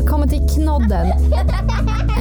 Välkommen 0.00 0.28
till 0.28 0.48
Knodden! 0.48 1.06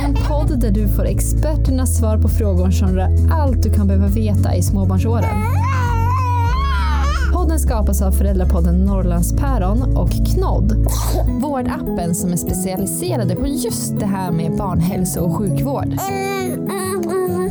En 0.04 0.16
podd 0.28 0.60
där 0.60 0.72
du 0.72 0.88
får 0.88 1.06
experternas 1.06 1.98
svar 1.98 2.17
på 2.17 2.28
frågor 2.28 2.71
som 2.71 2.96
rör 2.96 3.09
allt 3.32 3.63
du 3.63 3.74
kan 3.74 3.88
behöva 3.88 4.08
veta 4.08 4.55
i 4.55 4.62
småbarnsåren. 4.62 5.44
Podden 7.34 7.60
skapas 7.60 8.02
av 8.02 8.12
föräldrapodden 8.12 8.86
Norrlandspäron 8.86 9.97
och 9.97 10.10
Knodd, 10.10 10.88
vårdappen 11.42 12.15
som 12.15 12.34
är 12.34 12.38
specialiserade 12.38 13.36
på 13.36 13.47
just 13.47 14.00
det 14.00 14.05
här 14.05 14.32
med 14.32 14.57
barnhälso 14.57 15.20
och 15.20 15.38
sjukvård. 15.38 15.93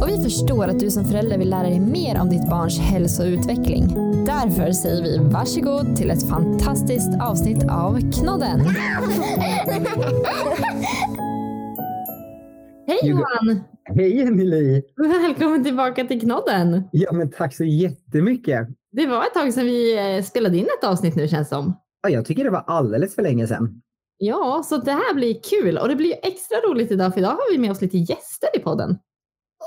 Och 0.01 0.09
vi 0.09 0.23
förstår 0.23 0.69
att 0.69 0.79
du 0.79 0.91
som 0.91 1.05
förälder 1.05 1.39
vill 1.39 1.51
lära 1.51 1.69
dig 1.69 1.81
mer 1.81 2.21
om 2.21 2.29
ditt 2.31 2.51
barns 2.51 2.79
hälso 2.79 3.23
och 3.23 3.29
utveckling. 3.29 4.08
Därför 4.29 4.73
säger 4.73 5.03
vi 5.03 5.19
varsågod 5.33 5.97
till 5.97 6.11
ett 6.11 6.29
fantastiskt 6.29 7.11
avsnitt 7.21 7.65
av 7.71 8.13
Knodden. 8.13 8.61
Hej 12.87 12.99
Johan! 13.03 13.61
Hej 13.85 14.23
Emelie! 14.23 14.83
Välkommen 14.97 15.65
tillbaka 15.65 16.05
till 16.05 16.21
Knodden. 16.21 16.83
Ja, 16.93 17.13
men 17.13 17.31
tack 17.31 17.55
så 17.55 17.65
jättemycket. 17.65 18.69
Det 18.93 19.07
var 19.07 19.23
ett 19.23 19.35
tag 19.35 19.55
sedan 19.55 19.65
vi 19.65 19.99
eh, 20.17 20.25
spelade 20.25 20.57
in 20.57 20.67
ett 20.79 20.89
avsnitt 20.89 21.17
nu 21.17 21.29
känns 21.29 21.49
som. 21.49 21.77
Ja, 22.03 22.09
jag 22.09 22.27
tycker 22.27 22.45
det 22.45 22.51
var 22.51 22.65
alldeles 22.67 23.15
för 23.15 23.23
länge 23.23 23.47
sedan. 23.47 23.83
Ja, 24.19 24.63
så 24.65 24.77
det 24.77 24.93
här 24.93 25.15
blir 25.15 25.41
kul 25.51 25.79
och 25.79 25.89
det 25.89 25.97
blir 25.97 26.15
extra 26.23 26.57
roligt 26.57 26.91
idag 26.91 27.13
för 27.13 27.21
idag 27.21 27.31
har 27.31 27.53
vi 27.53 27.59
med 27.59 27.71
oss 27.71 27.81
lite 27.81 27.99
gäster 27.99 28.49
i 28.55 28.59
podden. 28.59 28.99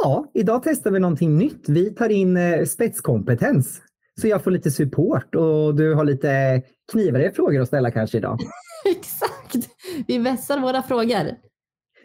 Ja, 0.04 0.32
idag 0.34 0.62
testar 0.64 0.92
vi 0.92 1.00
någonting 1.00 1.38
nytt. 1.38 1.70
Vi 1.70 1.90
tar 1.90 2.10
in 2.10 2.38
eh, 2.38 2.66
spetskompetens. 2.66 3.82
Så 4.22 4.28
jag 4.28 4.44
får 4.44 4.52
lite 4.52 4.72
support 4.72 5.36
och 5.36 5.76
du 5.76 5.94
har 5.94 6.04
lite 6.06 6.62
knivigare 6.92 7.32
frågor 7.32 7.62
att 7.62 7.68
ställa 7.68 7.92
kanske 7.92 8.18
idag. 8.18 8.40
Exakt! 8.86 9.70
Vi 10.08 10.18
vässar 10.18 10.60
våra 10.60 10.84
frågor. 10.84 11.36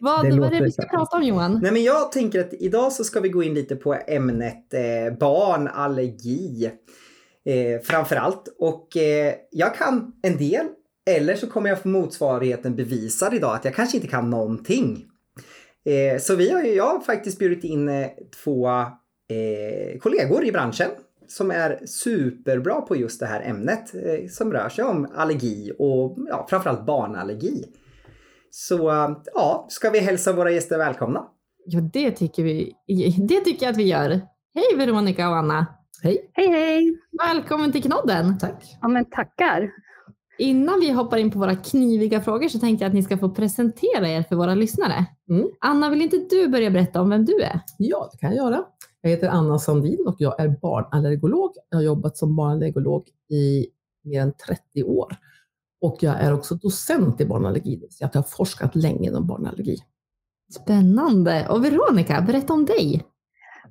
Vad, 0.01 0.25
Det 0.25 0.41
vad 0.41 0.53
är 0.53 0.59
det 0.59 0.65
vi 0.65 0.73
ska 0.73 0.83
så. 0.83 0.89
prata 0.89 1.17
om 1.17 1.23
Johan? 1.23 1.61
Nej, 1.63 1.73
men 1.73 1.83
jag 1.83 2.13
tänker 2.13 2.41
att 2.41 2.53
idag 2.53 2.93
så 2.93 3.05
ska 3.05 3.21
vi 3.21 3.29
gå 3.29 3.43
in 3.43 3.55
lite 3.55 3.77
på 3.77 3.95
ämnet 4.07 4.75
eh, 4.75 5.19
barnallergi. 5.19 6.71
Eh, 7.45 7.81
framför 7.83 8.17
allt. 8.17 8.49
Och 8.59 8.97
eh, 8.97 9.35
jag 9.51 9.75
kan 9.75 10.13
en 10.23 10.37
del. 10.37 10.67
Eller 11.11 11.35
så 11.35 11.47
kommer 11.47 11.69
jag 11.69 11.83
få 11.83 11.89
motsvarigheten 11.89 12.77
bevisad 12.77 13.35
idag 13.35 13.55
att 13.55 13.65
jag 13.65 13.75
kanske 13.75 13.97
inte 13.97 14.09
kan 14.09 14.31
någonting. 14.31 15.05
Eh, 15.85 16.19
så 16.19 16.35
vi 16.37 16.51
har 16.51 16.63
ju, 16.63 16.75
jag 16.75 16.85
har 16.85 17.01
faktiskt 17.01 17.39
bjudit 17.39 17.65
in 17.65 17.89
eh, 17.89 18.07
två 18.45 18.69
eh, 18.69 19.99
kollegor 20.01 20.45
i 20.45 20.53
branschen 20.53 20.89
som 21.29 21.51
är 21.51 21.87
superbra 21.87 22.81
på 22.81 22.97
just 22.97 23.21
det 23.21 23.27
här 23.27 23.41
ämnet 23.41 23.95
eh, 23.95 24.29
som 24.29 24.53
rör 24.53 24.69
sig 24.69 24.85
om 24.85 25.09
allergi 25.15 25.73
och 25.79 26.19
ja, 26.29 26.47
framförallt 26.51 26.87
barnallergi. 26.87 27.65
Så 28.51 28.91
eh, 28.91 29.19
ja, 29.35 29.67
ska 29.69 29.91
vi 29.91 29.99
hälsa 29.99 30.33
våra 30.33 30.51
gäster 30.51 30.79
välkomna? 30.79 31.25
Ja, 31.65 31.81
det 31.81 32.11
tycker 32.11 32.43
vi. 32.43 32.73
Det 33.29 33.41
tycker 33.41 33.67
jag 33.67 33.73
att 33.73 33.79
vi 33.79 33.89
gör. 33.89 34.11
Hej 34.55 34.77
Veronica 34.77 35.29
och 35.29 35.37
Anna! 35.37 35.67
Hej! 36.03 36.31
Hej 36.33 36.49
hej! 36.49 36.99
Välkommen 37.19 37.73
till 37.73 37.83
Knodden! 37.83 38.39
Tack! 38.39 38.79
Ja 38.81 38.89
men 38.89 39.05
tackar. 39.05 39.71
Innan 40.39 40.81
vi 40.81 40.91
hoppar 40.91 41.17
in 41.17 41.31
på 41.31 41.39
våra 41.39 41.57
kniviga 41.57 42.21
frågor 42.21 42.49
så 42.49 42.59
tänkte 42.59 42.85
jag 42.85 42.89
att 42.89 42.95
ni 42.95 43.03
ska 43.03 43.19
få 43.19 43.31
presentera 43.31 44.09
er 44.09 44.23
för 44.23 44.37
våra 44.37 44.55
lyssnare. 44.55 45.07
Mm. 45.31 45.49
Anna, 45.61 45.91
vill 45.91 46.03
inte 46.03 46.17
du 46.31 46.49
börja 46.49 46.71
berätta 46.71 47.01
om 47.01 47.11
vem 47.11 47.25
du 47.25 47.43
är? 47.43 47.61
Ja, 47.79 48.09
det 48.13 48.19
kan 48.19 48.37
jag 48.37 48.37
göra. 48.37 48.65
Jag 49.01 49.11
heter 49.11 49.29
Anna 49.29 49.59
Sandin 49.59 50.05
och 50.07 50.17
jag 50.19 50.41
är 50.41 50.49
barnallergolog. 50.49 51.51
Jag 51.71 51.79
har 51.79 51.83
jobbat 51.83 52.17
som 52.17 52.37
barnallergolog 52.37 53.09
i 53.31 53.67
mer 54.05 54.21
än 54.21 54.33
30 54.33 54.83
år. 54.85 55.17
Och 55.81 55.97
jag 56.01 56.21
är 56.21 56.35
också 56.35 56.55
docent 56.55 57.21
i 57.21 57.27
barnallergi, 57.27 57.89
att 58.03 58.15
jag 58.15 58.23
har 58.23 58.29
forskat 58.29 58.75
länge 58.75 59.09
inom 59.09 59.27
barnallergi. 59.27 59.77
Spännande! 60.53 61.47
Och 61.51 61.65
Veronica, 61.65 62.21
berätta 62.21 62.53
om 62.53 62.65
dig. 62.65 63.05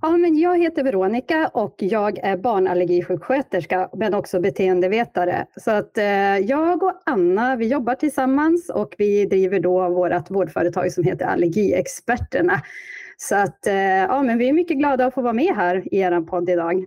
Ja, 0.02 0.18
men 0.18 0.38
jag 0.38 0.59
heter 0.59 0.84
Veronica 0.84 1.48
och 1.53 1.76
jag 1.78 2.18
är 2.18 2.38
barnallergisjuksköterska 2.38 3.90
men 3.94 4.14
också 4.14 4.40
beteendevetare. 4.40 5.46
Så 5.58 5.72
att 5.72 5.97
eh, 5.97 6.38
jag 6.38 6.84
och 6.84 7.02
Anna, 7.06 7.56
vi 7.56 7.68
jobbar 7.68 7.96
tillsammans 7.96 8.69
och 8.69 8.96
vi 8.97 9.25
driver 9.25 9.59
då 9.59 9.90
vårt 9.90 10.31
vårdföretag 10.31 10.91
som 10.91 11.03
heter 11.03 11.25
Allergiexperterna. 11.25 12.62
Så 13.18 13.36
att 13.36 13.68
eh, 13.68 13.76
ja, 13.76 14.24
men 14.24 14.38
vi 14.38 14.50
är 14.50 14.53
mycket 14.53 14.78
glada 14.78 15.06
att 15.06 15.14
få 15.14 15.22
vara 15.22 15.34
med 15.34 15.56
här 15.56 15.94
i 15.94 15.98
er 15.98 16.22
podd 16.22 16.50
idag. 16.50 16.86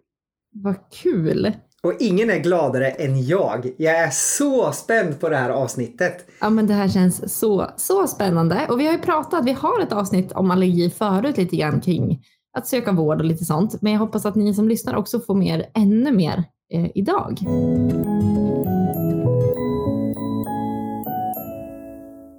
Vad 0.53 0.77
kul! 1.03 1.53
Och 1.83 1.94
ingen 2.00 2.31
är 2.31 2.39
gladare 2.39 2.89
än 2.89 3.27
jag. 3.27 3.71
Jag 3.77 3.99
är 3.99 4.11
så 4.11 4.72
spänd 4.72 5.21
på 5.21 5.28
det 5.28 5.37
här 5.37 5.50
avsnittet. 5.50 6.27
Ja, 6.41 6.50
men 6.50 6.66
det 6.66 6.75
här 6.75 6.89
känns 6.89 7.39
så, 7.39 7.66
så 7.77 8.06
spännande. 8.06 8.66
Och 8.69 8.81
vi 8.81 8.87
har 8.87 8.93
ju 8.93 8.99
pratat, 8.99 9.44
vi 9.44 9.53
har 9.53 9.81
ett 9.83 9.93
avsnitt 9.93 10.33
om 10.33 10.50
allergi 10.50 10.91
förut 10.91 11.37
lite 11.37 11.56
grann 11.56 11.81
kring 11.81 12.25
att 12.59 12.66
söka 12.66 12.93
vård 12.93 13.19
och 13.19 13.25
lite 13.25 13.45
sånt. 13.45 13.83
Men 13.83 13.93
jag 13.93 14.00
hoppas 14.00 14.27
att 14.27 14.34
ni 14.34 14.55
som 14.55 14.69
lyssnar 14.69 14.97
också 14.97 15.21
får 15.21 15.34
mer, 15.34 15.66
ännu 15.75 16.12
mer 16.12 16.45
eh, 16.72 16.91
idag. 16.95 17.39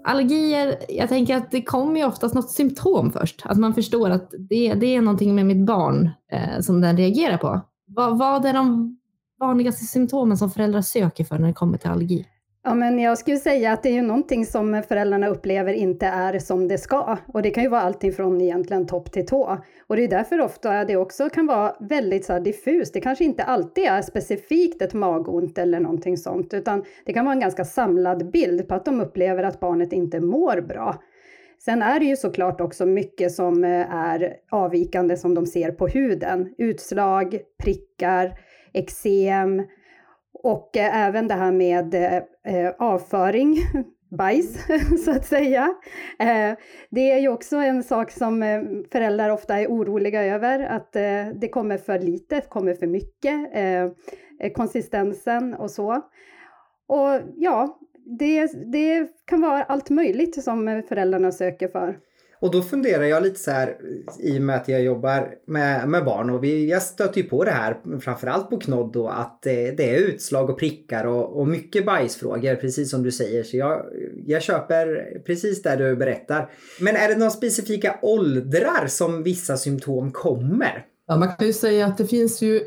Allergier, 0.10 0.78
jag 0.90 1.10
tänker 1.10 1.36
att 1.36 1.52
det 1.52 1.62
kommer 1.62 2.00
ju 2.00 2.06
oftast 2.06 2.36
något 2.36 2.52
symptom 2.52 3.12
först. 3.12 3.42
Att 3.46 3.58
man 3.58 3.74
förstår 3.74 4.10
att 4.10 4.34
det, 4.50 4.74
det 4.74 4.96
är 4.96 5.02
någonting 5.02 5.36
med 5.36 5.46
mitt 5.46 5.66
barn 5.66 6.10
eh, 6.32 6.62
som 6.62 6.82
den 6.82 6.98
reagerar 6.98 7.38
på. 7.38 7.62
Vad, 7.88 8.18
vad 8.18 8.46
är 8.46 8.54
de 8.54 8.98
vanligaste 9.40 9.86
symptomen 9.86 10.38
som 10.38 10.52
föräldrar 10.52 10.82
söker 10.82 11.24
för 11.24 11.40
när 11.40 11.48
det 11.48 11.54
kommer 11.54 11.78
till 11.78 11.90
allergi? 11.90 12.26
Ja, 12.64 12.76
men 12.76 13.00
jag 13.00 13.18
skulle 13.18 13.38
säga 13.38 13.72
att 13.72 13.84
det 13.84 13.90
är 13.90 13.94
ju 13.94 14.02
någonting 14.02 14.46
som 14.46 14.84
föräldrarna 14.88 15.28
upplever 15.28 15.74
inte 15.74 16.06
är 16.06 16.40
som 16.40 16.68
det 16.68 16.78
ska. 16.78 17.18
Och 17.28 17.42
det 17.42 17.50
kan 17.50 17.64
ju 17.64 17.70
vara 17.70 17.82
allting 17.82 18.14
från 18.14 18.42
egentligen 18.42 18.88
topp 18.88 19.12
till 19.12 19.26
tå. 19.26 19.58
Och 19.88 19.96
det 19.96 20.04
är 20.04 20.08
därför 20.08 20.42
ofta 20.42 20.86
det 20.86 20.96
också 20.96 21.30
kan 21.30 21.46
vara 21.46 21.76
väldigt 21.80 22.26
så 22.26 22.34
här 22.34 22.40
diffust. 22.40 22.94
Det 22.94 23.02
kanske 23.02 23.24
inte 23.24 23.44
alltid 23.44 23.84
är 23.84 24.02
specifikt 24.02 24.82
ett 24.82 24.94
magont 24.94 25.58
eller 25.58 25.80
någonting 25.80 26.18
sånt, 26.18 26.54
utan 26.54 26.84
det 27.06 27.14
kan 27.14 27.26
vara 27.26 27.34
en 27.34 27.40
ganska 27.40 27.66
samlad 27.66 28.32
bild 28.32 28.68
på 28.68 28.76
att 28.76 28.86
de 28.86 29.02
upplever 29.02 29.44
att 29.44 29.60
barnet 29.60 29.94
inte 29.94 30.20
mår 30.20 30.62
bra. 30.62 30.96
Sen 31.60 31.82
är 31.82 32.00
det 32.00 32.06
ju 32.06 32.16
såklart 32.16 32.62
också 32.62 32.86
mycket 32.86 33.32
som 33.32 33.64
eh, 33.64 33.96
är 33.96 34.34
avvikande 34.52 35.18
som 35.18 35.36
de 35.36 35.46
ser 35.46 35.72
på 35.72 35.88
huden. 35.88 36.54
Utslag, 36.58 37.40
prickar, 37.64 38.40
eksem, 38.74 39.64
och 40.44 40.78
eh, 40.78 41.08
även 41.08 41.28
det 41.28 41.34
här 41.34 41.52
med 41.52 41.94
eh, 41.94 42.16
eh 42.44 42.74
avföring, 42.80 43.58
bajs 44.18 44.66
så 45.06 45.12
att 45.12 45.26
säga. 45.26 45.76
Eh, 46.20 46.58
det 46.90 47.12
är 47.12 47.20
ju 47.20 47.30
också 47.30 47.56
en 47.58 47.84
sak 47.84 48.12
som 48.12 48.44
eh, 48.44 48.62
föräldrar 48.92 49.30
ofta 49.30 49.60
är 49.60 49.68
oroliga 49.68 50.24
över, 50.24 50.60
att 50.60 50.96
eh, 50.96 51.28
det 51.36 51.50
kommer 51.52 51.78
för 51.78 52.00
lite, 52.00 52.42
kommer 52.42 52.74
för 52.74 52.88
mycket, 52.88 53.56
eh, 53.56 53.84
eh 54.40 54.52
konsistensen 54.56 55.54
och 55.54 55.72
så. 55.72 55.92
Och 56.88 57.22
ja, 57.36 57.80
det, 58.20 58.72
det 58.72 59.08
kan 59.26 59.42
vara 59.42 59.64
allt 59.64 59.90
möjligt 59.90 60.44
som 60.44 60.84
föräldrarna 60.90 61.32
söker 61.32 61.68
för. 61.68 62.00
Och 62.42 62.52
då 62.52 62.62
funderar 62.62 63.04
jag 63.04 63.24
lite 63.24 63.40
så 63.40 63.52
här 63.52 63.78
i 64.20 64.38
och 64.38 64.42
med 64.42 64.56
att 64.56 64.68
jag 64.68 64.84
jobbar 64.84 65.36
med, 65.48 65.90
med 65.90 66.06
barn 66.06 66.30
och 66.30 66.44
vi, 66.44 66.70
jag 66.70 66.82
stöter 66.82 67.22
ju 67.22 67.24
på 67.24 67.44
det 67.44 67.52
här 67.52 68.00
framförallt 68.00 68.50
på 68.50 68.58
Knodd 68.58 68.94
då 68.94 69.08
att 69.08 69.42
det, 69.42 69.72
det 69.72 69.96
är 69.96 70.00
utslag 70.00 70.50
och 70.50 70.60
prickar 70.60 71.06
och, 71.06 71.40
och 71.40 71.48
mycket 71.48 71.86
bajsfrågor 71.86 72.56
precis 72.56 72.92
som 72.92 73.04
du 73.04 73.12
säger. 73.12 73.44
Så 73.44 73.58
jag, 73.58 73.86
jag 74.26 74.42
köper 74.42 75.06
precis 75.26 75.62
det 75.62 75.76
du 75.76 75.96
berättar. 75.96 76.52
Men 76.80 76.96
är 76.96 77.08
det 77.08 77.16
några 77.16 77.32
specifika 77.32 78.00
åldrar 78.02 78.88
som 78.88 79.24
vissa 79.24 79.58
symptom 79.58 80.12
kommer? 80.12 80.86
Ja, 81.08 81.18
man 81.18 81.36
kan 81.36 81.48
ju 81.48 81.54
säga 81.54 81.86
att 81.86 81.98
det 81.98 82.08
finns 82.08 82.42
ju, 82.42 82.62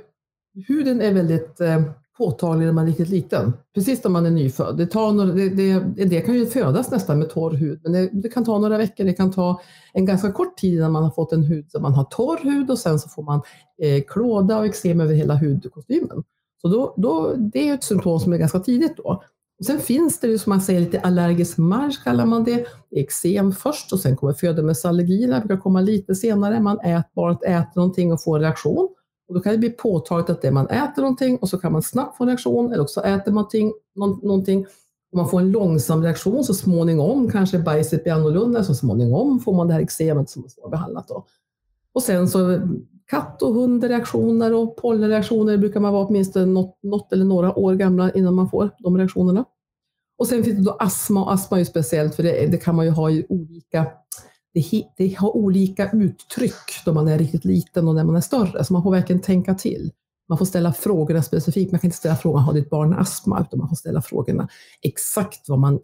huden 0.69 1.01
är 1.01 1.13
väldigt 1.13 1.61
eh, 1.61 1.83
påtaglig 2.23 2.67
när 2.67 2.73
man 2.73 2.85
är 2.85 2.89
riktigt 2.89 3.09
liten. 3.09 3.53
Precis 3.75 4.05
när 4.05 4.11
man 4.11 4.27
är 4.27 4.31
nyfödd. 4.31 4.77
Det 4.77 4.87
tar 4.87 5.13
några, 5.13 5.33
det, 5.33 5.49
det, 5.49 6.05
det 6.05 6.21
kan 6.21 6.35
ju 6.35 6.47
födas 6.47 6.91
nästan 6.91 7.19
med 7.19 7.31
torr 7.31 7.55
hud, 7.55 7.81
men 7.83 7.93
det, 7.93 8.11
det 8.13 8.29
kan 8.29 8.45
ta 8.45 8.59
några 8.59 8.79
veckor. 8.79 9.05
Det 9.05 9.13
kan 9.13 9.31
ta 9.31 9.61
en 9.93 10.07
ganska 10.07 10.33
kort 10.33 10.57
tid 10.57 10.75
innan 10.75 10.93
man 10.93 11.03
har 11.03 11.11
fått 11.11 11.33
en 11.33 11.43
hud 11.43 11.67
där 11.73 11.81
man 11.81 11.93
har 11.93 12.05
torr 12.05 12.39
hud 12.43 12.71
och 12.71 12.79
sen 12.79 12.99
så 12.99 13.09
får 13.09 13.23
man 13.23 13.43
eh, 13.83 14.03
klåda 14.09 14.59
och 14.59 14.67
eksem 14.67 15.01
över 15.01 15.15
hela 15.15 15.35
hudkostymen. 15.35 16.23
Så 16.63 16.69
då, 16.69 16.95
då, 16.97 17.35
det 17.37 17.69
är 17.69 17.75
ett 17.75 17.85
symptom 17.85 18.21
som 18.21 18.33
är 18.33 18.39
ganska 18.39 18.59
tidigt 18.59 18.97
då. 18.97 19.23
Och 19.59 19.67
sen 19.67 19.81
finns 19.81 20.21
det 20.21 20.27
ju 20.27 20.39
som 20.39 20.51
man 20.51 20.61
säger 20.61 20.81
lite 20.81 21.01
allergisk 21.01 21.59
marsch 21.59 22.05
kallar 22.05 22.27
man 22.27 22.45
det. 22.45 22.67
Eksem 22.91 23.53
först 23.53 23.93
och 23.93 24.01
sen 24.01 24.17
kommer 24.17 24.33
födomässallergierna, 24.33 25.41
brukar 25.41 25.57
komma 25.57 25.81
lite 25.81 26.15
senare. 26.15 26.61
Man 26.61 26.81
äter, 26.81 27.05
barnet 27.15 27.43
äter 27.43 27.73
någonting 27.77 28.13
och 28.13 28.23
får 28.23 28.37
en 28.37 28.43
reaktion. 28.43 28.89
Och 29.33 29.39
då 29.39 29.43
kan 29.43 29.53
det 29.53 29.59
bli 29.59 29.71
påtagligt 29.71 30.31
att 30.31 30.43
det 30.43 30.51
man 30.51 30.67
äter 30.67 31.03
någonting 31.03 31.37
och 31.37 31.49
så 31.49 31.59
kan 31.59 31.73
man 31.73 31.83
snabbt 31.83 32.17
få 32.17 32.25
en 32.25 32.29
reaktion 32.29 32.73
eller 32.73 32.83
också 32.83 33.01
äter 33.01 33.33
man 33.33 33.43
någonting, 33.43 33.73
någonting 34.23 34.67
och 35.13 35.19
man 35.19 35.29
får 35.29 35.41
en 35.41 35.51
långsam 35.51 36.03
reaktion 36.03 36.45
så 36.45 36.55
småningom 36.55 37.31
kanske 37.31 37.59
bajset 37.59 38.05
blir 38.05 38.13
annorlunda 38.13 38.65
så 38.65 38.75
småningom 38.75 39.41
får 39.41 39.55
man 39.55 39.69
det 39.69 39.75
här 39.75 39.81
eksemet 39.81 40.31
som 40.31 40.43
man 40.43 40.51
har 40.63 40.71
behandlat. 40.71 41.09
Då. 41.09 41.27
Och 41.93 42.03
sen 42.03 42.29
så 42.29 42.61
katt 43.07 43.43
och 43.43 43.55
hundreaktioner 43.55 44.55
och 44.55 44.77
pollenreaktioner 44.77 45.57
brukar 45.57 45.81
man 45.81 45.93
vara 45.93 46.07
åtminstone 46.07 46.47
något, 46.47 46.79
något 46.83 47.13
eller 47.13 47.25
några 47.25 47.59
år 47.59 47.75
gamla 47.75 48.11
innan 48.11 48.35
man 48.35 48.51
får 48.51 48.71
de 48.79 48.99
reaktionerna. 48.99 49.45
Och 50.19 50.27
sen 50.27 50.45
finns 50.45 50.57
det 50.57 50.65
då 50.65 50.77
astma 50.79 51.25
och 51.25 51.33
astma 51.33 51.57
är 51.57 51.59
ju 51.59 51.65
speciellt 51.65 52.15
för 52.15 52.23
det, 52.23 52.47
det 52.47 52.57
kan 52.57 52.77
man 52.77 52.85
ju 52.85 52.91
ha 52.91 53.11
i 53.11 53.27
olika 53.29 53.87
det, 54.55 54.85
det 54.97 55.19
har 55.19 55.37
olika 55.37 55.91
uttryck 55.91 56.85
då 56.85 56.93
man 56.93 57.09
är 57.09 57.19
riktigt 57.19 57.45
liten 57.45 57.89
och 57.89 57.95
när 57.95 58.05
man 58.05 58.17
är 58.17 58.21
större, 58.21 58.65
så 58.65 58.73
man 58.73 58.83
får 58.83 58.91
verkligen 58.91 59.23
tänka 59.23 59.55
till. 59.55 59.93
Man 60.29 60.39
får 60.39 60.45
ställa 60.45 60.73
frågorna 60.73 61.23
specifikt. 61.23 61.73
Man 61.73 61.81
kan 61.81 61.89
inte 61.89 61.97
ställa 61.97 62.17
frågan, 62.17 62.43
har 62.43 62.53
ditt 62.53 62.71
barn 62.71 62.95
astma? 62.95 63.41
Utan 63.41 63.59
man 63.59 63.69
får 63.69 63.77
ställa 63.77 64.03
frågorna 64.03 64.49
exakt 64.83 65.49
vad 65.49 65.59
man, 65.59 65.81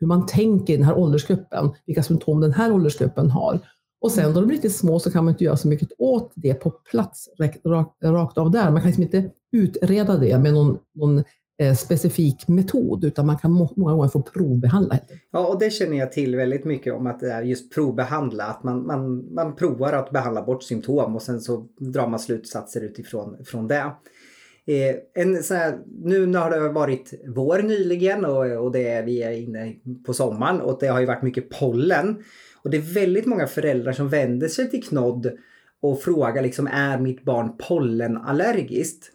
hur 0.00 0.06
man 0.06 0.26
tänker 0.26 0.74
i 0.74 0.76
den 0.76 0.86
här 0.86 0.98
åldersgruppen, 0.98 1.70
vilka 1.86 2.02
symptom 2.02 2.40
den 2.40 2.52
här 2.52 2.72
åldersgruppen 2.72 3.30
har. 3.30 3.60
Och 4.00 4.12
sen 4.12 4.34
då 4.34 4.40
de 4.40 4.48
är 4.50 4.52
riktigt 4.52 4.76
små 4.76 5.00
så 5.00 5.10
kan 5.10 5.24
man 5.24 5.34
inte 5.34 5.44
göra 5.44 5.56
så 5.56 5.68
mycket 5.68 5.88
åt 5.98 6.32
det 6.34 6.54
på 6.54 6.70
plats 6.70 7.28
rakt, 7.38 8.38
av 8.38 8.50
där. 8.50 8.70
Man 8.70 8.80
kan 8.80 8.86
liksom 8.86 9.02
inte 9.02 9.30
utreda 9.52 10.16
det 10.16 10.38
med 10.38 10.54
någon, 10.54 10.78
någon 10.94 11.24
Eh, 11.62 11.74
specifik 11.74 12.48
metod, 12.48 13.04
utan 13.04 13.26
man 13.26 13.38
kan 13.38 13.50
många 13.50 13.92
gånger 13.92 14.08
få 14.08 14.22
provbehandla. 14.22 14.98
Ja, 15.30 15.46
och 15.46 15.58
det 15.58 15.70
känner 15.70 15.96
jag 15.98 16.12
till 16.12 16.36
väldigt 16.36 16.64
mycket 16.64 16.94
om 16.94 17.06
att 17.06 17.20
det 17.20 17.32
är 17.32 17.42
just 17.42 17.74
provbehandla. 17.74 18.44
Att 18.44 18.62
man, 18.62 18.86
man, 18.86 19.34
man 19.34 19.56
provar 19.56 19.92
att 19.92 20.10
behandla 20.10 20.42
bort 20.42 20.62
symptom 20.62 21.16
och 21.16 21.22
sen 21.22 21.40
så 21.40 21.66
drar 21.78 22.06
man 22.06 22.18
slutsatser 22.18 22.80
utifrån 22.80 23.44
från 23.44 23.68
det. 23.68 23.92
Eh, 24.66 24.96
en 25.14 25.42
sån 25.42 25.56
här, 25.56 25.78
nu 26.02 26.34
har 26.34 26.50
det 26.50 26.68
varit 26.68 27.14
vår 27.28 27.62
nyligen 27.62 28.24
och, 28.24 28.64
och 28.64 28.72
det 28.72 28.88
är, 28.88 29.02
vi 29.02 29.22
är 29.22 29.32
inne 29.32 29.74
på 30.06 30.14
sommaren 30.14 30.60
och 30.60 30.78
det 30.80 30.86
har 30.86 31.00
ju 31.00 31.06
varit 31.06 31.22
mycket 31.22 31.50
pollen. 31.50 32.24
Och 32.62 32.70
det 32.70 32.76
är 32.76 32.94
väldigt 32.94 33.26
många 33.26 33.46
föräldrar 33.46 33.92
som 33.92 34.08
vänder 34.08 34.48
sig 34.48 34.70
till 34.70 34.84
Knodd 34.84 35.30
och 35.80 36.00
frågar 36.00 36.42
liksom 36.42 36.66
är 36.66 36.98
mitt 36.98 37.24
barn 37.24 37.56
pollenallergiskt? 37.68 39.12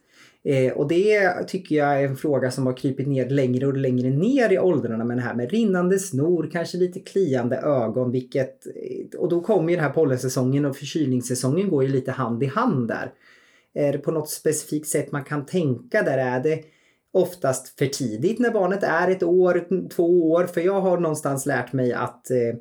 Eh, 0.47 0.73
och 0.73 0.87
det 0.87 1.33
tycker 1.47 1.75
jag 1.75 2.01
är 2.01 2.07
en 2.07 2.15
fråga 2.15 2.51
som 2.51 2.65
har 2.65 2.77
krypit 2.77 3.07
ner 3.07 3.29
längre 3.29 3.67
och 3.67 3.77
längre 3.77 4.09
ner 4.09 4.51
i 4.51 4.59
åldrarna 4.59 5.03
med 5.03 5.17
det 5.17 5.21
här 5.21 5.35
med 5.35 5.51
rinnande 5.51 5.99
snor, 5.99 6.49
kanske 6.51 6.77
lite 6.77 6.99
kliande 6.99 7.57
ögon, 7.57 8.11
vilket... 8.11 8.67
Eh, 8.67 9.19
och 9.19 9.29
då 9.29 9.41
kommer 9.41 9.69
ju 9.69 9.75
den 9.75 9.85
här 9.85 9.91
pollensäsongen 9.91 10.65
och 10.65 10.77
förkylningssäsongen 10.77 11.69
går 11.69 11.83
ju 11.83 11.89
lite 11.89 12.11
hand 12.11 12.43
i 12.43 12.45
hand 12.45 12.87
där. 12.87 13.11
Är 13.73 13.91
det 13.91 13.97
på 13.97 14.11
något 14.11 14.29
specifikt 14.29 14.87
sätt 14.87 15.11
man 15.11 15.23
kan 15.23 15.45
tänka 15.45 16.01
där? 16.01 16.17
Är 16.17 16.39
det 16.39 16.59
oftast 17.11 17.79
för 17.79 17.85
tidigt 17.85 18.39
när 18.39 18.51
barnet 18.51 18.83
är 18.83 19.11
ett 19.11 19.23
år, 19.23 19.87
två 19.89 20.31
år? 20.31 20.45
För 20.45 20.61
jag 20.61 20.81
har 20.81 20.97
någonstans 20.97 21.45
lärt 21.45 21.73
mig 21.73 21.93
att 21.93 22.31
eh, 22.31 22.55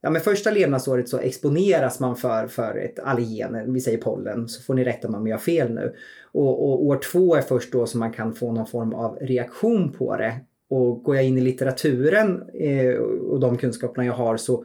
ja, 0.00 0.10
men 0.10 0.20
första 0.20 0.50
levnadsåret 0.50 1.08
så 1.08 1.18
exponeras 1.18 2.00
man 2.00 2.16
för, 2.16 2.46
för 2.46 2.76
ett 2.76 2.98
allergen, 2.98 3.72
vi 3.72 3.80
säger 3.80 3.98
pollen, 3.98 4.48
så 4.48 4.62
får 4.62 4.74
ni 4.74 4.84
rätta 4.84 5.08
mig 5.08 5.18
om 5.18 5.26
jag 5.26 5.36
har 5.36 5.42
fel 5.42 5.74
nu. 5.74 5.94
Och, 6.38 6.68
och, 6.68 6.86
år 6.86 7.00
två 7.12 7.34
är 7.34 7.40
först 7.40 7.72
då 7.72 7.86
som 7.86 8.00
man 8.00 8.12
kan 8.12 8.34
få 8.34 8.52
någon 8.52 8.66
form 8.66 8.94
av 8.94 9.18
reaktion 9.20 9.92
på 9.92 10.16
det. 10.16 10.40
Och 10.70 11.02
går 11.02 11.16
jag 11.16 11.24
in 11.24 11.38
i 11.38 11.40
litteraturen 11.40 12.42
eh, 12.54 12.94
och 13.30 13.40
de 13.40 13.56
kunskaperna 13.56 14.06
jag 14.06 14.12
har 14.12 14.36
så 14.36 14.64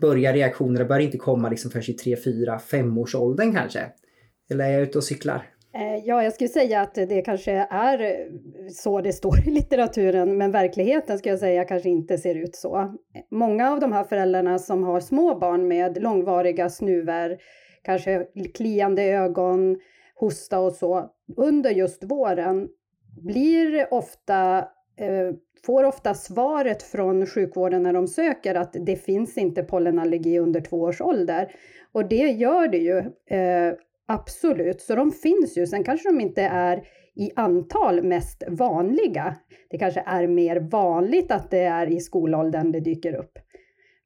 börjar 0.00 0.32
reaktionerna 0.32 0.84
börjar 0.84 1.02
inte 1.02 1.18
komma 1.18 1.48
liksom 1.48 1.70
förrän 1.70 1.90
i 1.90 1.92
3, 1.92 2.16
4, 2.16 2.58
5 2.58 2.98
års 2.98 3.14
åldern 3.14 3.54
kanske. 3.54 3.80
Eller 4.50 4.64
är 4.64 4.72
jag 4.72 4.82
ute 4.82 4.98
och 4.98 5.04
cyklar? 5.04 5.46
Eh, 5.74 5.96
ja, 6.04 6.22
jag 6.22 6.32
skulle 6.32 6.48
säga 6.48 6.80
att 6.80 6.94
det 6.94 7.22
kanske 7.22 7.52
är 7.70 8.28
så 8.70 9.00
det 9.00 9.12
står 9.12 9.48
i 9.48 9.50
litteraturen, 9.50 10.38
men 10.38 10.50
verkligheten 10.50 11.18
skulle 11.18 11.32
jag 11.32 11.40
säga 11.40 11.64
kanske 11.64 11.88
inte 11.88 12.18
ser 12.18 12.34
ut 12.34 12.56
så. 12.56 12.94
Många 13.30 13.70
av 13.70 13.80
de 13.80 13.92
här 13.92 14.04
föräldrarna 14.04 14.58
som 14.58 14.82
har 14.82 15.00
små 15.00 15.38
barn 15.38 15.68
med 15.68 16.02
långvariga 16.02 16.68
snuver, 16.68 17.38
kanske 17.82 18.26
kliande 18.54 19.02
ögon, 19.02 19.76
hosta 20.20 20.60
och 20.60 20.72
så, 20.72 21.10
under 21.36 21.70
just 21.70 22.04
våren 22.04 22.68
blir 23.22 23.94
ofta, 23.94 24.58
eh, 24.96 25.34
får 25.66 25.84
ofta 25.84 26.14
svaret 26.14 26.82
från 26.82 27.26
sjukvården 27.26 27.82
när 27.82 27.92
de 27.92 28.06
söker 28.06 28.54
att 28.54 28.76
det 28.86 28.96
finns 28.96 29.38
inte 29.38 29.62
pollenallergi 29.62 30.38
under 30.38 30.60
två 30.60 30.80
års 30.80 31.00
ålder. 31.00 31.52
Och 31.92 32.08
det 32.08 32.30
gör 32.30 32.68
det 32.68 32.78
ju 32.78 32.98
eh, 33.38 33.74
Absolut, 34.12 34.80
så 34.80 34.94
de 34.94 35.12
finns 35.12 35.58
ju. 35.58 35.66
Sen 35.66 35.84
kanske 35.84 36.08
de 36.08 36.20
inte 36.20 36.42
är 36.42 36.82
i 37.14 37.30
antal 37.36 38.02
mest 38.02 38.42
vanliga. 38.48 39.36
Det 39.70 39.78
kanske 39.78 40.02
är 40.06 40.26
mer 40.26 40.56
vanligt 40.60 41.30
att 41.30 41.50
det 41.50 41.62
är 41.62 41.86
i 41.86 42.00
skolåldern 42.00 42.72
det 42.72 42.80
dyker 42.80 43.14
upp. 43.14 43.38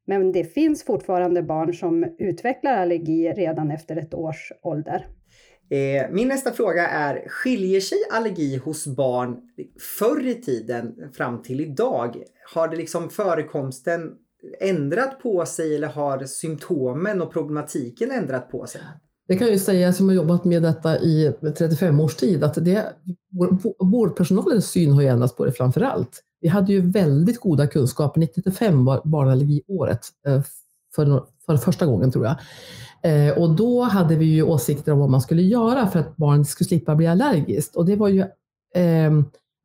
Men 0.05 0.31
det 0.31 0.43
finns 0.43 0.83
fortfarande 0.83 1.43
barn 1.43 1.73
som 1.73 2.15
utvecklar 2.17 2.77
allergi 2.77 3.31
redan 3.31 3.71
efter 3.71 3.95
ett 3.95 4.13
års 4.13 4.51
ålder. 4.61 5.07
Eh, 5.69 6.11
min 6.11 6.27
nästa 6.27 6.51
fråga 6.51 6.87
är, 6.87 7.29
skiljer 7.29 7.79
sig 7.79 7.97
allergi 8.11 8.57
hos 8.57 8.87
barn 8.87 9.37
förr 9.99 10.27
i 10.27 10.41
tiden 10.41 10.95
fram 11.13 11.41
till 11.41 11.61
idag? 11.61 12.23
Har 12.53 12.67
det 12.67 12.75
liksom 12.75 13.09
förekomsten 13.09 14.11
ändrat 14.59 15.19
på 15.19 15.45
sig 15.45 15.75
eller 15.75 15.87
har 15.87 16.25
symptomen 16.25 17.21
och 17.21 17.33
problematiken 17.33 18.11
ändrat 18.11 18.51
på 18.51 18.67
sig? 18.67 18.81
Det 19.27 19.37
kan 19.37 19.47
jag 19.47 19.53
ju 19.53 19.59
säga 19.59 19.93
som 19.93 20.07
har 20.07 20.15
jobbat 20.15 20.45
med 20.45 20.63
detta 20.63 20.99
i 20.99 21.33
35 21.57 21.99
års 21.99 22.15
tid, 22.15 22.43
att 22.43 22.65
det, 22.65 22.93
vårdpersonalens 23.79 24.65
syn 24.65 24.91
har 24.91 25.01
ju 25.01 25.07
ändrats 25.07 25.35
på 25.35 25.45
det 25.45 25.51
framför 25.51 25.81
allt. 25.81 26.21
Vi 26.41 26.47
hade 26.47 26.73
ju 26.73 26.91
väldigt 26.91 27.39
goda 27.39 27.67
kunskaper, 27.67 28.21
1995 28.21 28.85
var 28.85 29.01
barnallergiåret 29.05 29.99
eh, 30.27 30.41
för, 30.95 31.23
för 31.45 31.57
första 31.57 31.85
gången 31.85 32.11
tror 32.11 32.25
jag. 32.25 32.35
Eh, 33.05 33.37
och 33.37 33.55
då 33.55 33.81
hade 33.81 34.15
vi 34.15 34.25
ju 34.25 34.43
åsikter 34.43 34.91
om 34.91 34.99
vad 34.99 35.09
man 35.09 35.21
skulle 35.21 35.41
göra 35.41 35.87
för 35.87 35.99
att 35.99 36.15
barnet 36.15 36.47
skulle 36.47 36.67
slippa 36.67 36.95
bli 36.95 37.07
allergiskt. 37.07 37.75
Och 37.75 37.85
det 37.85 37.95
var 37.95 38.07
ju 38.07 38.19
eh, 38.75 39.11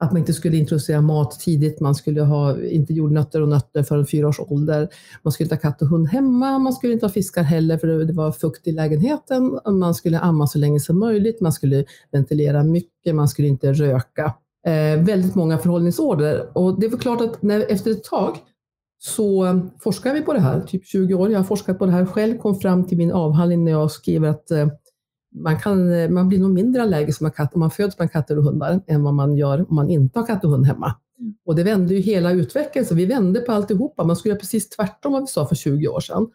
att 0.02 0.12
man 0.12 0.18
inte 0.18 0.32
skulle 0.32 0.56
introducera 0.56 1.00
mat 1.00 1.40
tidigt, 1.40 1.80
man 1.80 1.94
skulle 1.94 2.20
ha 2.20 2.62
inte 2.62 2.92
jordnötter 2.92 3.42
och 3.42 3.48
nötter 3.48 3.82
förrän 3.82 4.06
fyra 4.06 4.28
års 4.28 4.40
ålder. 4.40 4.88
Man 5.22 5.32
skulle 5.32 5.44
inte 5.44 5.54
ha 5.54 5.60
katt 5.60 5.82
och 5.82 5.88
hund 5.88 6.08
hemma, 6.08 6.58
man 6.58 6.72
skulle 6.72 6.92
inte 6.92 7.06
ha 7.06 7.10
fiskar 7.10 7.42
heller 7.42 7.78
för 7.78 7.86
det 7.86 8.12
var 8.12 8.32
fukt 8.32 8.66
i 8.66 8.72
lägenheten. 8.72 9.58
Man 9.70 9.94
skulle 9.94 10.18
amma 10.18 10.46
så 10.46 10.58
länge 10.58 10.80
som 10.80 10.98
möjligt, 10.98 11.40
man 11.40 11.52
skulle 11.52 11.84
ventilera 12.12 12.64
mycket, 12.64 13.14
man 13.14 13.28
skulle 13.28 13.48
inte 13.48 13.72
röka. 13.72 14.34
Eh, 14.66 15.04
väldigt 15.04 15.34
många 15.34 15.58
förhållningsorder 15.58 16.58
och 16.58 16.80
det 16.80 16.86
är 16.86 16.96
klart 16.96 17.20
att 17.20 17.42
när, 17.42 17.72
efter 17.72 17.90
ett 17.90 18.04
tag 18.04 18.38
så 19.02 19.60
forskar 19.80 20.14
vi 20.14 20.22
på 20.22 20.32
det 20.32 20.40
här, 20.40 20.60
typ 20.60 20.86
20 20.86 21.14
år. 21.14 21.30
Jag 21.30 21.38
har 21.38 21.44
forskat 21.44 21.78
på 21.78 21.86
det 21.86 21.92
här 21.92 22.06
själv, 22.06 22.38
kom 22.38 22.60
fram 22.60 22.86
till 22.86 22.98
min 22.98 23.12
avhandling 23.12 23.64
när 23.64 23.72
jag 23.72 23.90
skriver 23.90 24.28
att 24.28 24.50
eh, 24.50 24.68
man, 25.34 25.58
kan, 25.58 26.12
man 26.14 26.28
blir 26.28 26.38
nog 26.38 26.50
mindre 26.50 26.82
allergisk 26.82 27.22
om 27.22 27.30
man, 27.54 27.70
föds 27.70 27.98
med 27.98 28.12
katter 28.12 28.38
och 28.38 28.44
hundar 28.44 28.80
än 28.86 29.02
vad 29.02 29.14
man 29.14 29.36
gör 29.36 29.70
om 29.70 29.74
man 29.74 29.90
inte 29.90 30.18
har 30.18 30.26
katt 30.26 30.44
och 30.44 30.50
hund 30.50 30.66
hemma. 30.66 30.94
Mm. 31.20 31.34
Och 31.46 31.56
det 31.56 31.62
vände 31.62 31.94
ju 31.94 32.00
hela 32.00 32.32
utvecklingen, 32.32 32.86
så 32.86 32.94
vi 32.94 33.06
vände 33.06 33.40
på 33.40 33.52
alltihopa. 33.52 34.04
Man 34.04 34.16
skulle 34.16 34.30
göra 34.30 34.40
precis 34.40 34.68
tvärtom 34.68 35.12
vad 35.12 35.22
vi 35.22 35.26
sa 35.26 35.46
för 35.46 35.54
20 35.54 35.88
år 35.88 36.00
sedan. 36.00 36.26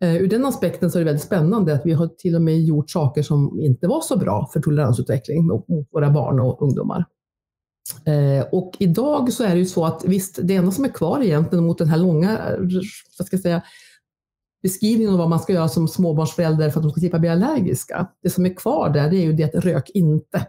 Ur 0.00 0.28
den 0.28 0.44
aspekten 0.44 0.90
så 0.90 0.98
är 0.98 1.00
det 1.00 1.04
väldigt 1.04 1.24
spännande 1.24 1.74
att 1.74 1.86
vi 1.86 1.92
har 1.92 2.06
till 2.06 2.34
och 2.34 2.42
med 2.42 2.64
gjort 2.64 2.90
saker 2.90 3.22
som 3.22 3.60
inte 3.60 3.88
var 3.88 4.00
så 4.00 4.18
bra 4.18 4.50
för 4.52 4.60
toleransutveckling 4.60 5.46
mot 5.46 5.66
våra 5.92 6.10
barn 6.10 6.40
och 6.40 6.62
ungdomar. 6.62 7.04
Eh, 8.04 8.46
och 8.52 8.76
idag 8.78 9.32
så 9.32 9.44
är 9.44 9.50
det 9.50 9.58
ju 9.58 9.66
så 9.66 9.84
att 9.84 10.04
visst, 10.04 10.38
det 10.42 10.56
enda 10.56 10.72
som 10.72 10.84
är 10.84 10.88
kvar 10.88 11.22
egentligen 11.22 11.66
mot 11.66 11.78
den 11.78 11.88
här 11.88 11.98
långa, 11.98 12.38
vad 13.18 13.26
ska 13.26 13.36
jag 13.36 13.42
säga, 13.42 13.62
beskrivningen 14.62 15.12
av 15.12 15.18
vad 15.18 15.30
man 15.30 15.40
ska 15.40 15.52
göra 15.52 15.68
som 15.68 15.88
småbarnsförälder 15.88 16.70
för 16.70 16.80
att 16.80 16.84
de 16.84 16.90
ska 16.90 17.00
slippa 17.00 17.18
bli 17.18 17.28
allergiska. 17.28 18.06
Det 18.22 18.30
som 18.30 18.46
är 18.46 18.54
kvar 18.54 18.90
där 18.90 19.10
det 19.10 19.16
är 19.16 19.22
ju 19.22 19.32
det 19.32 19.44
att 19.44 19.64
rök 19.64 19.90
inte. 19.94 20.46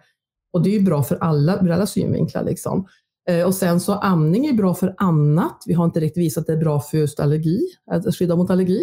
Och 0.54 0.64
det 0.64 0.70
är 0.70 0.80
ju 0.80 0.86
bra 0.86 1.04
för 1.04 1.16
alla, 1.16 1.62
ur 1.62 1.72
alla 1.72 1.86
synvinklar. 1.86 2.44
Liksom. 2.44 2.88
Eh, 3.30 3.46
och 3.46 3.56
sen 3.56 3.80
så 3.80 3.94
amning 3.94 4.46
är 4.46 4.54
bra 4.54 4.74
för 4.74 4.96
annat. 4.98 5.64
Vi 5.66 5.74
har 5.74 5.86
inte 5.86 6.00
riktigt 6.00 6.24
visat 6.24 6.42
att 6.42 6.48
det 6.48 6.54
är 6.54 6.58
bra 6.58 6.80
för 6.80 6.98
just 6.98 7.20
allergi, 7.20 7.60
att 7.92 8.16
skydda 8.16 8.36
mot 8.36 8.50
allergi. 8.50 8.82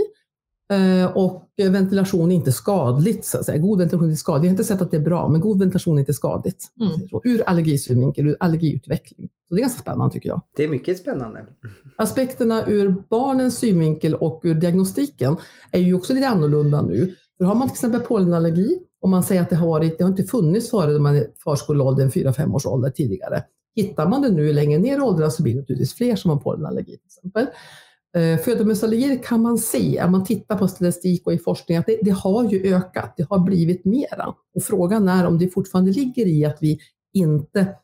Eh, 0.72 1.16
och 1.16 1.48
ventilation 1.56 2.32
är 2.32 2.34
inte 2.34 2.52
skadligt. 2.52 3.24
Så 3.24 3.38
att 3.38 3.44
säga. 3.44 3.58
God 3.58 3.78
ventilation 3.78 4.06
är 4.06 4.10
inte 4.10 4.20
skadligt. 4.20 4.44
Jag 4.44 4.50
har 4.50 4.52
inte 4.52 4.64
sett 4.64 4.82
att 4.82 4.90
det 4.90 4.96
är 4.96 5.00
bra, 5.00 5.28
men 5.28 5.40
god 5.40 5.58
ventilation 5.58 5.96
är 5.96 6.00
inte 6.00 6.14
skadligt. 6.14 6.64
Mm. 6.80 7.20
ur 7.24 7.42
allergisynvinkel, 7.48 8.26
ur 8.26 8.36
allergiutveckling. 8.40 9.28
Så 9.48 9.54
det 9.54 9.60
är 9.60 9.62
ganska 9.62 9.80
spännande 9.80 10.12
tycker 10.12 10.28
jag. 10.28 10.40
Det 10.56 10.64
är 10.64 10.68
mycket 10.68 10.98
spännande. 10.98 11.46
Aspekterna 11.96 12.66
ur 12.66 12.94
barnens 13.10 13.58
synvinkel 13.58 14.14
och 14.14 14.40
ur 14.44 14.54
diagnostiken 14.54 15.36
är 15.70 15.80
ju 15.80 15.94
också 15.94 16.14
lite 16.14 16.28
annorlunda 16.28 16.82
nu. 16.82 17.14
För 17.38 17.44
har 17.44 17.54
man 17.54 17.68
till 17.68 17.74
exempel 17.74 18.00
pollenallergi 18.00 18.78
och 19.00 19.08
man 19.08 19.22
säger 19.22 19.42
att 19.42 19.50
det 19.50 19.56
har, 19.56 19.66
varit, 19.66 19.98
det 19.98 20.04
har 20.04 20.10
inte 20.10 20.22
funnits 20.22 20.70
före 20.70 20.98
man 20.98 21.16
är 21.16 21.26
förskoleåldern, 21.44 22.08
4-5 22.08 22.54
års 22.54 22.66
ålder 22.66 22.90
tidigare. 22.90 23.44
Hittar 23.76 24.08
man 24.08 24.22
det 24.22 24.30
nu 24.30 24.52
längre 24.52 24.78
ner 24.78 24.98
i 24.98 25.00
åldrarna 25.00 25.30
så 25.30 25.42
blir 25.42 25.54
det 25.54 25.60
naturligtvis 25.60 25.94
fler 25.94 26.16
som 26.16 26.30
har 26.30 26.38
pollenallergi 26.38 26.96
till 26.96 27.06
exempel. 27.06 27.46
Eh, 28.16 28.38
Födomusallergier 28.38 29.22
kan 29.22 29.42
man 29.42 29.58
se, 29.58 30.02
om 30.04 30.12
man 30.12 30.24
tittar 30.24 30.58
på 30.58 30.68
statistik 30.68 31.26
och 31.26 31.32
i 31.32 31.38
forskning, 31.38 31.76
att 31.76 31.86
det, 31.86 31.98
det, 32.02 32.10
har 32.10 32.52
ju 32.52 32.74
ökat. 32.74 33.14
Det 33.16 33.26
har 33.30 33.38
blivit 33.38 33.84
mera. 33.84 34.34
Och 34.54 34.62
frågan 34.62 35.08
är 35.08 35.26
om 35.26 35.38
det 35.38 35.48
fortfarande 35.48 35.92
ligger 35.92 36.26
i 36.26 36.44
att 36.44 36.58
vi 36.60 36.78
inte 37.14 37.74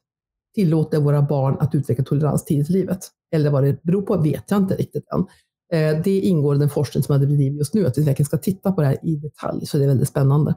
tillåter 0.55 1.01
våra 1.01 1.23
barn 1.23 1.57
att 1.61 1.75
utveckla 1.75 2.05
tolerans 2.05 2.45
tidigt 2.45 2.71
i 2.71 2.73
livet. 2.73 2.99
Eller 3.35 3.51
vad 3.51 3.65
det 3.65 3.83
beror 3.83 4.03
på 4.03 4.17
vet 4.17 4.45
jag 4.51 4.61
inte 4.61 4.77
riktigt 4.77 5.05
än. 5.15 5.27
Eh, 5.73 6.03
det 6.05 6.21
ingår 6.21 6.57
i 6.57 6.59
den 6.59 6.71
forskning 6.71 7.03
som 7.03 7.13
jag 7.13 7.29
bedriver 7.29 7.59
just 7.59 7.75
nu, 7.75 7.87
att 7.87 7.99
vi 7.99 8.03
verkligen 8.03 8.27
ska 8.27 8.39
titta 8.39 8.73
på 8.73 8.81
det 8.81 8.87
här 8.87 8.99
i 9.03 9.17
detalj, 9.17 9.67
så 9.67 9.79
det 9.79 9.85
är 9.85 9.89
väldigt 9.89 10.09
spännande. 10.09 10.55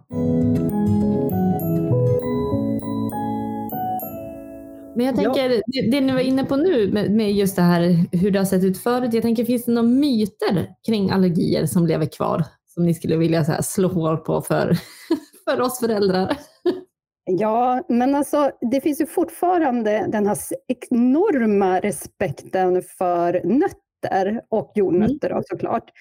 Men 4.96 5.06
jag 5.06 5.16
tänker, 5.16 5.50
ja. 5.50 5.62
det, 5.68 5.92
det, 5.92 6.02
ni 6.02 6.14
var 6.14 6.20
inne 6.20 6.44
på 6.44 6.56
nu 6.56 6.92
med, 6.92 7.12
med, 7.12 7.32
just 7.32 7.56
det 7.56 7.62
här 7.62 8.06
hur 8.12 8.32
det 8.32 8.40
har 8.40 8.46
sett 8.46 8.64
ut 8.64 8.78
förut. 8.78 9.14
Jag 9.14 9.24
tänker, 9.24 9.46
finns 9.46 9.66
det 9.66 9.72
några 9.72 9.88
myter 9.88 10.76
kring 10.88 11.12
allergier 11.12 11.66
som 11.66 11.88
lever 11.88 12.06
kvar? 12.06 12.44
Som 12.74 12.86
ni 12.86 12.94
skulle 12.94 13.18
vilja 13.18 13.42
här, 13.42 13.62
slå 13.62 13.88
hål 13.88 14.18
på 14.18 14.42
för, 14.42 14.78
för 15.46 15.62
oss 15.62 15.80
föräldrar? 15.80 16.38
Ja, 17.26 17.84
men 17.90 18.16
alltså 18.16 18.52
det 18.72 18.82
finns 18.82 19.02
ju 19.02 19.06
fortfarande 19.06 20.06
den 20.10 20.28
här 20.28 20.38
enorma 20.90 21.80
respekten 21.80 22.82
för 22.98 23.42
nötter 23.44 24.42
och 24.50 24.72
jordnötter 24.76 25.30
mm. 25.30 25.44
såklart. 25.46 25.92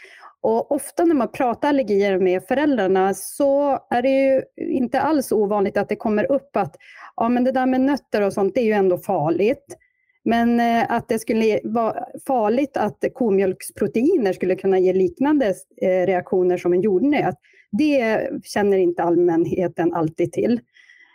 Och 0.43 0.73
ofta 0.73 1.05
när 1.05 1.15
man 1.15 1.33
pratar 1.33 1.69
allergier 1.69 2.19
med 2.19 2.43
föräldrarna 2.43 3.15
så 3.15 3.79
är 3.91 4.03
det 4.03 4.09
ju 4.09 4.43
inte 4.57 5.01
alls 5.01 5.33
ovanligt 5.33 5.77
att 5.77 5.89
det 5.89 5.97
kommer 5.97 6.33
upp 6.33 6.57
att 6.57 6.77
ja, 7.16 7.28
men 7.28 7.45
det 7.45 7.52
där 7.52 7.66
med 7.66 7.81
nötter 7.81 8.23
och 8.23 8.33
sånt, 8.33 8.54
det 8.54 8.61
är 8.61 8.64
ju 8.64 8.73
ändå 8.73 8.99
farligt. 8.99 9.76
Men 10.25 10.61
eh, 10.61 10.92
att 10.92 11.09
det 11.09 11.19
skulle 11.19 11.61
vara 11.64 12.04
farligt 12.26 12.76
att 12.76 13.04
komjölksproteiner 13.14 14.33
skulle 14.33 14.57
kunna 14.57 14.78
ge 14.78 14.92
liknande 14.92 15.54
eh, 15.83 16.07
reaktioner 16.07 16.57
som 16.57 16.73
en 16.73 16.81
jordnöt, 16.81 17.35
det 17.73 18.21
känner 18.45 18.76
inte 18.76 19.02
allmänheten 19.02 19.95
alltid 19.95 20.33
till. 20.33 20.61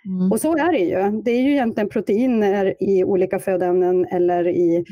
Mm. 0.06 0.32
Och 0.32 0.42
så 0.42 0.58
är 0.58 0.72
det 0.72 0.80
ju. 0.80 1.22
Det 1.22 1.32
är 1.32 1.42
ju 1.42 1.52
egentligen 1.52 1.90
proteiner 1.90 2.76
i 2.80 3.04
olika 3.04 3.40
födoämnen 3.40 4.06
eller 4.06 4.48
i 4.48 4.86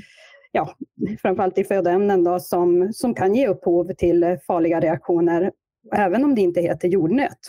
ja, 0.52 0.76
framförallt 1.22 1.58
i 1.58 1.64
födoämnen 1.64 2.24
då, 2.24 2.40
som, 2.40 2.94
som 2.94 3.14
kan 3.14 3.36
ge 3.36 3.48
upphov 3.48 3.94
till 3.94 4.38
farliga 4.48 4.80
reaktioner, 4.80 5.52
även 5.96 6.24
om 6.24 6.36
det 6.36 6.42
inte 6.42 6.62
heter 6.62 6.88
jordnöt. 6.88 7.40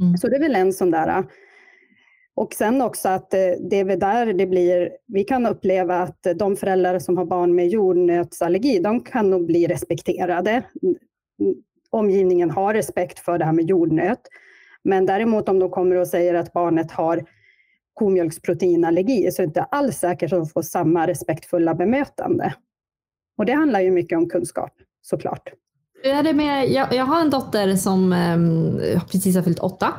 Mm. 0.00 0.16
Så 0.16 0.28
det 0.28 0.36
är 0.36 0.40
väl 0.40 0.56
en 0.56 0.72
sån 0.72 0.90
där. 0.90 1.24
Och 2.38 2.54
sen 2.54 2.82
också 2.82 3.08
att 3.08 3.34
eh, 3.34 3.40
det 3.70 3.76
är 3.76 3.84
väl 3.84 3.98
där 3.98 4.32
det 4.32 4.46
blir, 4.46 4.90
vi 5.06 5.24
kan 5.24 5.46
uppleva 5.46 5.98
att 5.98 6.26
de 6.36 6.56
föräldrar 6.56 6.98
som 6.98 7.16
har 7.16 7.24
barn 7.24 7.54
med 7.54 7.68
jordnötsallergi, 7.68 8.78
de 8.78 9.00
kan 9.00 9.30
nog 9.30 9.46
bli 9.46 9.66
respekterade. 9.66 10.62
Omgivningen 11.90 12.50
har 12.50 12.74
respekt 12.74 13.18
för 13.18 13.38
det 13.38 13.44
här 13.44 13.52
med 13.52 13.64
jordnöt. 13.64 14.20
Men 14.84 15.06
däremot 15.06 15.48
om 15.48 15.58
de 15.58 15.70
kommer 15.70 15.96
och 15.96 16.08
säger 16.08 16.34
att 16.34 16.52
barnet 16.52 16.92
har 16.92 17.24
komjölksproteinallergi 17.94 19.30
så 19.30 19.42
är 19.42 19.46
det 19.46 19.50
inte 19.50 19.62
alls 19.62 19.96
säkert 19.96 20.32
att 20.32 20.38
de 20.38 20.46
får 20.46 20.62
samma 20.62 21.06
respektfulla 21.06 21.74
bemötande. 21.74 22.54
Och 23.38 23.46
det 23.46 23.52
handlar 23.52 23.80
ju 23.80 23.90
mycket 23.90 24.18
om 24.18 24.28
kunskap 24.28 24.72
såklart. 25.02 25.52
är 26.04 26.22
det 26.22 26.32
med, 26.32 26.68
jag, 26.68 26.94
jag 26.94 27.04
har 27.04 27.20
en 27.20 27.30
dotter 27.30 27.76
som 27.76 28.12
eh, 28.12 29.04
precis 29.04 29.36
har 29.36 29.42
fyllt 29.42 29.58
åtta 29.58 29.92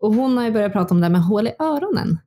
och 0.00 0.14
hon 0.14 0.36
har 0.36 0.44
ju 0.44 0.50
börjat 0.50 0.72
prata 0.72 0.94
om 0.94 1.00
det 1.00 1.08
med 1.08 1.22
hål 1.22 1.46
i 1.46 1.52
öronen. 1.58 2.18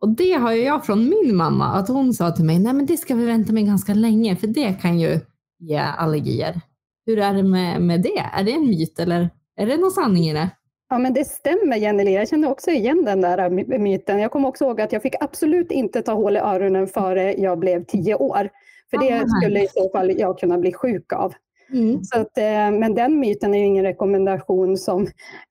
Och 0.00 0.08
det 0.08 0.32
har 0.32 0.52
ju 0.52 0.62
jag 0.62 0.86
från 0.86 1.08
min 1.08 1.36
mamma, 1.36 1.66
att 1.66 1.88
hon 1.88 2.14
sa 2.14 2.30
till 2.30 2.44
mig, 2.44 2.58
nej 2.58 2.72
men 2.72 2.86
det 2.86 2.96
ska 2.96 3.14
vi 3.14 3.26
vänta 3.26 3.52
med 3.52 3.66
ganska 3.66 3.94
länge, 3.94 4.36
för 4.36 4.46
det 4.46 4.72
kan 4.72 5.00
ju 5.00 5.20
ge 5.58 5.78
allergier. 5.78 6.60
Hur 7.06 7.18
är 7.18 7.34
det 7.34 7.42
med, 7.42 7.82
med 7.82 8.02
det? 8.02 8.30
Är 8.32 8.44
det 8.44 8.52
en 8.52 8.66
myt 8.66 8.98
eller 8.98 9.30
är 9.56 9.66
det 9.66 9.76
någon 9.76 9.90
sanning 9.90 10.28
i 10.28 10.32
det? 10.32 10.50
Ja, 10.88 10.98
men 10.98 11.14
det 11.14 11.24
stämmer 11.24 11.76
Jenny 11.76 12.14
Jag 12.14 12.28
känner 12.28 12.50
också 12.50 12.70
igen 12.70 13.04
den 13.04 13.20
där 13.20 13.78
myten. 13.78 14.18
Jag 14.18 14.30
kommer 14.30 14.48
också 14.48 14.64
ihåg 14.64 14.80
att 14.80 14.92
jag 14.92 15.02
fick 15.02 15.14
absolut 15.20 15.72
inte 15.72 16.02
ta 16.02 16.12
hål 16.12 16.36
i 16.36 16.40
öronen 16.40 16.86
före 16.86 17.34
jag 17.34 17.58
blev 17.58 17.84
tio 17.84 18.14
år. 18.14 18.50
För 18.90 18.98
det 18.98 19.24
skulle 19.40 19.64
i 19.64 19.68
så 19.68 19.90
fall 19.90 20.18
jag 20.18 20.38
kunna 20.38 20.58
bli 20.58 20.72
sjuk 20.72 21.12
av. 21.12 21.34
Mm. 21.72 22.04
Så 22.04 22.20
att, 22.20 22.38
eh, 22.38 22.70
men 22.70 22.94
den 22.94 23.20
myten 23.20 23.54
är 23.54 23.58
ju 23.58 23.64
ingen 23.64 23.84
rekommendation 23.84 24.76
som, 24.76 25.06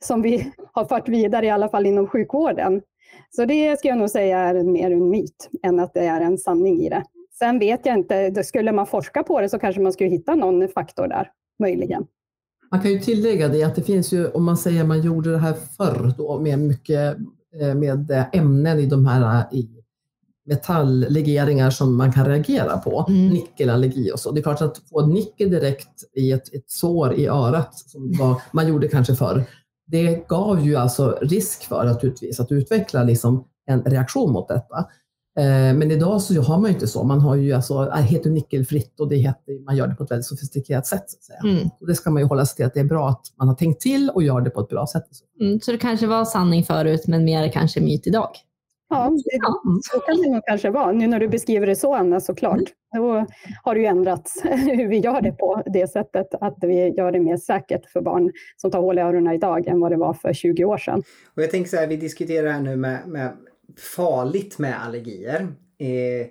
som 0.06 0.22
vi 0.22 0.52
har 0.72 0.86
fört 0.86 1.10
vidare, 1.10 1.46
i 1.46 1.50
alla 1.50 1.70
fall 1.70 1.86
inom 1.86 2.08
sjukvården. 2.08 2.82
Så 3.30 3.46
det 3.46 3.80
ska 3.80 3.88
jag 3.88 3.98
nog 3.98 4.10
säga 4.10 4.40
är 4.40 4.64
mer 4.64 4.92
en 4.92 5.10
myt 5.10 5.50
än 5.64 5.80
att 5.80 5.94
det 5.94 6.06
är 6.06 6.22
en 6.22 6.38
sanning 6.38 6.82
i 6.82 6.90
det. 6.90 7.04
Sen 7.40 7.60
vet 7.60 7.86
jag 7.86 7.98
inte, 7.98 8.44
skulle 8.44 8.72
man 8.72 8.88
forska 8.88 9.24
på 9.24 9.42
det 9.42 9.50
så 9.50 9.60
kanske 9.60 9.82
man 9.82 9.94
skulle 9.94 10.10
hitta 10.10 10.36
någon 10.36 10.68
faktor 10.68 11.08
där, 11.08 11.32
möjligen. 11.60 12.08
Man 12.72 12.82
kan 12.82 12.92
ju 12.92 13.00
tillägga 13.00 13.48
det 13.48 13.64
att 13.64 13.76
det 13.76 13.84
finns 13.84 14.14
ju, 14.14 14.28
om 14.28 14.44
man 14.44 14.58
säger 14.58 14.82
att 14.82 14.88
man 14.88 15.02
gjorde 15.02 15.32
det 15.32 15.38
här 15.38 15.54
förr 15.78 16.14
då 16.18 16.40
med 16.40 16.60
mycket 16.60 17.18
eh, 17.62 17.76
med 17.76 18.26
ämnen 18.34 18.80
i 18.80 18.86
de 18.86 19.06
här 19.06 19.46
i 19.52 19.70
metalllegeringar 20.46 21.70
som 21.70 21.98
man 21.98 22.14
kan 22.14 22.26
reagera 22.26 22.78
på, 22.78 23.06
mm. 23.10 23.30
nickelallergi 23.30 24.12
och 24.12 24.20
så. 24.20 24.32
Det 24.32 24.40
är 24.40 24.44
klart 24.44 24.62
att 24.62 24.82
få 24.90 25.06
nickel 25.06 25.50
direkt 25.50 26.04
i 26.16 26.32
ett, 26.32 26.54
ett 26.54 26.72
sår 26.72 27.14
i 27.14 27.28
örat, 27.28 27.76
som 27.76 28.12
var, 28.20 28.42
man 28.52 28.68
gjorde 28.68 28.88
kanske 28.88 29.16
förr, 29.16 29.44
det 29.88 30.28
gav 30.28 30.66
ju 30.66 30.76
alltså 30.76 31.18
risk 31.22 31.64
för 31.64 31.86
naturligtvis 31.86 32.40
att 32.40 32.52
utveckla 32.52 33.04
liksom 33.04 33.48
en 33.68 33.84
reaktion 33.84 34.32
mot 34.32 34.48
detta. 34.48 34.78
Eh, 35.40 35.78
men 35.78 35.92
idag 35.92 36.22
så 36.22 36.42
har 36.42 36.58
man 36.58 36.70
ju 36.70 36.74
inte 36.74 36.88
så. 36.88 37.04
Man 37.04 37.20
har 37.20 37.36
ju 37.36 37.54
alltså, 37.54 37.86
det 37.86 38.02
heter 38.02 38.30
nickelfritt 38.30 39.00
och 39.00 39.10
det 39.10 39.16
heter, 39.16 39.66
man 39.66 39.76
gör 39.76 39.88
det 39.88 39.96
på 39.96 40.04
ett 40.04 40.12
väldigt 40.12 40.26
sofistikerat 40.26 40.88
sätt. 40.88 41.04
Så, 41.08 41.18
att 41.18 41.24
säga. 41.24 41.54
Mm. 41.54 41.70
Och 41.80 41.88
det 41.88 41.96
ska 41.96 42.12
man 42.12 42.22
ju 42.22 42.28
hålla 42.28 42.46
sig 42.46 42.56
till 42.56 42.66
att 42.66 42.74
det 42.74 42.80
är 42.80 42.86
bra 42.86 43.10
att 43.10 43.22
man 43.40 43.48
har 43.48 43.56
tänkt 43.56 43.82
till 43.82 44.10
och 44.10 44.24
gör 44.24 44.42
det 44.42 44.50
på 44.50 44.62
ett 44.62 44.70
bra 44.70 44.88
sätt. 44.88 45.06
Mm, 45.42 45.60
så 45.60 45.72
det 45.72 45.78
kanske 45.78 46.08
var 46.08 46.26
sanning 46.26 46.64
förut 46.64 47.08
men 47.08 47.26
mer 47.26 47.52
kanske 47.52 47.82
myt 47.82 48.08
idag? 48.08 48.30
Ja, 48.90 49.10
det, 49.10 49.40
så 49.84 50.00
kan 50.00 50.22
det 50.22 50.30
nog 50.30 50.42
kanske 50.46 50.70
vara. 50.70 50.92
Nu 50.92 51.08
när 51.08 51.20
du 51.20 51.28
beskriver 51.28 51.68
det 51.68 51.76
så 51.76 51.94
Anna 51.96 52.20
såklart. 52.20 52.62
Då 52.96 53.26
har 53.64 53.76
det 53.76 53.82
ju 53.82 53.88
ändrats 53.88 54.42
hur 54.44 54.88
vi 54.88 54.98
gör 54.98 55.22
det 55.22 55.32
på 55.32 55.64
det 55.66 55.88
sättet 55.88 56.28
att 56.42 56.58
vi 56.62 56.88
gör 56.88 57.12
det 57.12 57.20
mer 57.20 57.38
säkert 57.38 57.92
för 57.92 58.02
barn 58.02 58.32
som 58.58 58.72
tar 58.72 58.82
hål 58.82 58.98
i 58.98 59.02
öronen 59.02 59.34
idag 59.34 59.68
än 59.68 59.80
vad 59.80 59.92
det 59.92 59.98
var 59.98 60.14
för 60.14 60.34
20 60.34 60.66
år 60.66 60.78
sedan. 60.78 61.04
Och 61.36 61.44
jag 61.44 61.52
tänker 61.52 61.70
så 61.70 61.78
här, 61.78 61.88
vi 61.88 61.98
diskuterar 61.98 62.52
här 62.52 62.62
nu 62.62 62.76
med, 62.76 63.08
med 63.08 63.32
farligt 63.96 64.60
med 64.60 64.82
allergier. 64.82 65.48
Eh, 65.78 66.28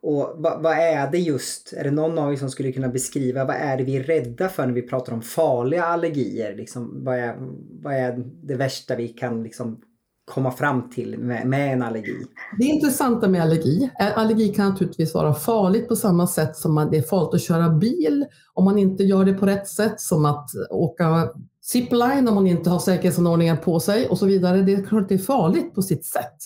och 0.00 0.34
vad, 0.36 0.62
vad, 0.62 0.72
är 0.72 1.10
det 1.10 1.18
just, 1.18 1.72
är 1.72 1.84
det 1.84 1.90
någon 1.90 2.18
av 2.18 2.32
er 2.32 2.36
som 2.36 2.50
skulle 2.50 2.72
kunna 2.72 2.88
beskriva 2.88 3.44
vad 3.44 3.56
är 3.56 3.76
det 3.76 3.84
vi 3.84 3.96
är 3.96 4.02
rädda 4.02 4.48
för 4.48 4.66
när 4.66 4.72
vi 4.72 4.82
pratar 4.82 5.12
om 5.12 5.22
farliga 5.22 5.84
allergier? 5.84 6.56
Liksom, 6.56 7.04
vad, 7.04 7.18
är, 7.18 7.36
vad 7.82 7.94
är 7.94 8.24
det 8.42 8.54
värsta 8.54 8.96
vi 8.96 9.08
kan 9.08 9.42
liksom 9.42 9.82
komma 10.28 10.50
fram 10.50 10.90
till 10.90 11.18
med, 11.18 11.46
med, 11.46 11.72
en 11.72 11.82
allergi? 11.82 12.16
Det 12.58 12.64
intressanta 12.64 13.28
med 13.28 13.42
allergi, 13.42 13.90
allergi 14.16 14.48
kan 14.48 14.70
naturligtvis 14.70 15.14
vara 15.14 15.34
farligt 15.34 15.88
på 15.88 15.96
samma 15.96 16.26
sätt 16.26 16.56
som 16.56 16.74
man, 16.74 16.90
det 16.90 16.98
är 16.98 17.02
farligt 17.02 17.34
att 17.34 17.42
köra 17.42 17.68
bil 17.68 18.26
om 18.54 18.64
man 18.64 18.78
inte 18.78 19.04
gör 19.04 19.24
det 19.24 19.32
på 19.32 19.46
rätt 19.46 19.68
sätt, 19.68 20.00
som 20.00 20.24
att 20.24 20.50
åka 20.70 21.28
zipline 21.62 22.28
om 22.28 22.34
man 22.34 22.46
inte 22.46 22.70
har 22.70 22.78
säkerhetsanordningar 22.78 23.56
på 23.56 23.80
sig 23.80 24.08
och 24.08 24.18
så 24.18 24.26
vidare. 24.26 24.62
Det 24.62 24.74
är 24.74 24.84
klart 24.84 25.02
att 25.02 25.08
det 25.08 25.14
är 25.14 25.18
farligt 25.18 25.74
på 25.74 25.82
sitt 25.82 26.04
sätt. 26.04 26.36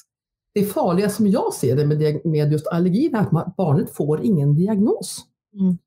Det 0.55 0.65
farliga 0.65 1.09
som 1.11 1.27
jag 1.27 1.55
ser 1.55 1.77
det 1.77 1.87
med, 1.87 2.21
med 2.25 2.53
just 2.53 2.67
allergin 2.67 3.15
är 3.15 3.21
att 3.21 3.57
barnet 3.57 3.97
får 3.97 4.25
ingen 4.25 4.55
diagnos. 4.55 5.25
Mm. 5.61 5.79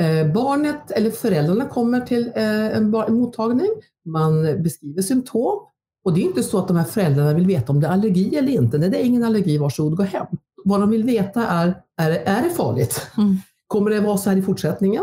Eh, 0.00 0.32
barnet 0.32 0.90
eller 0.90 1.10
föräldrarna 1.10 1.68
kommer 1.68 2.00
till 2.00 2.32
eh, 2.34 2.76
en, 2.76 2.94
en 2.94 3.14
mottagning, 3.14 3.70
man 4.04 4.62
beskriver 4.62 5.02
symptom 5.02 5.60
och 6.04 6.14
det 6.14 6.20
är 6.20 6.24
inte 6.24 6.42
så 6.42 6.58
att 6.58 6.68
de 6.68 6.76
här 6.76 6.84
föräldrarna 6.84 7.34
vill 7.34 7.46
veta 7.46 7.72
om 7.72 7.80
det 7.80 7.86
är 7.86 7.90
allergi 7.90 8.36
eller 8.36 8.52
inte. 8.52 8.78
Nej, 8.78 8.90
det 8.90 9.02
är 9.02 9.04
ingen 9.04 9.24
allergi, 9.24 9.58
varsågod 9.58 9.96
gå 9.96 10.02
hem. 10.02 10.26
Vad 10.64 10.80
de 10.80 10.90
vill 10.90 11.04
veta 11.04 11.46
är, 11.46 11.82
är, 11.96 12.10
är 12.10 12.42
det 12.42 12.50
farligt? 12.50 13.10
Mm. 13.16 13.36
Kommer 13.66 13.90
det 13.90 14.00
vara 14.00 14.16
så 14.16 14.30
här 14.30 14.36
i 14.36 14.42
fortsättningen? 14.42 15.02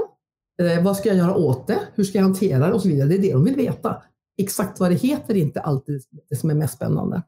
Eh, 0.61 0.83
vad 0.83 0.97
ska 0.97 1.09
jag 1.09 1.17
göra 1.17 1.35
åt 1.35 1.67
det? 1.67 1.79
Hur 1.93 2.03
ska 2.03 2.17
jag 2.17 2.23
hantera 2.23 2.67
det? 2.67 2.73
Och 2.73 2.81
så 2.81 2.87
vidare. 2.87 3.07
Det 3.07 3.15
är 3.15 3.21
det 3.21 3.33
de 3.33 3.43
vill 3.43 3.55
veta. 3.55 4.01
Exakt 4.37 4.79
vad 4.79 4.91
det 4.91 4.95
heter 4.95 5.33
är 5.33 5.39
inte 5.39 5.61
alltid 5.61 6.01
det 6.29 6.35
som 6.35 6.49
är 6.49 6.53
mest 6.53 6.75
spännande. 6.75 7.21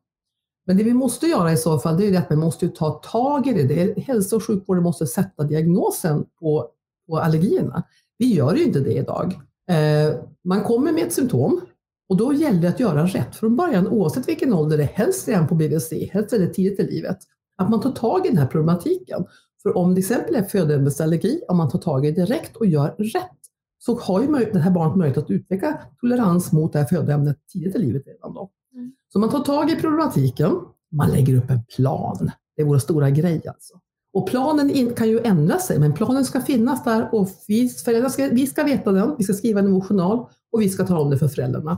Men 0.65 0.77
det 0.77 0.83
vi 0.83 0.93
måste 0.93 1.27
göra 1.27 1.51
i 1.51 1.57
så 1.57 1.79
fall, 1.79 1.97
det 1.97 2.07
är 2.07 2.17
att 2.17 2.29
man 2.29 2.39
måste 2.39 2.67
ta 2.69 2.89
tag 2.89 3.47
i 3.47 3.53
det. 3.53 3.63
det 3.63 3.81
är, 3.81 4.01
hälso 4.01 4.35
och 4.35 4.43
sjukvården 4.43 4.83
måste 4.83 5.07
sätta 5.07 5.43
diagnosen 5.43 6.25
på, 6.39 6.69
på 7.09 7.17
allergierna. 7.17 7.83
Vi 8.17 8.33
gör 8.33 8.55
ju 8.55 8.63
inte 8.63 8.79
det 8.79 8.93
idag. 8.93 9.33
Eh, 9.69 10.15
man 10.43 10.63
kommer 10.63 10.91
med 10.91 11.03
ett 11.03 11.13
symptom 11.13 11.61
och 12.09 12.17
då 12.17 12.33
gäller 12.33 12.61
det 12.61 12.69
att 12.69 12.79
göra 12.79 13.05
rätt 13.05 13.35
från 13.35 13.55
början, 13.55 13.87
oavsett 13.87 14.27
vilken 14.27 14.53
ålder 14.53 14.77
det 14.77 14.83
är, 14.83 14.87
helst 14.87 15.27
redan 15.27 15.47
på 15.47 15.55
BVC, 15.55 15.91
helst 16.11 16.33
är 16.33 16.39
det 16.39 16.47
tidigt 16.47 16.79
i 16.79 16.83
livet. 16.83 17.17
Att 17.57 17.69
man 17.69 17.81
tar 17.81 17.91
tag 17.91 18.25
i 18.25 18.29
den 18.29 18.37
här 18.37 18.47
problematiken. 18.47 19.25
För 19.63 19.77
om 19.77 19.95
det 19.95 19.99
exempel 19.99 20.35
är 20.35 20.43
födoämnesallergi, 20.43 21.41
om 21.47 21.57
man 21.57 21.69
tar 21.69 21.79
tag 21.79 22.05
i 22.05 22.11
det 22.11 22.21
direkt 22.21 22.55
och 22.55 22.65
gör 22.65 22.87
rätt, 22.97 23.37
så 23.79 23.99
har 23.99 24.21
ju 24.21 24.27
det 24.27 24.59
här 24.59 24.71
barnet 24.71 24.97
möjlighet 24.97 25.23
att 25.23 25.31
utveckla 25.31 25.81
tolerans 26.01 26.51
mot 26.51 26.73
det 26.73 26.79
här 26.79 26.85
födoämnet 26.85 27.37
tidigt 27.53 27.75
i 27.75 27.79
livet 27.79 28.03
redan 28.05 28.33
då. 28.33 28.51
Mm. 28.73 28.91
Så 29.13 29.19
man 29.19 29.29
tar 29.29 29.39
tag 29.39 29.71
i 29.71 29.75
problematiken, 29.75 30.51
man 30.91 31.11
lägger 31.11 31.37
upp 31.37 31.49
en 31.49 31.63
plan. 31.75 32.31
Det 32.55 32.61
är 32.61 32.65
vår 32.65 32.77
stora 32.77 33.09
grej 33.09 33.41
alltså. 33.47 33.73
Och 34.13 34.27
planen 34.27 34.93
kan 34.95 35.09
ju 35.09 35.19
ändra 35.19 35.59
sig, 35.59 35.79
men 35.79 35.93
planen 35.93 36.25
ska 36.25 36.41
finnas 36.41 36.83
där 36.83 37.09
och 37.15 37.29
vi, 37.47 37.69
föräldrar 37.69 38.09
ska, 38.09 38.27
vi 38.27 38.47
ska 38.47 38.63
veta 38.63 38.91
den, 38.91 39.15
vi 39.17 39.23
ska 39.23 39.33
skriva 39.33 39.61
den 39.61 39.69
i 39.69 39.73
vår 39.73 39.81
journal 39.81 40.27
och 40.51 40.61
vi 40.61 40.69
ska 40.69 40.85
tala 40.85 40.99
om 40.99 41.09
det 41.09 41.17
för 41.17 41.27
föräldrarna. 41.27 41.77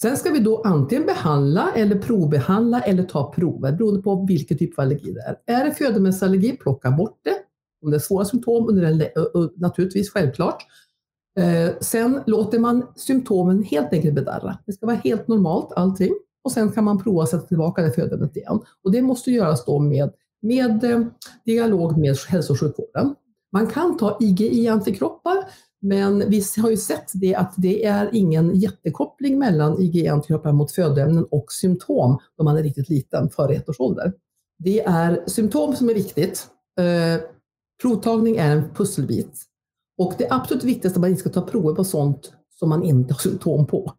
Sen 0.00 0.16
ska 0.16 0.30
vi 0.30 0.38
då 0.38 0.62
antingen 0.64 1.06
behandla 1.06 1.72
eller 1.72 1.98
provbehandla 1.98 2.80
eller 2.80 3.02
ta 3.02 3.32
prover 3.32 3.72
beroende 3.72 4.02
på 4.02 4.26
vilken 4.28 4.58
typ 4.58 4.78
av 4.78 4.82
allergi 4.82 5.12
det 5.12 5.20
är. 5.20 5.60
Är 5.60 5.64
det 5.64 5.74
födoämnesallergi, 5.74 6.56
plocka 6.56 6.90
bort 6.90 7.20
det. 7.22 7.36
Om 7.84 7.90
det 7.90 7.96
är 7.96 7.98
svåra 7.98 8.24
symptom, 8.24 8.68
under 8.68 8.82
en, 8.82 9.02
naturligtvis 9.56 10.10
självklart. 10.10 10.62
Eh, 11.38 11.70
sen 11.80 12.20
låter 12.26 12.58
man 12.58 12.86
symptomen 12.96 13.62
helt 13.62 13.92
enkelt 13.92 14.14
bedarra. 14.14 14.58
Det 14.66 14.72
ska 14.72 14.86
vara 14.86 14.96
helt 14.96 15.28
normalt 15.28 15.72
allting 15.72 16.14
och 16.44 16.52
sen 16.52 16.72
kan 16.72 16.84
man 16.84 17.02
prova 17.02 17.22
att 17.22 17.28
sätta 17.28 17.46
tillbaka 17.46 17.82
det 17.82 17.92
födandet 17.92 18.36
igen. 18.36 18.60
Och 18.84 18.92
det 18.92 19.02
måste 19.02 19.30
göras 19.30 19.64
då 19.64 19.78
med 19.78 20.10
med 20.42 20.84
eh, 20.84 21.00
dialog 21.44 21.98
med 21.98 22.16
hälso 22.28 22.52
och 22.52 22.60
sjukvården. 22.60 23.14
Man 23.52 23.66
kan 23.66 23.96
ta 23.96 24.18
IgE-antikroppar, 24.20 25.44
men 25.82 26.30
vi 26.30 26.42
har 26.62 26.70
ju 26.70 26.76
sett 26.76 27.10
det 27.14 27.34
att 27.34 27.54
det 27.56 27.84
är 27.84 28.10
ingen 28.12 28.54
jättekoppling 28.54 29.38
mellan 29.38 29.78
IgE-antikroppar 29.78 30.52
mot 30.52 30.72
födoämnen 30.72 31.26
och 31.30 31.52
symptom 31.52 32.18
då 32.38 32.44
man 32.44 32.56
är 32.56 32.62
riktigt 32.62 32.88
liten, 32.88 33.30
före 33.30 33.54
ett 33.54 33.68
års 33.68 33.80
ålder. 33.80 34.12
Det 34.58 34.80
är 34.80 35.24
symptom 35.26 35.76
som 35.76 35.90
är 35.90 35.94
viktigt. 35.94 36.46
Eh, 36.80 37.22
provtagning 37.82 38.36
är 38.36 38.56
en 38.56 38.74
pusselbit. 38.74 39.42
Och 39.98 40.14
det 40.18 40.26
absolut 40.30 40.64
viktigaste 40.64 40.96
är 40.96 40.98
att 40.98 41.00
man 41.00 41.10
inte 41.10 41.20
ska 41.20 41.30
ta 41.30 41.42
prover 41.42 41.74
på 41.74 41.84
sånt 41.84 42.32
som 42.58 42.68
man 42.68 42.82
inte 42.82 43.14
har 43.14 43.18
symptom 43.18 43.66
på. 43.66 43.92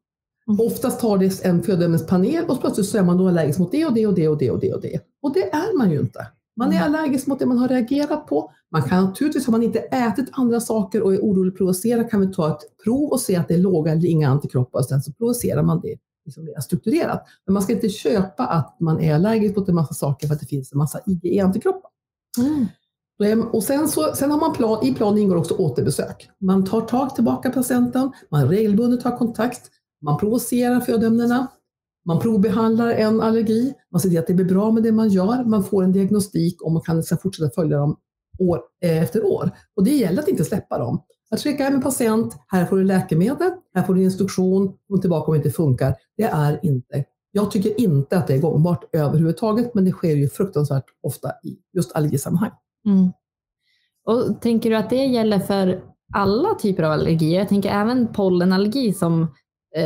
Mm. 0.47 0.59
Oftast 0.59 0.99
tar 0.99 1.17
det 1.17 1.45
en 1.45 1.63
födoämnespanel 1.63 2.45
och 2.45 2.61
plötsligt 2.61 2.87
så 2.87 2.97
är 2.97 3.03
man 3.03 3.17
då 3.17 3.27
allergisk 3.27 3.59
mot 3.59 3.71
det 3.71 3.85
och 3.85 3.93
det 3.93 4.07
och 4.07 4.15
det 4.15 4.27
och 4.27 4.37
det 4.37 4.51
och 4.51 4.59
det 4.59 4.73
och 4.73 4.81
det. 4.81 4.99
Och 5.21 5.33
det 5.33 5.53
är 5.53 5.77
man 5.77 5.91
ju 5.91 5.99
inte. 5.99 6.27
Man 6.57 6.73
är 6.73 6.75
mm. 6.75 6.93
allergisk 6.93 7.27
mot 7.27 7.39
det 7.39 7.45
man 7.45 7.57
har 7.57 7.67
reagerat 7.67 8.27
på. 8.27 8.51
Man 8.71 8.81
kan 8.81 9.05
naturligtvis, 9.05 9.47
om 9.47 9.51
man 9.51 9.63
inte 9.63 9.79
ätit 9.79 10.29
andra 10.31 10.59
saker 10.59 11.01
och 11.01 11.13
är 11.13 11.19
orolig 11.19 11.51
att 11.51 11.57
provocera, 11.57 12.03
kan 12.03 12.21
vi 12.21 12.33
ta 12.33 12.51
ett 12.51 12.77
prov 12.83 13.11
och 13.11 13.19
se 13.19 13.35
att 13.35 13.47
det 13.47 13.53
är 13.53 13.57
låga 13.57 13.91
eller 13.91 14.05
inga 14.05 14.29
antikroppar 14.29 14.79
och 14.79 14.85
sen 14.85 15.01
så 15.01 15.13
provocerar 15.13 15.63
man 15.63 15.81
det 15.81 15.97
liksom 16.25 16.45
mer 16.45 16.59
strukturerat. 16.59 17.23
Men 17.45 17.53
man 17.53 17.63
ska 17.63 17.73
inte 17.73 17.89
köpa 17.89 18.45
att 18.45 18.79
man 18.79 18.99
är 18.99 19.15
allergisk 19.15 19.55
mot 19.55 19.69
en 19.69 19.75
massa 19.75 19.93
saker 19.93 20.27
för 20.27 20.33
att 20.33 20.39
det 20.39 20.45
finns 20.45 20.71
en 20.71 20.77
massa 20.77 20.99
IgE-antikroppar. 21.05 21.89
Mm. 22.39 23.41
Och 23.41 23.63
sen, 23.63 23.87
så, 23.87 24.13
sen 24.15 24.31
har 24.31 24.39
man 24.39 24.53
plan, 24.53 24.85
i 24.85 24.93
planen 24.93 25.17
ingår 25.17 25.35
också 25.35 25.53
återbesök. 25.53 26.29
Man 26.39 26.65
tar 26.65 26.81
tag 26.81 27.15
tillbaka 27.15 27.49
patienten, 27.49 28.11
man 28.31 28.49
regelbundet 28.49 29.01
tar 29.01 29.17
kontakt, 29.17 29.71
man 30.01 30.17
provocerar 30.17 30.79
födoämnena, 30.79 31.47
man 32.07 32.19
provbehandlar 32.19 32.89
en 32.89 33.21
allergi, 33.21 33.73
man 33.91 34.01
ser 34.01 34.09
till 34.09 34.19
att 34.19 34.27
det 34.27 34.33
blir 34.33 34.45
bra 34.45 34.71
med 34.71 34.83
det 34.83 34.91
man 34.91 35.09
gör, 35.09 35.43
man 35.43 35.63
får 35.63 35.83
en 35.83 35.91
diagnostik 35.91 36.61
och 36.61 36.71
man 36.71 36.81
kan 36.81 37.03
sedan 37.03 37.17
fortsätta 37.17 37.49
följa 37.49 37.77
dem 37.77 37.97
år 38.39 38.61
eh, 38.83 39.03
efter 39.03 39.25
år. 39.25 39.51
Och 39.75 39.83
det 39.83 39.91
gäller 39.91 40.21
att 40.21 40.27
inte 40.27 40.43
släppa 40.43 40.77
dem. 40.77 41.03
Att 41.31 41.41
skicka 41.41 41.63
hem 41.63 41.73
en 41.73 41.81
patient, 41.81 42.37
här 42.47 42.65
får 42.65 42.77
du 42.77 42.83
läkemedel, 42.83 43.51
här 43.73 43.83
får 43.83 43.93
du 43.93 44.03
instruktion, 44.03 44.73
kom 44.89 45.01
tillbaka 45.01 45.31
om 45.31 45.33
det 45.33 45.37
inte 45.37 45.49
funkar. 45.49 45.95
Det 46.17 46.23
är 46.23 46.59
inte, 46.63 47.03
jag 47.31 47.51
tycker 47.51 47.81
inte 47.81 48.17
att 48.17 48.27
det 48.27 48.33
är 48.33 48.41
gångbart 48.41 48.95
överhuvudtaget, 48.95 49.73
men 49.73 49.85
det 49.85 49.91
sker 49.91 50.15
ju 50.15 50.29
fruktansvärt 50.29 50.85
ofta 51.03 51.31
i 51.43 51.57
just 51.73 51.95
allergisammanhang. 51.95 52.51
Mm. 52.85 53.11
Och 54.05 54.41
tänker 54.41 54.69
du 54.69 54.75
att 54.75 54.89
det 54.89 55.05
gäller 55.05 55.39
för 55.39 55.81
alla 56.13 56.53
typer 56.53 56.83
av 56.83 56.91
allergier? 56.91 57.39
Jag 57.39 57.49
tänker 57.49 57.69
även 57.69 58.13
pollenallergi 58.13 58.93
som 58.93 59.27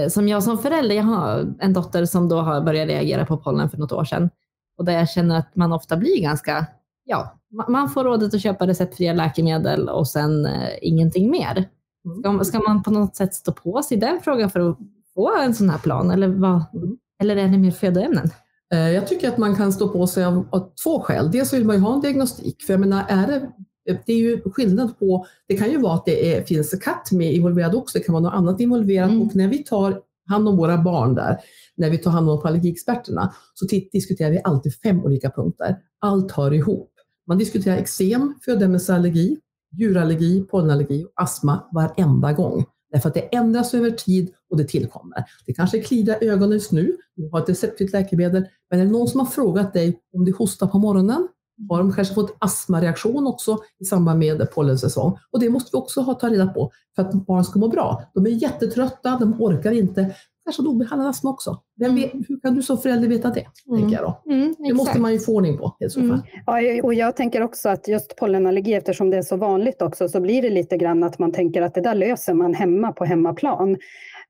som 0.09 0.27
jag 0.27 0.43
som 0.43 0.57
förälder, 0.57 0.95
jag 0.95 1.03
har 1.03 1.53
en 1.59 1.73
dotter 1.73 2.05
som 2.05 2.29
då 2.29 2.41
har 2.41 2.61
börjat 2.61 2.87
reagera 2.87 3.25
på 3.25 3.37
pollen 3.37 3.69
för 3.69 3.77
något 3.77 3.91
år 3.91 4.03
sedan. 4.03 4.29
Och 4.77 4.85
där 4.85 4.93
jag 4.93 5.09
känner 5.09 5.37
att 5.37 5.55
man 5.55 5.73
ofta 5.73 5.97
blir 5.97 6.21
ganska, 6.21 6.65
ja, 7.03 7.39
man 7.67 7.89
får 7.89 8.03
rådet 8.03 8.33
att 8.33 8.41
köpa 8.41 8.67
receptfria 8.67 9.13
läkemedel 9.13 9.89
och 9.89 10.07
sen 10.07 10.45
eh, 10.45 10.69
ingenting 10.81 11.31
mer. 11.31 11.69
Mm. 12.05 12.43
Ska, 12.43 12.43
ska, 12.43 12.59
man 12.59 12.83
på 12.83 12.91
något 12.91 13.15
sätt 13.15 13.33
stå 13.33 13.51
på 13.51 13.81
sig 13.83 13.97
den 13.97 14.19
frågan 14.23 14.49
för 14.49 14.69
att 14.69 14.77
få 15.13 15.37
en 15.37 15.53
sån 15.53 15.69
här 15.69 15.77
plan? 15.77 16.11
Eller, 16.11 16.27
vad, 16.27 16.63
mm. 16.73 16.97
eller 17.21 17.35
är 17.35 17.47
det 17.47 17.57
mer 17.57 17.71
födoämnen? 17.71 18.29
Eh, 18.73 18.89
jag 18.89 19.07
tycker 19.07 19.27
att 19.27 19.37
man 19.37 19.55
kan 19.55 19.73
stå 19.73 19.89
på 19.89 20.07
sig 20.07 20.25
av, 20.25 20.47
av 20.49 20.71
två 20.83 20.99
skäl. 20.99 21.31
Dels 21.31 21.53
vill 21.53 21.65
man 21.65 21.75
ju 21.75 21.81
ha 21.81 21.93
en 21.93 22.01
diagnostik. 22.01 22.63
För 22.63 22.73
jag 22.73 22.79
menar, 22.79 23.05
är 23.07 23.27
det 23.27 23.49
det 23.85 24.13
är 24.13 24.17
ju 24.17 24.41
skillnad 24.41 24.99
på, 24.99 25.25
det 25.47 25.57
kan 25.57 25.71
ju 25.71 25.77
vara 25.77 25.93
att 25.93 26.05
det 26.05 26.35
är, 26.35 26.43
finns 26.43 26.71
katt 26.81 27.11
med 27.11 27.33
involverad 27.33 27.75
också, 27.75 27.97
det 27.97 28.03
kan 28.03 28.13
vara 28.13 28.23
något 28.23 28.33
annat 28.33 28.59
involverat 28.59 29.09
mm. 29.09 29.21
och 29.21 29.35
när 29.35 29.47
vi 29.47 29.57
tar 29.57 30.01
hand 30.27 30.47
om 30.47 30.57
våra 30.57 30.77
barn 30.77 31.15
där, 31.15 31.37
när 31.75 31.89
vi 31.89 31.97
tar 31.97 32.11
hand 32.11 32.29
om 32.29 32.41
allergiexperterna, 32.43 33.33
så 33.53 33.65
diskuterar 33.91 34.31
vi 34.31 34.41
alltid 34.43 34.75
fem 34.75 35.03
olika 35.03 35.29
punkter. 35.29 35.77
Allt 35.99 36.31
hör 36.31 36.53
ihop. 36.53 36.91
Man 37.27 37.37
diskuterar 37.37 37.77
eksem, 37.77 38.33
födoämnesallergi, 38.45 39.37
djurallergi, 39.71 40.41
pollenallergi 40.51 41.03
och 41.03 41.11
astma 41.15 41.63
varenda 41.71 42.33
gång. 42.33 42.65
Därför 42.91 43.09
att 43.09 43.15
det 43.15 43.35
ändras 43.35 43.73
över 43.73 43.91
tid 43.91 44.31
och 44.49 44.57
det 44.57 44.63
tillkommer. 44.63 45.23
Det 45.45 45.53
kanske 45.53 45.81
kliar 45.81 46.23
i 46.23 46.29
ögonen 46.29 46.51
just 46.51 46.71
nu, 46.71 46.97
du 47.15 47.29
har 47.29 47.41
ett 47.41 47.49
receptfritt 47.49 47.93
läkemedel, 47.93 48.45
men 48.69 48.79
är 48.79 48.85
det 48.85 48.91
någon 48.91 49.07
som 49.07 49.19
har 49.19 49.27
frågat 49.27 49.73
dig 49.73 49.99
om 50.13 50.25
du 50.25 50.33
hostar 50.33 50.67
på 50.67 50.79
morgonen 50.79 51.27
har 51.69 51.77
de 51.77 51.93
kanske 51.93 52.13
fått 52.13 52.35
astmareaktion 52.39 53.27
också 53.27 53.57
i 53.79 53.85
samband 53.85 54.19
med 54.19 54.51
pollensäsong. 54.51 55.17
Och 55.31 55.39
det 55.39 55.49
måste 55.49 55.69
vi 55.73 55.77
också 55.77 56.01
ha, 56.01 56.13
ta 56.13 56.29
reda 56.29 56.47
på 56.47 56.71
för 56.95 57.01
att 57.01 57.13
barn 57.13 57.43
ska 57.43 57.59
må 57.59 57.67
bra. 57.67 58.03
De 58.13 58.25
är 58.25 58.29
jättetrötta, 58.29 59.17
de 59.19 59.41
orkar 59.41 59.71
inte. 59.71 60.15
Kanske 60.43 60.63
de 60.63 60.77
behandlar 60.79 61.09
astma 61.09 61.29
också. 61.29 61.61
Vem 61.79 61.95
vet, 61.95 62.11
hur 62.13 62.39
kan 62.39 62.55
du 62.55 62.63
som 62.63 62.77
förälder 62.77 63.07
veta 63.07 63.29
det? 63.29 63.45
Mm. 63.67 63.81
Tänker 63.81 63.95
jag 63.95 64.03
då. 64.03 64.31
Mm, 64.31 64.55
det 64.57 64.73
måste 64.73 64.99
man 64.99 65.13
ju 65.13 65.19
få 65.19 65.35
ordning 65.35 65.57
på 65.57 65.75
i 65.79 65.89
så 65.89 65.99
fall. 65.99 66.09
Mm. 66.09 66.21
Ja, 66.45 66.83
och 66.83 66.93
jag 66.93 67.15
tänker 67.15 67.41
också 67.41 67.69
att 67.69 67.87
just 67.87 68.15
pollenallergi, 68.15 68.73
eftersom 68.73 69.09
det 69.09 69.17
är 69.17 69.21
så 69.21 69.37
vanligt 69.37 69.81
också, 69.81 70.09
så 70.09 70.19
blir 70.19 70.41
det 70.41 70.49
lite 70.49 70.77
grann 70.77 71.03
att 71.03 71.19
man 71.19 71.31
tänker 71.31 71.61
att 71.61 71.73
det 71.73 71.81
där 71.81 71.95
löser 71.95 72.33
man 72.33 72.53
hemma 72.53 72.91
på 72.91 73.05
hemmaplan. 73.05 73.77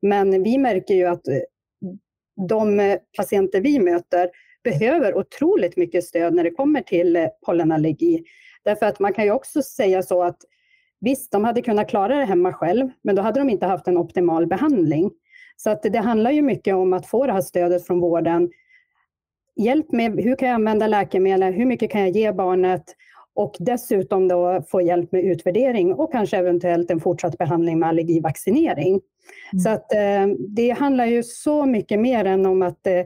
Men 0.01 0.43
vi 0.43 0.57
märker 0.57 0.93
ju 0.93 1.05
att 1.05 1.21
de 2.49 2.97
patienter 3.17 3.61
vi 3.61 3.79
möter 3.79 4.29
behöver 4.63 5.17
otroligt 5.17 5.77
mycket 5.77 6.03
stöd 6.03 6.33
när 6.33 6.43
det 6.43 6.51
kommer 6.51 6.81
till 6.81 7.15
eh, 7.15 7.27
pollenallergi. 7.45 8.23
Därför 8.63 8.85
att 8.85 8.99
man 8.99 9.13
kan 9.13 9.25
ju 9.25 9.31
också 9.31 9.61
säga 9.61 10.03
så 10.03 10.23
att 10.23 10.37
visst, 10.99 11.31
de 11.31 11.43
hade 11.45 11.61
kunnat 11.61 11.89
klara 11.89 12.15
det 12.15 12.25
hemma 12.25 12.53
själv, 12.53 12.89
men 13.01 13.15
då 13.15 13.21
hade 13.21 13.39
de 13.39 13.49
inte 13.49 13.65
haft 13.65 13.87
en 13.87 13.97
optimal 13.97 14.47
behandling. 14.47 15.11
Så 15.57 15.69
att 15.69 15.83
det 15.83 15.99
handlar 15.99 16.31
ju 16.31 16.41
mycket 16.41 16.75
om 16.75 16.93
att 16.93 17.07
få 17.07 17.25
det 17.25 17.33
här 17.33 17.41
stödet 17.41 17.87
från 17.87 17.99
vården. 17.99 18.51
Hjälp 19.55 19.91
med 19.91 20.19
hur 20.19 20.35
kan 20.35 20.47
jag 20.47 20.55
använda 20.55 20.87
läkemedel, 20.87 21.53
hur 21.53 21.65
mycket 21.65 21.91
kan 21.91 22.01
jag 22.01 22.09
ge 22.09 22.31
barnet 22.31 22.83
och 23.33 23.55
dessutom 23.59 24.27
då 24.27 24.63
få 24.67 24.81
hjälp 24.81 25.11
med 25.11 25.23
utvärdering 25.23 25.93
och 25.93 26.11
kanske 26.11 26.37
eventuellt 26.37 26.91
en 26.91 26.99
fortsatt 26.99 27.37
behandling 27.37 27.79
med 27.79 27.89
allergivaccinering. 27.89 29.01
Mm. 29.53 29.59
Så 29.63 29.69
att 29.69 29.93
eh, 29.93 30.27
det 30.49 30.69
handlar 30.69 31.05
ju 31.05 31.23
så 31.23 31.65
mycket 31.65 31.99
mer 31.99 32.25
än 32.25 32.45
om 32.45 32.61
att 32.61 32.87
eh, 32.87 33.01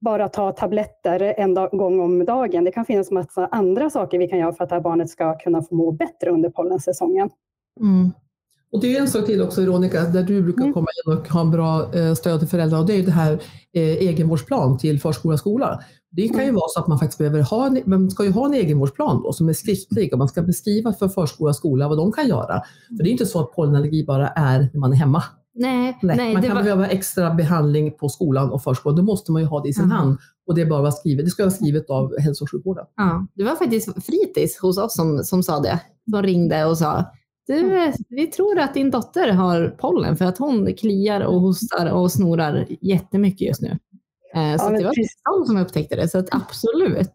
bara 0.00 0.28
ta 0.28 0.52
tabletter 0.52 1.34
en 1.36 1.54
gång 1.54 2.00
om 2.00 2.24
dagen. 2.24 2.64
Det 2.64 2.72
kan 2.72 2.84
finnas 2.84 3.10
massa 3.10 3.46
andra 3.46 3.90
saker 3.90 4.18
vi 4.18 4.28
kan 4.28 4.38
göra 4.38 4.52
för 4.52 4.64
att 4.64 4.70
det 4.70 4.76
här 4.76 4.82
barnet 4.82 5.10
ska 5.10 5.38
kunna 5.38 5.62
få 5.62 5.74
må 5.74 5.92
bättre 5.92 6.30
under 6.30 6.50
pollensäsongen. 6.50 7.30
Mm. 7.80 8.10
Och 8.72 8.80
det 8.80 8.96
är 8.96 9.00
en 9.00 9.08
sak 9.08 9.26
till 9.26 9.42
också 9.42 9.60
Veronica, 9.60 10.04
där 10.04 10.22
du 10.22 10.42
brukar 10.42 10.62
mm. 10.62 10.74
komma 10.74 10.86
in 11.06 11.12
och 11.12 11.28
ha 11.28 11.40
en 11.40 11.50
bra 11.50 11.94
eh, 11.94 12.14
stöd 12.14 12.38
till 12.38 12.48
föräldrar 12.48 12.78
och 12.78 12.86
det 12.86 12.96
är 12.96 13.02
det 13.02 13.10
här 13.10 13.32
eh, 13.72 13.82
egenvårdsplan 13.82 14.78
till 14.78 15.00
förskola 15.00 15.32
och 15.32 15.38
skola. 15.38 15.80
Det 16.10 16.28
kan 16.28 16.38
ju 16.38 16.42
mm. 16.42 16.54
vara 16.54 16.68
så 16.68 16.80
att 16.80 16.88
man 16.88 16.98
faktiskt 16.98 17.18
behöver 17.18 17.42
ha 17.42 17.66
en, 17.66 17.82
man 17.84 18.10
ska 18.10 18.24
ju 18.24 18.30
ha 18.30 18.46
en 18.46 18.54
egenvårdsplan 18.54 19.22
då, 19.22 19.32
som 19.32 19.48
är 19.48 19.52
skriftlig 19.52 20.12
och 20.12 20.18
man 20.18 20.28
ska 20.28 20.42
beskriva 20.42 20.92
för 20.92 21.08
förskola 21.08 21.48
och 21.48 21.56
skola 21.56 21.88
vad 21.88 21.98
de 21.98 22.12
kan 22.12 22.28
göra. 22.28 22.62
För 22.96 23.04
det 23.04 23.08
är 23.08 23.12
inte 23.12 23.26
så 23.26 23.40
att 23.40 23.52
pollenallergi 23.52 24.04
bara 24.04 24.28
är 24.28 24.70
när 24.72 24.80
man 24.80 24.92
är 24.92 24.96
hemma. 24.96 25.22
Nej, 25.60 25.98
nej, 26.02 26.16
nej 26.16 26.32
man 26.32 26.42
kan 26.42 26.56
var... 26.56 26.62
behöva 26.62 26.88
extra 26.88 27.34
behandling 27.34 27.92
på 27.92 28.08
skolan 28.08 28.50
och 28.50 28.62
förskolan. 28.62 28.96
Då 28.96 29.02
måste 29.02 29.32
man 29.32 29.42
ju 29.42 29.48
ha 29.48 29.62
det 29.62 29.68
i 29.68 29.72
sin 29.72 29.84
mm. 29.84 29.96
hand. 29.96 30.18
Och 30.46 30.54
det, 30.54 30.62
är 30.62 30.66
bara 30.66 30.92
skrivet. 30.92 31.24
det 31.24 31.30
ska 31.30 31.42
vara 31.42 31.50
skrivet 31.50 31.90
av 31.90 32.18
hälso 32.18 32.44
och 32.44 32.50
sjukvården. 32.50 32.84
Ja, 32.96 33.26
det 33.34 33.44
var 33.44 33.56
faktiskt 33.56 34.04
fritids 34.06 34.58
hos 34.58 34.78
oss 34.78 34.94
som, 34.94 35.24
som 35.24 35.42
sa 35.42 35.60
det. 35.60 35.80
De 36.06 36.22
ringde 36.22 36.64
och 36.64 36.78
sa 36.78 37.04
du, 37.46 37.92
vi 38.08 38.26
tror 38.26 38.58
att 38.58 38.74
din 38.74 38.90
dotter 38.90 39.28
har 39.28 39.74
pollen 39.78 40.16
för 40.16 40.24
att 40.24 40.38
hon 40.38 40.74
kliar 40.74 41.20
och 41.20 41.40
hostar 41.40 41.92
och 41.92 42.12
snorar 42.12 42.66
jättemycket 42.80 43.48
just 43.48 43.62
nu. 43.62 43.68
Eh, 44.34 44.56
så 44.56 44.64
ja, 44.64 44.78
det 44.78 44.84
var 44.84 44.94
de 45.38 45.46
som 45.46 45.56
upptäckte 45.56 45.96
det, 45.96 46.08
så 46.08 46.18
att 46.18 46.34
absolut. 46.34 47.12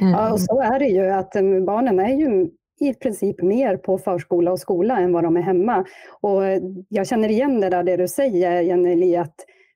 Ja, 0.00 0.32
och 0.32 0.40
så 0.40 0.60
är 0.60 0.78
det 0.78 0.86
ju 0.86 1.10
att 1.10 1.36
eh, 1.36 1.42
barnen 1.66 2.00
är 2.00 2.18
ju 2.18 2.50
i 2.88 2.94
princip 2.94 3.42
mer 3.42 3.76
på 3.76 3.98
förskola 3.98 4.52
och 4.52 4.60
skola 4.60 4.98
än 4.98 5.12
vad 5.12 5.24
de 5.24 5.36
är 5.36 5.40
hemma. 5.40 5.84
Och 6.20 6.42
jag 6.88 7.06
känner 7.06 7.28
igen 7.28 7.60
det 7.60 7.68
där 7.68 7.82
det 7.82 7.96
du 7.96 8.08
säger, 8.08 8.62
Jenny, 8.62 9.16
att 9.16 9.34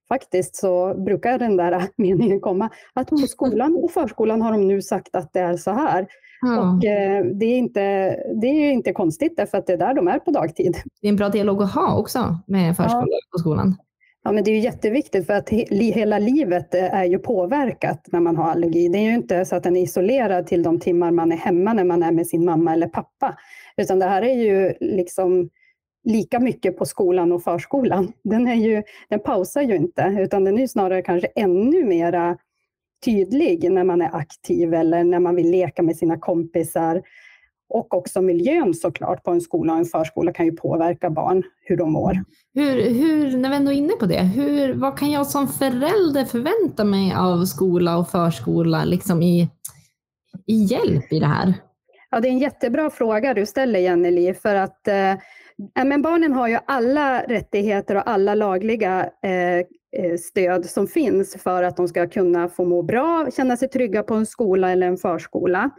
faktiskt 0.09 0.57
så 0.57 0.95
brukar 0.95 1.39
den 1.39 1.57
där 1.57 1.83
meningen 1.97 2.41
komma 2.41 2.71
att 2.95 3.09
på 3.09 3.17
skolan 3.17 3.77
och 3.83 3.91
förskolan 3.91 4.43
har 4.43 4.53
de 4.53 4.69
nu 4.69 4.83
sagt 4.83 5.17
att 5.17 5.33
det 5.33 5.41
är 5.41 5.57
så 5.57 5.71
här. 5.71 6.07
Ja. 6.41 6.61
Och 6.61 6.85
eh, 6.85 7.25
det, 7.25 7.47
är 7.47 7.59
inte, 7.59 7.81
det 8.41 8.47
är 8.47 8.73
inte 8.73 8.93
konstigt 8.93 9.37
därför 9.37 9.59
att 9.59 9.67
det 9.67 9.73
är 9.73 9.77
där 9.77 9.95
de 9.95 10.09
är 10.09 10.19
på 10.19 10.31
dagtid. 10.31 10.77
Det 11.01 11.07
är 11.07 11.11
en 11.11 11.17
bra 11.17 11.29
dialog 11.29 11.63
att 11.63 11.75
ha 11.75 11.97
också 11.97 12.39
med 12.47 12.77
förskolan 12.77 13.09
ja. 13.11 13.19
och 13.35 13.41
skolan. 13.41 13.77
Ja, 14.29 14.33
men 14.33 14.45
det 14.45 14.51
är 14.51 14.53
ju 14.53 14.61
jätteviktigt 14.61 15.27
för 15.27 15.35
att 15.35 15.51
he 15.51 15.65
hela 15.75 16.19
livet 16.19 16.75
eh, 16.75 16.95
är 16.95 17.05
ju 17.05 17.19
påverkat 17.19 18.07
när 18.13 18.21
man 18.21 18.37
har 18.37 18.51
allergi. 18.51 18.89
Det 18.89 18.99
är 18.99 19.03
ju 19.03 19.15
inte 19.15 19.45
så 19.45 19.57
att 19.57 19.63
den 19.63 19.77
är 19.77 19.83
isolerad 19.83 20.47
till 20.47 20.63
de 20.63 20.81
timmar 20.81 21.11
man 21.11 21.33
är 21.33 21.37
hemma 21.37 21.73
när 21.73 21.85
man 21.85 22.03
är 22.03 22.13
med 22.13 22.27
sin 22.27 22.45
mamma 22.45 22.73
eller 22.73 22.89
pappa, 22.89 23.39
utan 23.77 23.99
det 23.99 24.05
här 24.05 24.23
är 24.23 24.35
ju 24.35 24.75
liksom 24.81 25.51
lika 26.05 26.41
mycket 26.41 26.77
på 26.77 26.85
skolan 26.85 27.33
och 27.33 27.43
förskolan. 27.43 28.13
Den, 28.25 28.49
är 28.49 28.55
ju, 28.55 28.83
den 29.09 29.21
pausar 29.21 29.63
ju 29.63 29.77
inte, 29.77 30.17
utan 30.19 30.45
den 30.45 30.57
är 30.57 30.61
ju 30.61 30.69
snarare 30.69 31.03
kanske 31.03 31.27
ännu 31.27 31.85
mera 31.85 32.37
tydlig 33.05 33.73
när 33.73 33.85
man 33.85 34.03
är 34.03 34.17
aktiv 34.17 34.75
eller 34.75 35.05
när 35.05 35.21
man 35.21 35.35
vill 35.35 35.51
leka 35.51 35.83
med 35.83 35.97
sina 35.97 36.19
kompisar. 36.19 37.03
Och 37.69 37.95
också 37.95 38.23
miljön 38.23 38.75
såklart 38.75 39.25
på 39.25 39.31
en 39.31 39.41
skola 39.41 39.73
och 39.73 39.79
en 39.79 39.85
förskola 39.85 40.33
kan 40.33 40.47
ju 40.47 40.53
påverka 40.53 41.11
barn, 41.11 41.43
hur 41.61 41.77
de 41.77 41.93
mår. 41.93 42.25
Hur, 42.55 42.91
hur, 42.91 43.37
när 43.37 43.51
vi 43.51 43.57
ändå 43.57 43.73
är 43.73 43.77
inne 43.77 43.93
på 43.93 44.07
det, 44.07 44.21
hur, 44.21 44.75
vad 44.75 44.99
kan 44.99 45.11
jag 45.11 45.27
som 45.27 45.49
förälder 45.49 46.25
förvänta 46.25 46.85
mig 46.85 47.15
av 47.17 47.45
skola 47.45 47.99
och 47.99 48.11
förskola 48.11 48.85
liksom 48.85 49.23
i, 49.23 49.51
hjälp 50.47 51.13
i 51.13 51.19
det 51.19 51.27
här? 51.27 51.55
Ja, 52.11 52.21
det 52.21 52.29
är 52.29 52.33
en 52.33 52.39
jättebra 52.39 52.91
fråga 52.91 53.35
du 53.35 53.47
ställer 53.47 53.81
Jenny 53.81 54.35
för 54.35 54.55
att 54.55 54.89
eh, 54.89 55.15
men 55.85 56.03
barnen 56.03 56.33
har 56.33 56.49
ju 56.49 56.59
alla 56.67 57.23
rättigheter 57.23 57.95
och 57.95 58.11
alla 58.11 58.35
lagliga 58.35 59.11
eh, 59.23 59.59
eh, 60.03 60.17
stöd 60.19 60.67
som 60.67 60.87
finns 60.87 61.43
för 61.43 61.63
att 61.63 61.77
de 61.77 61.89
ska 61.89 62.09
kunna 62.09 62.49
få 62.49 62.65
må 62.65 62.83
bra, 62.83 63.29
känna 63.37 63.57
sig 63.57 63.69
trygga 63.69 64.03
på 64.03 64.15
en 64.15 64.27
skola 64.27 64.71
eller 64.73 64.87
en 64.87 64.97
förskola. 64.97 65.71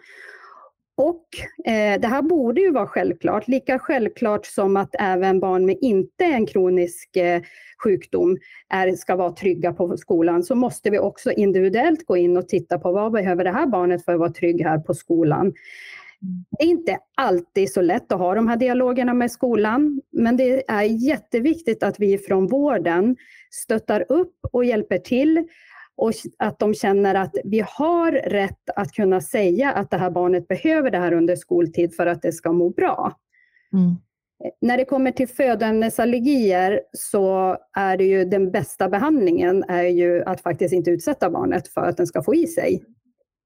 Och 1.00 1.26
eh, 1.66 2.02
det 2.02 2.08
här 2.08 2.22
borde 2.22 2.62
ju 2.62 2.72
vara 2.72 2.88
självklart, 2.88 3.48
lika 3.48 3.80
självklart 3.80 4.46
som 4.46 4.78
att 4.78 4.96
även 5.00 5.40
barn 5.40 5.66
med 5.66 5.78
inte 5.82 6.26
en 6.26 6.46
kronisk 6.46 7.16
eh, 7.16 7.42
sjukdom 7.84 8.38
är, 8.70 8.96
ska 8.96 9.16
vara 9.16 9.32
trygga 9.32 9.74
på 9.74 9.98
skolan, 9.98 10.44
så 10.44 10.56
måste 10.56 10.90
vi 10.90 11.00
också 11.00 11.32
individuellt 11.32 12.06
gå 12.06 12.18
in 12.18 12.38
och 12.38 12.48
titta 12.48 12.80
på 12.80 12.92
vad 12.92 13.12
behöver 13.12 13.44
det 13.44 13.52
här 13.52 13.68
barnet 13.68 14.06
för 14.06 14.14
att 14.14 14.20
vara 14.20 14.32
trygg 14.32 14.62
här 14.62 14.78
på 14.78 14.94
skolan. 14.94 15.54
Det 16.60 16.64
är 16.64 16.68
inte 16.68 16.98
alltid 17.16 17.72
så 17.72 17.82
lätt 17.82 18.12
att 18.12 18.20
ha 18.20 18.36
de 18.36 18.48
här 18.48 18.58
dialogerna 18.58 19.14
med 19.14 19.32
skolan, 19.32 20.02
men 20.12 20.38
det 20.38 20.72
är 20.72 20.84
jätteviktigt 20.84 21.84
att 21.84 22.00
vi 22.00 22.18
från 22.18 22.48
vården 22.48 23.16
stöttar 23.52 24.06
upp 24.10 24.36
och 24.52 24.66
hjälper 24.66 24.98
till 24.98 25.48
och 26.00 26.14
att 26.38 26.60
de 26.60 26.74
känner 26.74 27.16
att 27.16 27.36
vi 27.44 27.64
har 27.68 28.12
rätt 28.12 28.70
att 28.76 28.92
kunna 28.92 29.22
säga 29.22 29.72
att 29.72 29.92
det 29.92 29.98
här 29.98 30.10
barnet 30.10 30.48
behöver 30.48 30.92
det 30.92 30.98
här 30.98 31.14
under 31.14 31.36
skoltid 31.36 31.96
för 31.96 32.06
att 32.06 32.22
det 32.22 32.32
ska 32.32 32.52
må 32.52 32.70
bra. 32.70 33.14
Mm. 33.74 33.96
När 34.62 34.78
det 34.78 34.86
kommer 34.86 35.12
till 35.12 35.28
födoämnesallergier 35.28 36.82
så 36.94 37.58
är 37.78 37.98
det 37.98 38.04
ju 38.04 38.26
den 38.26 38.52
bästa 38.52 38.90
behandlingen 38.90 39.64
är 39.64 39.84
ju 39.84 40.24
att 40.24 40.42
faktiskt 40.42 40.74
inte 40.74 40.92
utsätta 40.92 41.30
barnet 41.30 41.68
för 41.68 41.82
att 41.82 41.98
den 41.98 42.08
ska 42.08 42.24
få 42.24 42.36
i 42.36 42.48
sig 42.48 42.84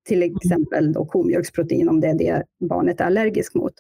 till 0.08 0.24
mm. 0.24 0.36
exempel 0.36 0.94
då 0.94 1.06
komjölksprotein 1.06 1.90
om 1.90 2.02
det 2.02 2.08
är 2.08 2.18
det 2.18 2.44
barnet 2.70 3.02
är 3.02 3.06
allergisk 3.06 3.54
mot. 3.54 3.74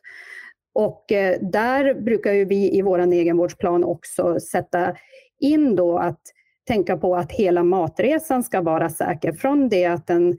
Och 0.74 1.12
eh, 1.12 1.38
där 1.42 1.94
brukar 1.94 2.34
ju 2.34 2.46
vi 2.46 2.78
i 2.78 2.82
vår 2.82 3.00
egenvårdsplan 3.00 3.84
också 3.84 4.40
sätta 4.40 4.96
in 5.40 5.76
då 5.76 5.98
att 5.98 6.22
tänka 6.67 6.97
på 6.97 7.15
att 7.15 7.32
hela 7.32 7.63
matresan 7.63 8.43
ska 8.43 8.62
vara 8.62 8.89
säker. 8.89 9.34
Från 9.34 9.69
det 9.69 9.86
att 9.86 10.08
den 10.08 10.38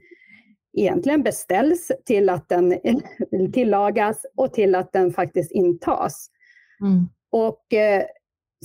egentligen 0.77 1.23
beställs 1.23 1.91
till 2.05 2.29
att 2.29 2.49
den 2.49 2.79
tillagas 3.53 4.25
och 4.35 4.53
till 4.53 4.75
att 4.75 4.93
den 4.93 5.11
faktiskt 5.11 5.51
intas. 5.51 6.29
Mm. 6.81 7.07
Och 7.31 7.73
eh, 7.73 8.03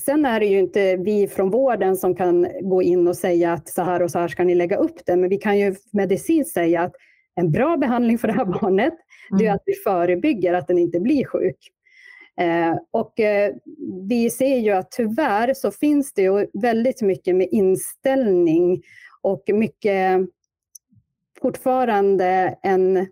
sen 0.04 0.26
är 0.26 0.40
det 0.40 0.46
ju 0.46 0.58
inte 0.58 0.96
vi 0.96 1.28
från 1.28 1.50
vården 1.50 1.96
som 1.96 2.14
kan 2.14 2.46
gå 2.62 2.82
in 2.82 3.08
och 3.08 3.16
säga 3.16 3.52
att 3.52 3.68
så 3.68 3.82
här 3.82 4.02
och 4.02 4.10
så 4.10 4.18
här 4.18 4.28
ska 4.28 4.44
ni 4.44 4.54
lägga 4.54 4.76
upp 4.76 5.06
det, 5.06 5.16
men 5.16 5.30
vi 5.30 5.36
kan 5.36 5.58
ju 5.58 5.74
medicinskt 5.92 6.54
säga 6.54 6.82
att 6.82 6.92
en 7.34 7.52
bra 7.52 7.76
behandling 7.76 8.18
för 8.18 8.28
det 8.28 8.34
här 8.34 8.44
barnet, 8.44 8.92
mm. 8.92 9.38
det 9.38 9.44
är 9.44 9.48
mm. 9.48 9.54
att 9.54 9.62
vi 9.66 9.74
förebygger 9.74 10.54
att 10.54 10.68
den 10.68 10.78
inte 10.78 11.00
blir 11.00 11.24
sjuk. 11.24 11.56
Eh, 12.36 12.76
och 12.90 13.20
eh, 13.20 13.54
vi 14.08 14.30
ser 14.30 14.56
ju 14.56 14.70
att 14.70 14.90
tyvärr 14.90 15.54
så 15.54 15.70
finns 15.70 16.12
det 16.12 16.22
ju 16.22 16.46
väldigt 16.52 17.02
mycket 17.02 17.36
med 17.36 17.48
inställning 17.50 18.82
och 19.22 19.42
mycket 19.46 20.20
fortfarande 21.42 22.58
en 22.62 23.06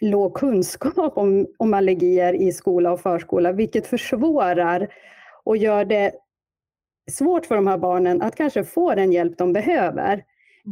låg 0.00 0.34
kunskap 0.34 1.16
om, 1.18 1.46
om 1.58 1.74
allergier 1.74 2.34
i 2.34 2.52
skola 2.52 2.92
och 2.92 3.00
förskola, 3.00 3.52
vilket 3.52 3.86
försvårar 3.86 4.88
och 5.44 5.56
gör 5.56 5.84
det 5.84 6.12
svårt 7.10 7.46
för 7.46 7.54
de 7.54 7.66
här 7.66 7.78
barnen 7.78 8.22
att 8.22 8.36
kanske 8.36 8.64
få 8.64 8.94
den 8.94 9.12
hjälp 9.12 9.38
de 9.38 9.52
behöver. 9.52 10.24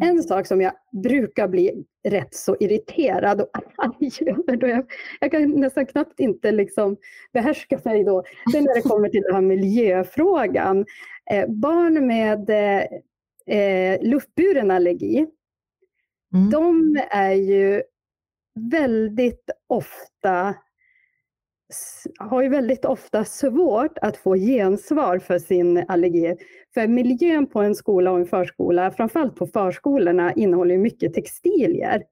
En 0.02 0.11
mm. 0.11 0.22
sak 0.22 0.46
som 0.46 0.61
jag 0.61 0.72
brukar 1.02 1.48
bli 1.48 1.85
rätt 2.04 2.35
så 2.35 2.57
irriterad 2.61 3.40
och 3.40 3.50
arg 3.76 4.11
över, 4.30 4.57
då 4.57 4.66
jag, 4.66 4.90
jag 5.20 5.30
kan 5.30 5.50
nästan 5.50 5.87
knappt 5.87 6.20
inte 6.20 6.52
liksom 6.52 6.96
behärska 7.33 7.80
mig 7.85 8.04
då, 8.04 8.22
det 8.52 8.59
är 8.59 8.62
när 8.62 8.74
det 8.74 8.83
kommer 8.88 9.09
till 9.09 9.22
den 9.22 9.35
här 9.35 9.42
miljöfrågan. 9.42 10.87
Eh, 11.30 11.48
barn 11.48 12.07
med 12.07 12.50
eh, 12.50 12.83
eh, 13.59 14.02
luftburen 14.02 14.70
allergi, 14.70 15.26
mm. 16.35 16.50
de 16.50 16.96
är 17.11 17.33
ju 17.33 17.83
väldigt 18.54 19.50
ofta 19.66 20.54
har 22.18 22.42
ju 22.42 22.48
väldigt 22.48 22.84
ofta 22.84 23.24
svårt 23.24 23.98
att 23.98 24.16
få 24.16 24.37
gensvar 24.37 25.18
för 25.18 25.38
sin 25.38 25.84
allergi. 25.88 26.37
För 26.74 26.87
miljön 26.87 27.46
på 27.46 27.62
en 27.62 27.74
skola 27.74 28.10
och 28.10 28.18
en 28.18 28.26
förskola, 28.26 28.90
framförallt 28.90 29.37
på 29.37 29.46
förskolorna, 29.46 30.32
innehåller 30.32 30.78
mycket 30.78 31.14
textilier. 31.14 32.02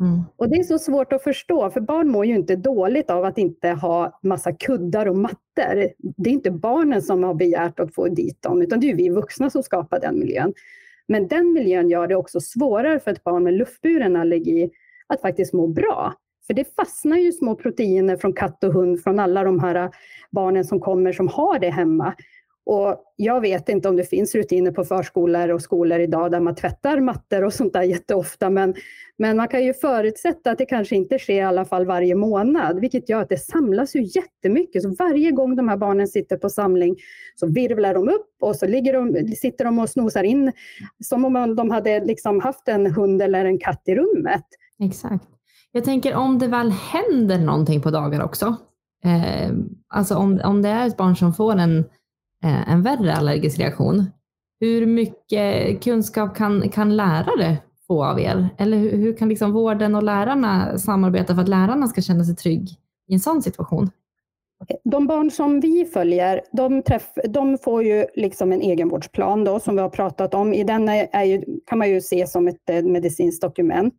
Mm. 0.00 0.22
Och 0.36 0.48
det 0.48 0.56
är 0.56 0.62
så 0.62 0.78
svårt 0.78 1.12
att 1.12 1.22
förstå, 1.22 1.70
för 1.70 1.80
barn 1.80 2.08
mår 2.08 2.26
ju 2.26 2.34
inte 2.34 2.56
dåligt 2.56 3.10
av 3.10 3.24
att 3.24 3.38
inte 3.38 3.68
ha 3.68 4.18
massa 4.22 4.52
kuddar 4.52 5.06
och 5.06 5.16
mattor. 5.16 5.88
Det 6.16 6.30
är 6.30 6.34
inte 6.34 6.50
barnen 6.50 7.02
som 7.02 7.24
har 7.24 7.34
begärt 7.34 7.80
att 7.80 7.94
få 7.94 8.08
dit 8.08 8.42
dem, 8.42 8.62
utan 8.62 8.80
det 8.80 8.90
är 8.90 8.94
vi 8.94 9.08
vuxna 9.08 9.50
som 9.50 9.62
skapar 9.62 10.00
den 10.00 10.18
miljön. 10.18 10.54
Men 11.08 11.28
den 11.28 11.52
miljön 11.52 11.88
gör 11.88 12.06
det 12.06 12.16
också 12.16 12.40
svårare 12.40 13.00
för 13.00 13.10
ett 13.10 13.24
barn 13.24 13.44
med 13.44 13.54
luftburen 13.54 14.16
allergi 14.16 14.70
att 15.06 15.20
faktiskt 15.20 15.52
må 15.52 15.66
bra. 15.66 16.14
För 16.46 16.54
det 16.54 16.74
fastnar 16.76 17.16
ju 17.16 17.32
små 17.32 17.54
proteiner 17.54 18.16
från 18.16 18.32
katt 18.32 18.64
och 18.64 18.72
hund 18.72 19.02
från 19.02 19.18
alla 19.18 19.44
de 19.44 19.60
här 19.60 19.90
barnen 20.30 20.64
som 20.64 20.80
kommer 20.80 21.12
som 21.12 21.28
har 21.28 21.58
det 21.58 21.70
hemma. 21.70 22.14
Och 22.66 22.96
jag 23.16 23.40
vet 23.40 23.68
inte 23.68 23.88
om 23.88 23.96
det 23.96 24.04
finns 24.04 24.34
rutiner 24.34 24.70
på 24.70 24.84
förskolor 24.84 25.48
och 25.48 25.62
skolor 25.62 26.00
idag 26.00 26.30
där 26.30 26.40
man 26.40 26.54
tvättar 26.54 27.00
mattor 27.00 27.44
och 27.44 27.52
sånt 27.52 27.72
där 27.72 27.82
jätteofta, 27.82 28.50
men, 28.50 28.74
men 29.18 29.36
man 29.36 29.48
kan 29.48 29.64
ju 29.64 29.74
förutsätta 29.74 30.50
att 30.50 30.58
det 30.58 30.66
kanske 30.66 30.96
inte 30.96 31.18
sker 31.18 31.34
i 31.34 31.40
alla 31.40 31.64
fall 31.64 31.86
varje 31.86 32.14
månad, 32.14 32.80
vilket 32.80 33.08
gör 33.08 33.22
att 33.22 33.28
det 33.28 33.38
samlas 33.38 33.96
ju 33.96 34.02
jättemycket. 34.02 34.82
Så 34.82 34.94
varje 34.98 35.30
gång 35.30 35.56
de 35.56 35.68
här 35.68 35.76
barnen 35.76 36.08
sitter 36.08 36.36
på 36.36 36.48
samling 36.48 36.96
så 37.34 37.46
virvlar 37.46 37.94
de 37.94 38.08
upp 38.08 38.36
och 38.40 38.56
så 38.56 38.66
ligger 38.66 38.92
de, 38.92 39.34
sitter 39.36 39.64
de 39.64 39.78
och 39.78 39.90
snosar 39.90 40.22
in 40.22 40.52
som 41.04 41.24
om 41.24 41.56
de 41.56 41.70
hade 41.70 42.04
liksom 42.04 42.40
haft 42.40 42.68
en 42.68 42.86
hund 42.86 43.22
eller 43.22 43.44
en 43.44 43.58
katt 43.58 43.82
i 43.86 43.94
rummet. 43.94 44.44
Exakt. 44.78 45.35
Jag 45.76 45.84
tänker 45.84 46.14
om 46.14 46.38
det 46.38 46.46
väl 46.46 46.70
händer 46.70 47.38
någonting 47.38 47.82
på 47.82 47.90
dagar 47.90 48.22
också. 48.22 48.56
Eh, 49.04 49.50
alltså 49.88 50.14
om, 50.14 50.40
om 50.44 50.62
det 50.62 50.68
är 50.68 50.86
ett 50.86 50.96
barn 50.96 51.16
som 51.16 51.34
får 51.34 51.56
en, 51.56 51.78
eh, 52.44 52.70
en 52.70 52.82
värre 52.82 53.16
allergisk 53.16 53.58
reaktion. 53.58 54.04
Hur 54.60 54.86
mycket 54.86 55.82
kunskap 55.84 56.36
kan, 56.36 56.68
kan 56.68 56.96
lärare 56.96 57.56
få 57.86 58.04
av 58.04 58.20
er? 58.20 58.48
Eller 58.58 58.76
hur, 58.76 58.96
hur 58.96 59.16
kan 59.16 59.28
liksom 59.28 59.52
vården 59.52 59.94
och 59.94 60.02
lärarna 60.02 60.78
samarbeta 60.78 61.34
för 61.34 61.42
att 61.42 61.48
lärarna 61.48 61.86
ska 61.86 62.00
känna 62.00 62.24
sig 62.24 62.36
trygg 62.36 62.68
i 63.08 63.14
en 63.14 63.20
sån 63.20 63.42
situation? 63.42 63.90
De 64.84 65.06
barn 65.06 65.30
som 65.30 65.60
vi 65.60 65.84
följer, 65.84 66.40
de, 66.52 66.82
träff, 66.82 67.08
de 67.28 67.58
får 67.58 67.82
ju 67.82 68.06
liksom 68.14 68.52
en 68.52 68.62
egenvårdsplan 68.62 69.44
då, 69.44 69.60
som 69.60 69.76
vi 69.76 69.82
har 69.82 69.90
pratat 69.90 70.34
om. 70.34 70.54
I 70.54 70.64
den 70.64 70.88
är, 70.88 71.08
är 71.12 71.24
ju, 71.24 71.42
kan 71.66 71.78
man 71.78 71.90
ju 71.90 72.00
se 72.00 72.26
som 72.26 72.48
ett 72.48 72.70
eh, 72.70 72.82
medicinskt 72.82 73.42
dokument. 73.42 73.94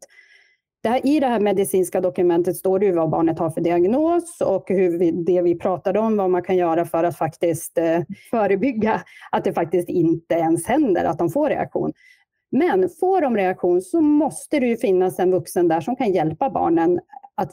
Det 0.82 0.90
här, 0.90 1.08
I 1.08 1.20
det 1.20 1.28
här 1.28 1.40
medicinska 1.40 2.02
dokumentet 2.02 2.56
står 2.56 2.80
det 2.80 2.86
ju 2.86 2.92
vad 2.92 3.10
barnet 3.10 3.40
har 3.40 3.50
för 3.50 3.62
diagnos 3.62 4.42
och 4.42 4.64
hur 4.68 4.98
vi, 4.98 5.12
det 5.12 5.42
vi 5.42 5.56
pratade 5.56 6.00
om, 6.00 6.18
vad 6.18 6.30
man 6.30 6.44
kan 6.44 6.56
göra 6.56 6.86
för 6.86 7.04
att 7.04 7.18
faktiskt 7.18 7.78
eh, 7.78 8.02
förebygga 8.32 9.02
att 9.32 9.44
det 9.44 9.54
faktiskt 9.54 9.90
inte 9.90 10.36
ens 10.36 10.68
händer 10.68 11.06
att 11.06 11.18
de 11.18 11.30
får 11.30 11.50
reaktion. 11.50 11.94
Men 12.52 12.90
får 12.90 13.22
de 13.22 13.38
reaktion 13.38 13.82
så 13.82 14.02
måste 14.02 14.60
det 14.60 14.68
ju 14.68 14.78
finnas 14.78 15.20
en 15.20 15.32
vuxen 15.32 15.68
där 15.68 15.82
som 15.82 15.96
kan 15.96 16.12
hjälpa 16.12 16.50
barnen 16.50 17.00
att 17.36 17.52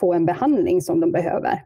få 0.00 0.12
en 0.12 0.26
behandling 0.26 0.82
som 0.82 1.00
de 1.00 1.12
behöver. 1.12 1.64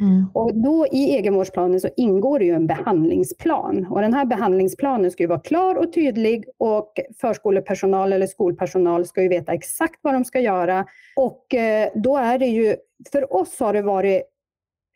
Mm. 0.00 0.26
Och 0.34 0.54
då 0.54 0.86
i 0.92 1.16
egenvårdsplanen 1.16 1.80
så 1.80 1.88
ingår 1.96 2.38
det 2.38 2.44
ju 2.44 2.54
en 2.54 2.66
behandlingsplan. 2.66 3.86
Och 3.90 4.00
den 4.00 4.14
här 4.14 4.24
behandlingsplanen 4.24 5.10
ska 5.10 5.22
ju 5.22 5.26
vara 5.26 5.40
klar 5.40 5.74
och 5.74 5.92
tydlig 5.92 6.44
och 6.58 6.92
förskolepersonal 7.20 8.12
eller 8.12 8.26
skolpersonal 8.26 9.06
ska 9.06 9.22
ju 9.22 9.28
veta 9.28 9.52
exakt 9.52 10.00
vad 10.02 10.14
de 10.14 10.24
ska 10.24 10.40
göra. 10.40 10.86
Och 11.16 11.54
eh, 11.54 11.88
då 11.94 12.16
är 12.16 12.38
det 12.38 12.46
ju, 12.46 12.76
för 13.12 13.34
oss 13.34 13.60
har 13.60 13.72
det 13.72 13.82
varit 13.82 14.22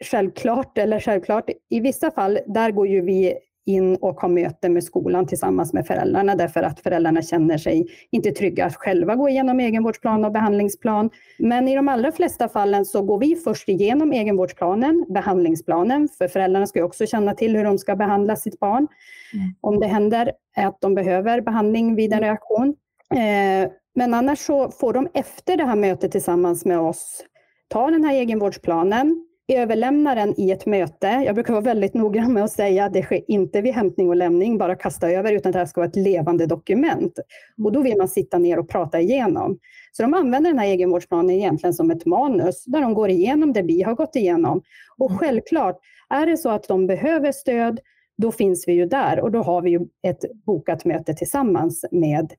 självklart, 0.05 0.79
eller 0.79 1.01
självklart, 1.01 1.51
i 1.71 1.81
vissa 1.81 2.11
fall, 2.11 2.39
där 2.47 2.71
går 2.71 2.89
ju 2.89 3.01
vi 3.01 3.35
in 3.67 3.97
och 3.97 4.21
ha 4.21 4.29
möte 4.29 4.69
med 4.69 4.85
skolan 4.85 5.27
tillsammans 5.27 5.73
med 5.73 5.87
föräldrarna 5.87 6.35
därför 6.35 6.63
att 6.63 6.81
föräldrarna 6.81 7.23
känner 7.23 7.59
sig 7.59 7.87
inte 8.11 8.31
trygga 8.31 8.67
att 8.67 8.77
själva 8.77 9.15
gå 9.15 9.29
igenom 9.29 9.61
egenvårdsplan 9.61 10.25
och 10.25 10.33
behandlingsplan. 10.33 11.11
Men 11.39 11.69
i 11.69 11.77
de 11.77 11.89
allra 11.89 12.13
flesta 12.13 12.49
fallen 12.49 12.85
så 12.85 13.03
går 13.03 13.19
vi 13.19 13.37
först 13.37 13.69
igenom 13.69 14.13
egenvårdsplanen, 14.13 15.05
behandlingsplanen, 15.09 16.09
för 16.19 16.29
föräldrarna 16.29 16.67
ska 16.67 16.79
ju 16.79 16.85
också 16.85 17.07
känna 17.07 17.35
till 17.35 17.57
hur 17.57 17.65
de 17.65 17.79
ska 17.79 17.97
behandla 17.97 18.37
sitt 18.37 18.61
barn. 18.61 18.89
Mm. 19.35 19.47
Om 19.61 19.81
det 19.81 19.87
händer 19.87 20.33
att 20.57 20.81
de 20.81 20.95
behöver 20.95 21.41
behandling 21.41 21.95
vid 21.95 22.13
en 22.13 22.21
reaktion. 22.21 22.75
Eh, 23.15 23.71
men 23.95 24.15
annars 24.15 24.39
så 24.39 24.71
får 24.71 24.93
de 24.93 25.09
efter 25.15 25.57
det 25.57 25.65
här 25.65 25.77
mötet 25.77 26.13
tillsammans 26.13 26.65
med 26.65 26.79
oss 26.79 27.25
ta 27.69 27.91
den 27.91 28.05
här 28.05 28.15
egenvårdsplanen, 28.15 29.27
överlämnar 29.49 30.17
den 30.17 30.41
i 30.41 30.51
ett 30.51 30.67
möte. 30.67 31.07
Jag 31.07 31.35
brukar 31.35 31.53
vara 31.53 31.65
väldigt 31.65 31.95
noggrann 31.95 32.33
med 32.33 32.45
att 32.45 32.53
säga 32.53 32.85
att 32.85 32.93
det 32.93 33.03
sker 33.03 33.31
inte 33.31 33.61
vid 33.61 33.75
hämtning 33.75 34.09
och 34.09 34.17
lämning, 34.17 34.59
bara 34.59 34.75
kasta 34.75 35.11
över, 35.11 35.33
utan 35.33 35.53
det 35.53 35.59
här 35.59 35.67
ska 35.67 35.81
vara 35.81 35.89
ett 35.89 35.97
levande 35.97 36.47
dokument. 36.47 37.19
Och 37.65 37.73
då 37.73 37.83
vill 37.83 37.97
man 37.99 38.09
sitta 38.09 38.39
ner 38.39 38.59
och 38.59 38.69
prata 38.69 39.01
igenom. 39.01 39.59
Så 39.93 40.03
de 40.03 40.15
använder 40.15 40.51
den 40.51 40.59
här 40.59 40.67
egenvårdsplanen 40.67 41.31
egentligen 41.31 41.75
som 41.75 41.91
ett 41.91 42.07
manus, 42.07 42.65
där 42.65 42.81
de 42.81 42.95
går 42.95 43.11
igenom 43.11 43.53
det 43.53 43.63
vi 43.63 43.83
har 43.83 43.95
gått 43.95 44.17
igenom. 44.17 44.63
Och 44.99 45.11
mm. 45.11 45.19
självklart, 45.19 45.81
är 46.09 46.27
det 46.27 46.37
så 46.37 46.51
att 46.51 46.69
de 46.69 46.87
behöver 46.87 47.33
stöd, 47.33 47.81
då 48.17 48.33
finns 48.33 48.69
vi 48.69 48.73
ju 48.73 48.87
där 48.87 49.21
och 49.21 49.31
då 49.31 49.43
har 49.43 49.63
vi 49.63 49.71
ju 49.71 49.81
ett 50.03 50.25
bokat 50.47 50.85
möte 50.85 51.15
tillsammans 51.15 51.85
med 51.91 52.33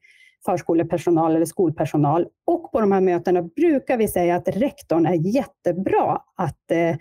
förskolepersonal 0.46 1.36
eller 1.36 1.46
skolpersonal. 1.46 2.28
Och 2.46 2.72
på 2.72 2.82
de 2.82 2.92
här 2.92 3.02
mötena 3.02 3.42
brukar 3.42 3.98
vi 3.98 4.08
säga 4.08 4.36
att 4.36 4.48
rektorn 4.48 5.06
är 5.06 5.36
jättebra 5.36 6.22
att 6.36 6.72
eh, 6.72 6.96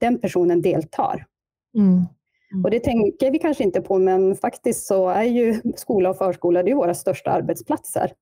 den 0.00 0.18
personen 0.18 0.62
deltar. 0.62 1.26
Mm. 1.76 2.04
Mm. 2.52 2.64
Och 2.64 2.70
det 2.70 2.80
tänker 2.80 3.30
vi 3.30 3.38
kanske 3.38 3.64
inte 3.64 3.80
på, 3.80 3.98
men 3.98 4.36
faktiskt 4.36 4.86
så 4.86 5.08
är 5.08 5.22
ju 5.22 5.60
skola 5.76 6.10
och 6.10 6.18
förskola 6.18 6.62
det 6.62 6.70
är 6.70 6.74
våra 6.74 6.94
största 6.94 7.30
arbetsplatser. 7.30 8.12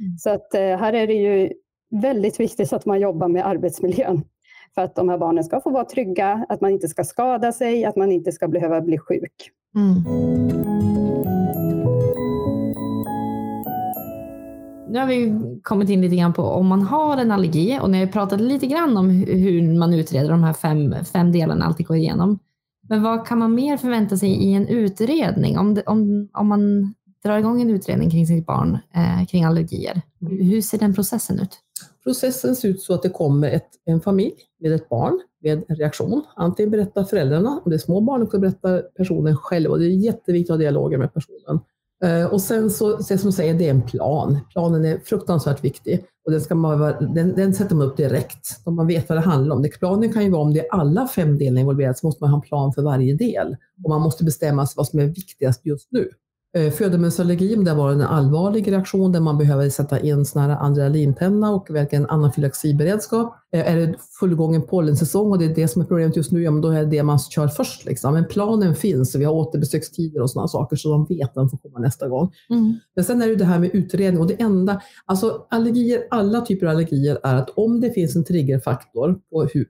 Mm. 0.00 0.18
Så 0.18 0.30
att 0.30 0.54
eh, 0.54 0.60
här 0.60 0.92
är 0.92 1.06
det 1.06 1.14
ju 1.14 1.52
väldigt 1.90 2.40
viktigt 2.40 2.72
att 2.72 2.86
man 2.86 3.00
jobbar 3.00 3.28
med 3.28 3.46
arbetsmiljön 3.46 4.24
för 4.74 4.82
att 4.82 4.94
de 4.94 5.08
här 5.08 5.18
barnen 5.18 5.44
ska 5.44 5.60
få 5.60 5.70
vara 5.70 5.84
trygga, 5.84 6.46
att 6.48 6.60
man 6.60 6.70
inte 6.70 6.88
ska 6.88 7.04
skada 7.04 7.52
sig, 7.52 7.84
att 7.84 7.96
man 7.96 8.12
inte 8.12 8.32
ska 8.32 8.48
behöva 8.48 8.80
bli 8.80 8.98
sjuk. 8.98 9.50
Nu 14.88 14.98
har 14.98 15.06
vi 15.06 15.40
kommit 15.62 15.90
in 15.90 16.00
lite 16.00 16.16
grann 16.16 16.32
på 16.32 16.42
om 16.42 16.66
man 16.66 16.82
har 16.82 17.16
en 17.16 17.30
allergi 17.30 17.78
och 17.82 17.90
ni 17.90 18.00
har 18.00 18.06
pratat 18.06 18.40
lite 18.40 18.66
grann 18.66 18.96
om 18.96 19.10
hur 19.10 19.78
man 19.78 19.94
utreder 19.94 20.30
de 20.30 20.42
här 20.42 20.52
fem, 20.52 20.94
fem 21.12 21.32
delarna, 21.32 21.64
alltid 21.64 21.86
går 21.86 21.96
igenom. 21.96 22.38
Men 22.88 23.02
vad 23.02 23.26
kan 23.26 23.38
man 23.38 23.54
mer 23.54 23.76
förvänta 23.76 24.16
sig 24.16 24.30
i 24.30 24.52
en 24.52 24.68
utredning? 24.68 25.58
Om, 25.58 25.74
det, 25.74 25.82
om, 25.82 26.28
om 26.32 26.46
man 26.46 26.94
drar 27.24 27.38
igång 27.38 27.62
en 27.62 27.70
utredning 27.70 28.10
kring 28.10 28.26
sitt 28.26 28.46
barn 28.46 28.78
eh, 28.94 29.26
kring 29.26 29.44
allergier, 29.44 30.02
hur 30.20 30.60
ser 30.60 30.78
den 30.78 30.94
processen 30.94 31.40
ut? 31.40 31.58
Processen 32.04 32.56
ser 32.56 32.68
ut 32.68 32.82
så 32.82 32.94
att 32.94 33.02
det 33.02 33.08
kommer 33.08 33.50
ett, 33.50 33.68
en 33.84 34.00
familj 34.00 34.34
med 34.60 34.72
ett 34.72 34.88
barn 34.88 35.20
med 35.42 35.64
en 35.68 35.76
reaktion. 35.76 36.22
Antingen 36.36 36.70
berättar 36.70 37.04
föräldrarna, 37.04 37.60
om 37.64 37.70
det 37.70 37.76
är 37.76 37.78
små 37.78 38.00
barn, 38.00 38.22
och 38.22 38.40
berättar 38.40 38.82
personen 38.96 39.36
själv. 39.36 39.70
Och 39.70 39.78
det 39.78 39.84
är 39.84 39.90
jätteviktigt 39.90 40.50
att 40.50 40.54
ha 40.54 40.58
dialoger 40.58 40.98
med 40.98 41.14
personen. 41.14 41.60
Eh, 42.04 42.24
och 42.24 42.40
sen 42.40 42.70
så, 42.70 42.96
det 42.96 43.18
som 43.18 43.32
säger, 43.32 43.54
det 43.54 43.66
är 43.66 43.70
en 43.70 43.82
plan. 43.82 44.38
Planen 44.52 44.84
är 44.84 44.98
fruktansvärt 44.98 45.64
viktig 45.64 46.04
och 46.26 46.32
den, 46.32 46.40
ska 46.40 46.54
man, 46.54 47.14
den, 47.14 47.34
den 47.34 47.54
sätter 47.54 47.74
man 47.74 47.86
upp 47.86 47.96
direkt. 47.96 48.60
om 48.64 48.76
man 48.76 48.86
vet 48.86 49.08
vad 49.08 49.18
det 49.18 49.22
handlar 49.22 49.56
om. 49.56 49.66
Planen 49.78 50.12
kan 50.12 50.24
ju 50.24 50.30
vara 50.30 50.42
om 50.42 50.54
det 50.54 50.60
är 50.60 50.74
alla 50.74 51.08
fem 51.08 51.38
delar 51.38 51.60
involverade 51.60 51.98
så 51.98 52.06
måste 52.06 52.22
man 52.24 52.30
ha 52.30 52.36
en 52.36 52.42
plan 52.42 52.72
för 52.72 52.82
varje 52.82 53.14
del. 53.14 53.56
Och 53.84 53.90
man 53.90 54.00
måste 54.00 54.24
bestämma 54.24 54.66
sig 54.66 54.74
vad 54.76 54.86
som 54.86 54.98
är 54.98 55.06
viktigast 55.06 55.66
just 55.66 55.88
nu. 55.92 56.10
Eh, 56.56 56.70
Födoämnesallergi, 56.70 57.56
om 57.56 57.64
det 57.64 57.74
var 57.74 57.92
en 57.92 58.00
allvarlig 58.00 58.72
reaktion 58.72 59.12
där 59.12 59.20
man 59.20 59.38
behöver 59.38 59.70
sätta 59.70 60.00
in 60.00 60.24
här 60.34 60.66
adrenalinpenna 60.66 61.50
och 61.50 61.70
verkligen 61.70 62.06
anafylaxiberedskap. 62.06 63.34
Eh, 63.52 63.72
är 63.72 63.76
det 63.76 63.94
fullgången 64.20 64.62
pollensäsong 64.62 65.30
och 65.30 65.38
det 65.38 65.44
är 65.44 65.54
det 65.54 65.68
som 65.68 65.82
är 65.82 65.86
problemet 65.86 66.16
just 66.16 66.32
nu, 66.32 66.42
ja 66.42 66.50
men 66.50 66.60
då 66.60 66.68
är 66.68 66.84
det 66.84 66.90
det 66.90 67.02
man 67.02 67.18
kör 67.18 67.48
först. 67.48 67.84
Liksom. 67.84 68.14
Men 68.14 68.24
planen 68.24 68.74
finns 68.74 69.14
vi 69.14 69.24
har 69.24 69.32
återbesökstider 69.32 70.22
och 70.22 70.30
sådana 70.30 70.48
saker 70.48 70.76
så 70.76 70.90
de 70.90 71.06
vet 71.08 71.28
att 71.28 71.34
de 71.34 71.50
får 71.50 71.58
komma 71.58 71.78
nästa 71.78 72.08
gång. 72.08 72.32
Mm. 72.50 72.74
Men 72.94 73.04
sen 73.04 73.22
är 73.22 73.28
det 73.28 73.36
det 73.36 73.44
här 73.44 73.58
med 73.58 73.70
utredning 73.72 74.20
och 74.20 74.28
det 74.28 74.42
enda, 74.42 74.82
alltså 75.04 75.46
allergier, 75.50 76.02
alla 76.10 76.40
typer 76.40 76.66
av 76.66 76.70
allergier 76.70 77.18
är 77.22 77.34
att 77.34 77.50
om 77.50 77.80
det 77.80 77.90
finns 77.90 78.16
en 78.16 78.24
triggerfaktor 78.24 79.18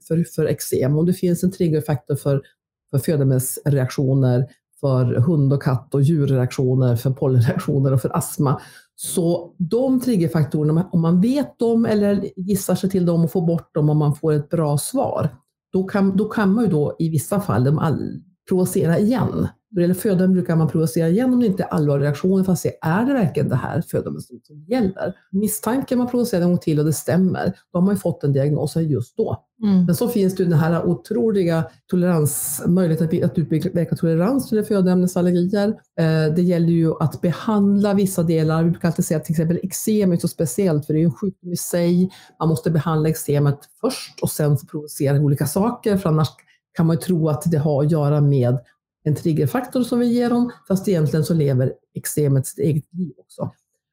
för, 0.09 0.35
för 0.35 0.46
eksem, 0.46 0.99
om 0.99 1.07
det 1.07 1.12
finns 1.12 1.44
en 1.44 1.53
triggerfaktor 1.53 2.16
för, 2.16 2.42
för 2.90 2.99
födoämnesreaktioner, 2.99 4.46
för 4.81 5.05
hund 5.15 5.53
och 5.53 5.62
katt 5.62 5.95
och 5.95 6.03
djurreaktioner, 6.03 6.97
för 6.97 7.11
pollenreaktioner 7.11 7.93
och 7.93 8.01
för 8.01 8.17
astma. 8.17 8.61
Så 8.95 9.55
de 9.59 10.01
triggerfaktorerna, 10.01 10.89
om 10.93 11.01
man 11.01 11.21
vet 11.21 11.59
dem 11.59 11.87
eller 11.87 12.31
gissar 12.37 12.75
sig 12.75 12.91
till 12.91 13.07
dem 13.07 13.25
och 13.25 13.33
får 13.33 13.47
bort 13.47 13.75
dem 13.75 13.91
om 13.91 13.99
man 13.99 14.15
får 14.15 14.33
ett 14.33 14.49
bra 14.49 14.79
svar, 14.79 15.29
då 15.73 15.85
kan, 15.85 16.17
då 16.17 16.29
kan 16.29 16.53
man 16.53 16.65
ju 16.65 16.71
då 16.71 16.97
i 16.99 17.09
vissa 17.09 17.41
fall 17.41 17.79
all, 17.79 18.23
provocera 18.49 18.99
igen. 18.99 19.49
När 19.71 19.81
det 19.81 19.81
gäller 19.81 19.95
födan 19.95 20.33
brukar 20.33 20.57
man 20.57 20.69
provocera 20.69 21.09
igen 21.09 21.33
om 21.33 21.41
det 21.41 21.47
inte 21.47 21.63
är 21.63 21.67
allvarliga 21.67 22.07
reaktioner 22.07 22.45
för 22.45 22.53
att 22.53 22.59
se, 22.59 22.73
är 22.81 23.05
det 23.05 23.13
verkligen 23.13 23.49
det 23.49 23.57
här 23.57 23.81
födan 23.81 24.21
som 24.21 24.41
gäller? 24.69 25.15
Misstanken 25.33 25.99
man 25.99 26.09
provocerar 26.09 26.43
en 26.43 26.49
gång 26.49 26.59
till 26.59 26.79
och 26.79 26.85
det 26.85 26.93
stämmer, 26.93 27.47
då 27.73 27.79
har 27.79 27.87
man 27.87 27.95
ju 27.95 27.99
fått 27.99 28.25
en 28.25 28.33
diagnos 28.33 28.77
just 28.77 29.17
då. 29.17 29.43
Mm. 29.63 29.85
Men 29.85 29.95
så 29.95 30.09
finns 30.09 30.35
det 30.35 30.43
ju 30.43 30.49
den 30.49 30.59
här 30.59 30.87
otroliga 30.87 31.65
tolerans, 31.87 32.63
möjligheten 32.67 33.25
att 33.25 33.39
utveckla 33.39 33.97
tolerans 33.97 34.49
till 34.49 34.65
födoämnesallergier. 34.65 35.69
Eh, 36.01 36.35
det 36.35 36.43
gäller 36.43 36.69
ju 36.69 36.93
att 37.01 37.21
behandla 37.21 37.95
vissa 37.95 38.23
delar. 38.23 38.65
Vi 38.65 38.71
brukar 38.71 38.89
alltid 38.89 39.05
säga 39.05 39.19
att 39.19 39.25
till 39.25 39.33
exempel 39.33 39.61
eksem 39.63 40.13
är 40.13 40.17
så 40.17 40.29
speciellt 40.29 40.87
för 40.87 40.95
det 40.95 41.01
är 41.01 41.05
en 41.05 41.15
sjukdom 41.15 41.53
i 41.53 41.57
sig. 41.57 42.11
Man 42.39 42.49
måste 42.49 42.71
behandla 42.71 43.09
eksemet 43.09 43.59
först 43.81 44.21
och 44.23 44.31
sen 44.31 44.57
provocera 44.71 45.21
olika 45.21 45.47
saker 45.47 45.97
för 45.97 46.09
annars 46.09 46.29
kan 46.77 46.87
man 46.87 46.97
ju 46.97 47.01
tro 47.01 47.29
att 47.29 47.51
det 47.51 47.59
har 47.59 47.85
att 47.85 47.91
göra 47.91 48.21
med 48.21 48.59
en 49.05 49.15
triggerfaktor 49.15 49.83
som 49.83 49.99
vi 49.99 50.07
ger 50.07 50.31
dem, 50.31 50.51
fast 50.69 50.89
egentligen 50.89 51.25
så 51.25 51.35
lever 51.35 51.73
eksemet 51.95 52.47
sitt 52.47 52.59
eget 52.59 52.85
liv 52.93 53.12
också. 53.19 53.51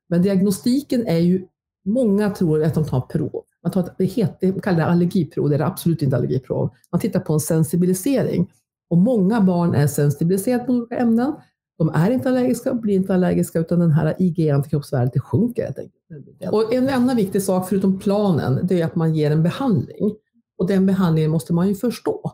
Men 0.09 0.21
diagnostiken 0.21 1.07
är 1.07 1.17
ju, 1.17 1.47
många 1.85 2.29
tror 2.29 2.63
att 2.63 2.75
de 2.75 2.85
tar 2.85 3.01
prov. 3.01 3.43
Man 3.63 3.71
tar, 3.71 3.89
det, 3.97 4.05
heter, 4.05 4.51
de 4.51 4.61
kallar 4.61 4.77
det 4.77 4.85
allergiprov, 4.85 5.49
det 5.49 5.55
är 5.55 5.59
absolut 5.59 6.01
inte 6.01 6.15
allergiprov. 6.15 6.69
Man 6.91 7.01
tittar 7.01 7.19
på 7.19 7.33
en 7.33 7.39
sensibilisering. 7.39 8.51
Och 8.89 8.97
många 8.97 9.41
barn 9.41 9.75
är 9.75 9.87
sensibiliserade 9.87 10.63
på 10.63 10.73
olika 10.73 10.97
ämnen. 10.97 11.33
De 11.77 11.89
är 11.89 12.11
inte 12.11 12.29
allergiska, 12.29 12.73
blir 12.73 12.95
inte 12.95 13.13
allergiska, 13.13 13.59
utan 13.59 13.79
den 13.79 13.91
här 13.91 14.15
IG-antikroppsvärdet 14.19 15.21
sjunker 15.21 15.63
helt 15.63 15.79
enkelt. 15.79 16.53
Och 16.53 16.73
en 16.73 16.89
annan 16.89 17.15
viktig 17.15 17.43
sak, 17.43 17.69
förutom 17.69 17.99
planen, 17.99 18.67
det 18.67 18.81
är 18.81 18.85
att 18.85 18.95
man 18.95 19.15
ger 19.15 19.31
en 19.31 19.43
behandling. 19.43 20.15
Och 20.57 20.67
den 20.67 20.85
behandlingen 20.85 21.31
måste 21.31 21.53
man 21.53 21.67
ju 21.67 21.75
förstå. 21.75 22.31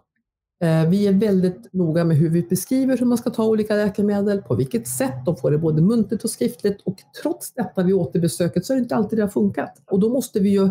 Eh, 0.64 0.90
vi 0.90 1.08
är 1.08 1.14
väldigt 1.14 1.74
noga 1.74 2.04
med 2.04 2.18
hur 2.18 2.30
vi 2.30 2.42
beskriver 2.42 2.98
hur 2.98 3.06
man 3.06 3.18
ska 3.18 3.30
ta 3.30 3.46
olika 3.46 3.76
läkemedel, 3.76 4.42
på 4.42 4.56
vilket 4.56 4.88
sätt. 4.88 5.26
De 5.26 5.36
får 5.36 5.52
det 5.52 5.58
både 5.58 5.82
muntligt 5.82 6.24
och 6.24 6.30
skriftligt 6.30 6.82
och 6.82 6.96
trots 7.22 7.54
detta 7.54 7.84
vid 7.84 7.96
återbesöket 7.96 8.66
så 8.66 8.74
är 8.74 8.78
det 8.78 8.82
inte 8.82 8.96
alltid 8.96 9.20
det 9.20 9.24
har 9.24 9.30
funkat. 9.30 9.82
Och 9.92 10.00
då 10.00 10.10
måste 10.10 10.40
vi 10.40 10.50
ju 10.50 10.70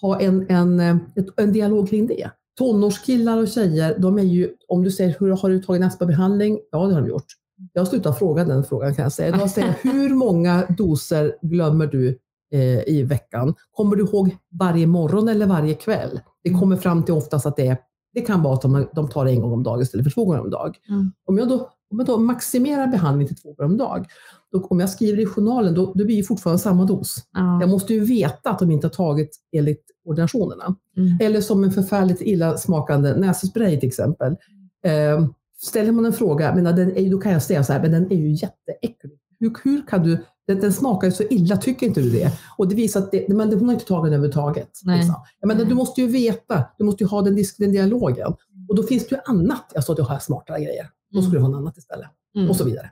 ha 0.00 0.20
en, 0.20 0.50
en, 0.50 1.00
en 1.36 1.52
dialog 1.52 1.88
kring 1.88 2.06
det. 2.06 2.30
Tonårskillar 2.58 3.38
och 3.38 3.48
tjejer, 3.48 3.98
de 3.98 4.18
är 4.18 4.22
ju, 4.22 4.50
om 4.68 4.84
du 4.84 4.90
säger 4.90 5.16
hur 5.20 5.30
har 5.30 5.48
du 5.48 5.62
tagit 5.62 5.80
nästa 5.80 6.06
behandling? 6.06 6.58
Ja, 6.70 6.86
det 6.86 6.94
har 6.94 7.00
de 7.00 7.08
gjort. 7.08 7.26
Jag 7.72 7.80
har 7.80 7.86
slutat 7.86 8.18
fråga 8.18 8.44
den 8.44 8.64
frågan 8.64 8.94
kan 8.94 9.02
jag 9.02 9.12
säga. 9.12 9.36
Jag 9.36 9.50
säger, 9.50 9.74
hur 9.82 10.14
många 10.14 10.66
doser 10.78 11.36
glömmer 11.42 11.86
du 11.86 12.18
eh, 12.52 12.88
i 12.88 13.02
veckan? 13.02 13.54
Kommer 13.72 13.96
du 13.96 14.04
ihåg 14.04 14.36
varje 14.60 14.86
morgon 14.86 15.28
eller 15.28 15.46
varje 15.46 15.74
kväll? 15.74 16.20
Det 16.44 16.50
kommer 16.50 16.76
fram 16.76 17.02
till 17.02 17.14
oftast 17.14 17.46
att 17.46 17.56
det 17.56 17.66
är 17.66 17.78
det 18.14 18.20
kan 18.20 18.42
vara 18.42 18.54
att 18.54 18.94
de, 18.94 19.08
tar 19.08 19.24
det 19.24 19.30
en 19.30 19.40
gång 19.40 19.52
om 19.52 19.62
dagen 19.62 19.82
istället 19.82 20.04
för 20.04 20.10
två 20.10 20.24
gånger 20.24 20.40
om 20.40 20.50
dagen. 20.50 20.74
Mm. 20.88 21.12
Om, 21.24 21.38
jag 21.38 21.48
då, 21.48 21.70
om 21.90 21.98
jag 21.98 22.06
då 22.06 22.18
maximerar 22.18 22.86
behandling 22.86 23.28
till 23.28 23.36
två 23.36 23.52
gånger 23.52 23.70
om 23.70 23.76
dagen, 23.76 24.04
då, 24.52 24.66
om 24.66 24.80
jag 24.80 24.90
skriver 24.90 25.22
i 25.22 25.26
journalen, 25.26 25.74
då, 25.74 25.92
då 25.94 26.04
blir 26.04 26.16
det 26.16 26.22
fortfarande 26.22 26.58
samma 26.58 26.84
dos. 26.84 27.16
Mm. 27.38 27.60
Jag 27.60 27.70
måste 27.70 27.94
ju 27.94 28.04
veta 28.04 28.50
att 28.50 28.58
de 28.58 28.70
inte 28.70 28.86
har 28.86 28.92
tagit 28.92 29.30
enligt 29.56 29.84
ordinationerna. 30.04 30.76
Mm. 30.96 31.16
Eller 31.20 31.40
som 31.40 31.64
en 31.64 31.72
förfärligt 31.72 32.20
illa 32.20 32.56
smakande 32.56 33.14
nässpray 33.16 33.80
till 33.80 33.88
exempel. 33.88 34.36
Eh, 34.84 35.26
ställer 35.62 35.92
man 35.92 36.04
en 36.04 36.12
fråga, 36.12 36.54
men 36.54 36.64
den 36.64 36.96
är, 36.96 37.10
då 37.10 37.18
kan 37.18 37.32
jag 37.32 37.42
säga 37.42 37.64
så 37.64 37.72
här, 37.72 37.82
men 37.82 37.90
den 37.90 38.12
är 38.12 38.16
ju 38.16 38.30
jätteäcklig. 38.30 39.18
Hur, 39.40 39.52
hur 39.64 39.86
kan 39.86 40.02
du 40.02 40.24
den, 40.46 40.60
den 40.60 40.72
smakar 40.72 41.06
ju 41.06 41.12
så 41.12 41.22
illa, 41.22 41.56
tycker 41.56 41.86
inte 41.86 42.00
du 42.00 42.10
det? 42.10 42.32
Och 42.58 42.68
det 42.68 42.74
visar 42.74 43.00
att 43.00 43.10
det, 43.10 43.28
men 43.28 43.52
hon 43.52 43.64
har 43.64 43.72
inte 43.72 43.84
tagit 43.84 44.04
den 44.04 44.12
överhuvudtaget. 44.12 44.70
Liksom. 44.84 45.14
Menar, 45.46 45.64
du 45.64 45.74
måste 45.74 46.00
ju 46.00 46.06
veta, 46.06 46.64
du 46.78 46.84
måste 46.84 47.04
ju 47.04 47.08
ha 47.08 47.22
den, 47.22 47.44
den 47.58 47.72
dialogen. 47.72 48.34
Och 48.68 48.76
då 48.76 48.82
finns 48.82 49.08
det 49.08 49.14
ju 49.14 49.20
annat. 49.24 49.72
Jag 49.74 49.84
sa 49.84 49.92
att 49.92 49.98
jag 49.98 50.04
har 50.04 50.18
smartare 50.18 50.60
grejer. 50.64 50.88
Då 51.12 51.22
skulle 51.22 51.38
du 51.38 51.42
ha 51.42 51.48
något 51.48 51.58
annat 51.58 51.78
istället. 51.78 52.08
Mm. 52.36 52.50
Och 52.50 52.56
så 52.56 52.64
vidare. 52.64 52.90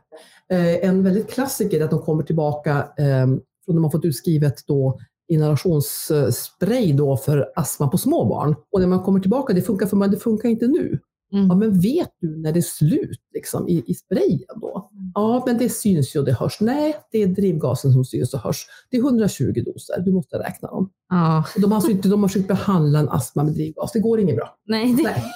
Eh, 0.51 0.89
en 0.89 1.03
väldigt 1.03 1.31
klassiker 1.31 1.81
är 1.81 1.85
att 1.85 1.91
de 1.91 2.03
kommer 2.03 2.23
tillbaka 2.23 2.89
eh, 2.99 3.27
från 3.65 3.75
de 3.75 3.85
har 3.85 3.91
fått 3.91 4.05
utskrivet 4.05 4.67
då 4.67 4.99
inhalationsspray 5.29 6.93
då 6.93 7.17
för 7.17 7.53
astma 7.55 7.89
på 7.89 7.99
små 7.99 8.25
barn. 8.25 8.55
Och 8.73 8.81
när 8.81 8.87
man 8.87 9.03
kommer 9.03 9.21
tillbaka, 9.21 9.53
det 9.53 9.63
funkar 9.63 9.87
för 9.87 9.97
mig, 9.97 10.09
det 10.09 10.17
funkar 10.17 10.49
inte 10.49 10.67
nu. 10.67 10.99
Mm. 11.33 11.47
Ja, 11.47 11.55
men 11.55 11.81
vet 11.81 12.11
du 12.21 12.37
när 12.37 12.53
det 12.53 12.59
är 12.59 12.63
slut 12.63 13.21
liksom, 13.35 13.69
i, 13.69 13.85
i 13.87 13.95
sprayen 13.95 14.61
då? 14.61 14.91
Ja, 15.15 15.43
men 15.47 15.59
det 15.59 15.69
syns 15.69 16.17
ju 16.17 16.21
och 16.21 16.27
det 16.27 16.33
hörs. 16.33 16.61
Nej, 16.61 16.97
det 17.13 17.23
är 17.23 17.27
drivgasen 17.27 17.93
som 17.93 18.05
syns 18.05 18.35
och 18.35 18.41
hörs. 18.41 18.67
Det 18.91 18.97
är 18.97 19.01
120 19.01 19.63
doser, 19.67 20.01
du 20.01 20.13
måste 20.13 20.39
räkna 20.39 20.69
dem. 20.69 20.91
Ja. 21.09 21.45
De, 21.57 21.73
har 21.73 21.77
alltså 21.77 21.91
inte, 21.91 22.09
de 22.09 22.23
har 22.23 22.29
försökt 22.29 22.49
behandla 22.49 22.99
en 22.99 23.09
astma 23.09 23.45
med 23.45 23.53
drivgas, 23.53 23.93
det 23.93 24.01
går 24.01 24.21
inget 24.21 24.37
bra. 24.37 24.57
Nej, 24.67 24.95
det... 24.95 25.03
Nej. 25.03 25.23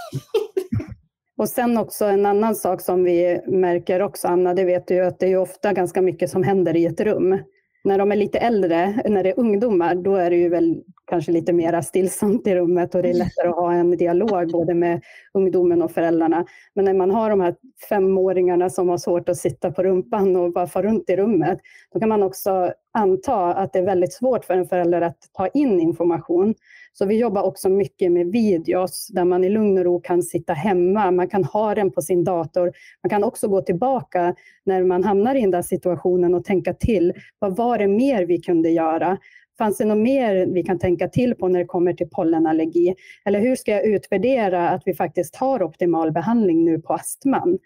Och 1.38 1.48
sen 1.48 1.78
också 1.78 2.04
en 2.04 2.26
annan 2.26 2.54
sak 2.54 2.80
som 2.80 3.04
vi 3.04 3.40
märker 3.46 4.02
också, 4.02 4.28
Anna, 4.28 4.54
det 4.54 4.64
vet 4.64 4.88
du 4.88 4.94
ju 4.94 5.04
att 5.04 5.18
det 5.18 5.32
är 5.32 5.36
ofta 5.36 5.72
ganska 5.72 6.02
mycket 6.02 6.30
som 6.30 6.42
händer 6.42 6.76
i 6.76 6.86
ett 6.86 7.00
rum. 7.00 7.38
När 7.84 7.98
de 7.98 8.12
är 8.12 8.16
lite 8.16 8.38
äldre, 8.38 9.02
när 9.08 9.22
det 9.22 9.30
är 9.30 9.40
ungdomar, 9.40 9.94
då 9.94 10.16
är 10.16 10.30
det 10.30 10.36
ju 10.36 10.48
väl 10.48 10.82
kanske 11.06 11.32
lite 11.32 11.52
mer 11.52 11.80
stillsamt 11.80 12.46
i 12.46 12.54
rummet 12.54 12.94
och 12.94 13.02
det 13.02 13.10
är 13.10 13.14
lättare 13.14 13.48
att 13.48 13.54
ha 13.54 13.72
en 13.72 13.96
dialog 13.96 14.52
både 14.52 14.74
med 14.74 15.04
ungdomen 15.34 15.82
och 15.82 15.90
föräldrarna. 15.90 16.46
Men 16.74 16.84
när 16.84 16.94
man 16.94 17.10
har 17.10 17.30
de 17.30 17.40
här 17.40 17.54
femåringarna 17.88 18.70
som 18.70 18.88
har 18.88 18.98
svårt 18.98 19.28
att 19.28 19.36
sitta 19.36 19.70
på 19.70 19.82
rumpan 19.82 20.36
och 20.36 20.52
bara 20.52 20.66
få 20.66 20.82
runt 20.82 21.10
i 21.10 21.16
rummet, 21.16 21.58
då 21.92 22.00
kan 22.00 22.08
man 22.08 22.22
också 22.22 22.72
anta 22.92 23.54
att 23.54 23.72
det 23.72 23.78
är 23.78 23.84
väldigt 23.84 24.12
svårt 24.12 24.44
för 24.44 24.54
en 24.54 24.66
förälder 24.66 25.00
att 25.00 25.18
ta 25.32 25.46
in 25.48 25.80
information. 25.80 26.54
Så 26.92 27.06
vi 27.06 27.18
jobbar 27.18 27.42
också 27.42 27.68
mycket 27.68 28.12
med 28.12 28.26
videos 28.26 29.08
där 29.08 29.24
man 29.24 29.44
i 29.44 29.48
lugn 29.48 29.78
och 29.78 29.84
ro 29.84 30.00
kan 30.00 30.22
sitta 30.22 30.52
hemma. 30.52 31.10
Man 31.10 31.28
kan 31.28 31.44
ha 31.44 31.74
den 31.74 31.90
på 31.90 32.02
sin 32.02 32.24
dator. 32.24 32.72
Man 33.02 33.10
kan 33.10 33.24
också 33.24 33.48
gå 33.48 33.62
tillbaka 33.62 34.34
när 34.64 34.84
man 34.84 35.04
hamnar 35.04 35.34
i 35.34 35.40
den 35.40 35.50
där 35.50 35.62
situationen 35.62 36.34
och 36.34 36.44
tänka 36.44 36.74
till. 36.74 37.12
Vad 37.38 37.56
var 37.56 37.78
det 37.78 37.88
mer 37.88 38.26
vi 38.26 38.38
kunde 38.38 38.70
göra? 38.70 39.18
Fanns 39.58 39.78
det 39.78 39.84
något 39.84 39.98
mer 39.98 40.46
vi 40.46 40.62
kan 40.62 40.78
tänka 40.78 41.08
till 41.08 41.34
på 41.34 41.48
när 41.48 41.58
det 41.58 41.64
kommer 41.64 41.92
till 41.92 42.08
pollenallergi? 42.08 42.94
Eller 43.24 43.40
hur 43.40 43.56
ska 43.56 43.70
jag 43.70 43.84
utvärdera 43.84 44.68
att 44.68 44.82
vi 44.86 44.94
faktiskt 44.94 45.36
har 45.36 45.62
optimal 45.62 46.12
behandling 46.12 46.64
nu 46.64 46.80
på 46.80 46.94
astman? 46.94 47.58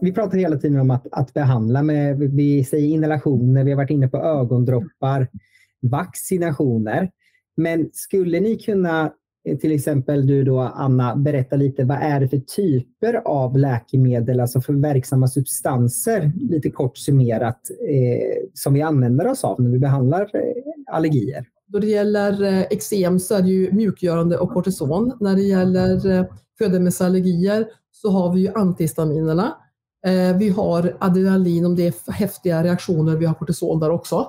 Vi 0.00 0.12
pratar 0.12 0.38
hela 0.38 0.56
tiden 0.56 0.80
om 0.80 0.90
att, 0.90 1.06
att 1.12 1.34
behandla 1.34 1.82
med, 1.82 2.18
vi 2.18 2.64
säger 2.64 2.88
inhalationer, 2.88 3.64
vi 3.64 3.70
har 3.70 3.76
varit 3.76 3.90
inne 3.90 4.08
på 4.08 4.18
ögondroppar, 4.18 5.28
vaccinationer. 5.82 7.10
Men 7.56 7.90
skulle 7.92 8.40
ni 8.40 8.58
kunna, 8.58 9.12
Eh, 9.46 9.56
till 9.56 9.72
exempel 9.72 10.26
du 10.26 10.44
då 10.44 10.60
Anna, 10.60 11.16
berätta 11.16 11.56
lite 11.56 11.84
vad 11.84 11.98
är 12.02 12.20
det 12.20 12.28
för 12.28 12.38
typer 12.38 13.14
av 13.24 13.58
läkemedel, 13.58 14.40
alltså 14.40 14.60
för 14.60 14.72
verksamma 14.72 15.28
substanser, 15.28 16.32
lite 16.50 16.70
kort 16.70 16.98
summerat, 16.98 17.60
eh, 17.88 18.48
som 18.54 18.74
vi 18.74 18.82
använder 18.82 19.26
oss 19.26 19.44
av 19.44 19.62
när 19.62 19.70
vi 19.70 19.78
behandlar 19.78 20.20
eh, 20.20 20.94
allergier? 20.94 21.46
Då 21.68 21.78
det 21.78 21.86
gäller 21.86 22.42
eh, 22.42 22.62
eksem 22.62 23.18
så 23.18 23.34
är 23.34 23.42
det 23.42 23.48
ju 23.48 23.72
mjukgörande 23.72 24.38
och 24.38 24.50
kortison. 24.50 25.12
När 25.20 25.34
det 25.34 25.42
gäller 25.42 26.10
eh, 26.10 26.26
så 27.92 28.10
har 28.10 28.34
vi 28.34 28.40
ju 28.40 28.48
antihistaminerna 28.54 29.56
eh, 30.06 30.36
vi 30.36 30.48
har 30.48 30.96
adrenalin 31.00 31.66
om 31.66 31.76
det 31.76 31.86
är 31.86 32.12
häftiga 32.12 32.64
reaktioner, 32.64 33.16
vi 33.16 33.26
har 33.26 33.34
kortisol 33.34 33.80
där 33.80 33.90
också. 33.90 34.26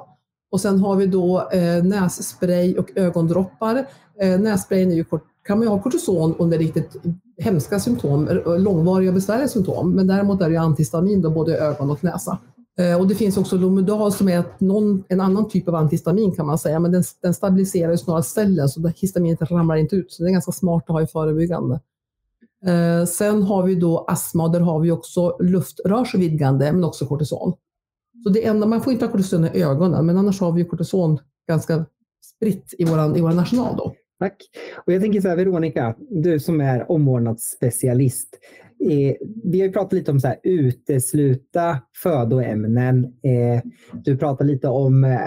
Och 0.51 0.61
sen 0.61 0.79
har 0.79 0.95
vi 0.95 1.05
då 1.05 1.49
eh, 1.51 1.83
nässpray 1.83 2.77
och 2.77 2.91
ögondroppar. 2.95 3.87
Eh, 4.21 4.39
nässprayen 4.39 4.91
är 4.91 4.95
ju, 4.95 5.05
kan 5.43 5.57
man 5.57 5.61
ju 5.61 5.67
ha 5.67 5.81
kortison 5.81 6.35
under 6.39 6.57
riktigt 6.57 6.95
hemska 7.37 7.79
symptom, 7.79 8.27
eh, 8.27 8.59
långvariga 8.59 9.11
besvärliga 9.11 9.47
symptom, 9.47 9.91
men 9.91 10.07
däremot 10.07 10.41
är 10.41 10.49
det 10.49 10.57
antihistamin 10.57 11.21
då 11.21 11.29
både 11.29 11.57
ögon 11.57 11.91
och 11.91 12.03
näsa. 12.03 12.37
Eh, 12.79 12.99
och 12.99 13.07
det 13.07 13.15
finns 13.15 13.37
också 13.37 13.57
Lomudal 13.57 14.11
som 14.11 14.29
är 14.29 14.43
någon, 14.57 15.03
en 15.07 15.21
annan 15.21 15.49
typ 15.49 15.67
av 15.67 15.75
antihistamin 15.75 16.31
kan 16.31 16.45
man 16.45 16.57
säga, 16.57 16.79
men 16.79 16.91
den, 16.91 17.03
den 17.21 17.33
stabiliserar 17.33 17.91
ju 17.91 17.97
snarare 17.97 18.23
cellen 18.23 18.69
så 18.69 18.87
histaminet 18.87 19.51
ramlar 19.51 19.75
inte 19.75 19.95
ut. 19.95 20.11
Så 20.11 20.23
det 20.23 20.29
är 20.29 20.31
ganska 20.31 20.51
smart 20.51 20.83
att 20.87 20.93
ha 20.93 21.01
i 21.01 21.07
förebyggande. 21.07 21.79
Eh, 22.65 23.05
sen 23.05 23.43
har 23.43 23.63
vi 23.63 23.75
då 23.75 24.05
astma 24.07 24.43
och 24.43 24.51
där 24.51 24.59
har 24.59 24.79
vi 24.79 24.91
också 24.91 25.37
luftrörsvidgande 25.39 26.71
men 26.71 26.83
också 26.83 27.05
kortison. 27.05 27.53
Så 28.23 28.29
det 28.29 28.45
enda, 28.45 28.67
man 28.67 28.81
får 28.81 28.93
inte 28.93 29.05
ha 29.05 29.11
kortison 29.11 29.45
i 29.45 29.63
ögonen 29.63 30.05
men 30.05 30.17
annars 30.17 30.41
har 30.41 30.51
vi 30.51 30.65
kortison 30.65 31.19
ganska 31.47 31.85
spritt 32.35 32.73
i 32.77 32.85
vår 32.85 33.17
i 33.17 33.21
våran 33.21 33.35
national. 33.35 33.77
Då. 33.77 33.93
Tack. 34.19 34.35
Och 34.85 34.93
jag 34.93 35.01
tänker 35.01 35.21
så 35.21 35.27
här, 35.27 35.35
Veronica, 35.35 35.95
du 36.09 36.39
som 36.39 36.61
är 36.61 36.91
omvårdnadsspecialist. 36.91 38.39
Eh, 38.79 39.15
vi 39.43 39.59
har 39.59 39.67
ju 39.67 39.71
pratat 39.71 39.93
lite 39.93 40.11
om 40.11 40.19
så 40.19 40.27
här, 40.27 40.39
utesluta 40.43 41.77
födoämnen. 42.03 43.05
Eh, 43.05 43.61
du 43.93 44.17
pratar 44.17 44.45
lite 44.45 44.67
om 44.67 45.03
eh, 45.03 45.19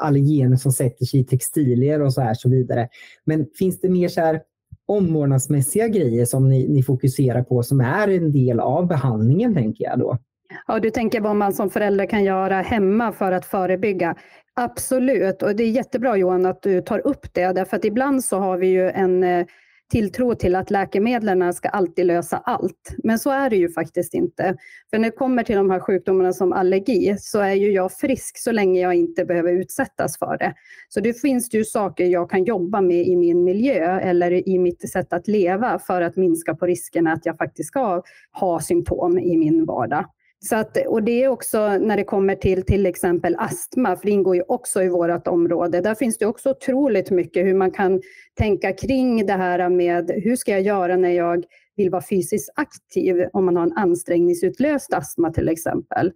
allergener 0.00 0.56
som 0.56 0.72
sätter 0.72 1.04
sig 1.04 1.20
i 1.20 1.24
textilier 1.24 2.00
och 2.00 2.14
så 2.14 2.20
här 2.20 2.34
så 2.34 2.48
vidare. 2.48 2.88
Men 3.24 3.46
finns 3.58 3.80
det 3.80 3.88
mer 3.88 4.08
så 4.08 4.20
här, 4.20 4.42
omvårdnadsmässiga 4.86 5.88
grejer 5.88 6.24
som 6.24 6.48
ni, 6.48 6.68
ni 6.68 6.82
fokuserar 6.82 7.42
på 7.42 7.62
som 7.62 7.80
är 7.80 8.08
en 8.08 8.32
del 8.32 8.60
av 8.60 8.86
behandlingen, 8.86 9.54
tänker 9.54 9.84
jag 9.84 9.98
då? 9.98 10.18
Ja, 10.66 10.78
du 10.78 10.90
tänker 10.90 11.20
vad 11.20 11.36
man 11.36 11.52
som 11.52 11.70
förälder 11.70 12.06
kan 12.06 12.24
göra 12.24 12.60
hemma 12.60 13.12
för 13.12 13.32
att 13.32 13.46
förebygga. 13.46 14.16
Absolut, 14.54 15.42
och 15.42 15.56
det 15.56 15.64
är 15.64 15.70
jättebra 15.70 16.16
Johan 16.16 16.46
att 16.46 16.62
du 16.62 16.80
tar 16.80 17.06
upp 17.06 17.34
det, 17.34 17.52
därför 17.52 17.76
att 17.76 17.84
ibland 17.84 18.24
så 18.24 18.38
har 18.38 18.58
vi 18.58 18.66
ju 18.66 18.90
en 18.90 19.24
eh, 19.24 19.46
tilltro 19.92 20.34
till 20.34 20.54
att 20.54 20.70
läkemedlen 20.70 21.54
ska 21.54 21.68
alltid 21.68 22.06
lösa 22.06 22.36
allt. 22.36 22.94
Men 23.04 23.18
så 23.18 23.30
är 23.30 23.50
det 23.50 23.56
ju 23.56 23.72
faktiskt 23.72 24.14
inte. 24.14 24.56
För 24.90 24.98
när 24.98 25.10
det 25.10 25.16
kommer 25.16 25.42
till 25.42 25.56
de 25.56 25.70
här 25.70 25.80
sjukdomarna 25.80 26.32
som 26.32 26.52
allergi 26.52 27.16
så 27.18 27.40
är 27.40 27.54
ju 27.54 27.72
jag 27.72 27.92
frisk 27.92 28.38
så 28.38 28.52
länge 28.52 28.80
jag 28.80 28.94
inte 28.94 29.24
behöver 29.24 29.52
utsättas 29.52 30.18
för 30.18 30.38
det. 30.38 30.54
Så 30.88 31.00
det 31.00 31.20
finns 31.20 31.54
ju 31.54 31.64
saker 31.64 32.06
jag 32.06 32.30
kan 32.30 32.44
jobba 32.44 32.80
med 32.80 33.06
i 33.06 33.16
min 33.16 33.44
miljö 33.44 34.00
eller 34.00 34.48
i 34.48 34.58
mitt 34.58 34.90
sätt 34.90 35.12
att 35.12 35.28
leva 35.28 35.78
för 35.78 36.02
att 36.02 36.16
minska 36.16 36.54
på 36.54 36.66
riskerna 36.66 37.12
att 37.12 37.26
jag 37.26 37.36
faktiskt 37.36 37.68
ska 37.68 38.02
ha 38.32 38.60
symptom 38.60 39.18
i 39.18 39.36
min 39.36 39.64
vardag. 39.64 40.04
Så 40.44 40.56
att, 40.56 40.86
och 40.86 41.02
det 41.02 41.22
är 41.22 41.28
också 41.28 41.78
när 41.78 41.96
det 41.96 42.04
kommer 42.04 42.34
till 42.34 42.62
till 42.62 42.86
exempel 42.86 43.36
astma, 43.38 43.96
för 43.96 44.06
det 44.06 44.12
ingår 44.12 44.36
ju 44.36 44.42
också 44.48 44.82
i 44.82 44.88
vårt 44.88 45.26
område. 45.26 45.80
Där 45.80 45.94
finns 45.94 46.18
det 46.18 46.26
också 46.26 46.50
otroligt 46.50 47.10
mycket 47.10 47.46
hur 47.46 47.54
man 47.54 47.70
kan 47.70 48.00
tänka 48.38 48.72
kring 48.72 49.26
det 49.26 49.32
här 49.32 49.68
med 49.68 50.10
hur 50.24 50.36
ska 50.36 50.52
jag 50.52 50.62
göra 50.62 50.96
när 50.96 51.10
jag 51.10 51.44
vill 51.76 51.90
vara 51.90 52.02
fysiskt 52.02 52.52
aktiv 52.54 53.26
om 53.32 53.44
man 53.44 53.56
har 53.56 53.62
en 53.62 53.72
ansträngningsutlöst 53.72 54.94
astma 54.94 55.32
till 55.32 55.48
exempel. 55.48 56.12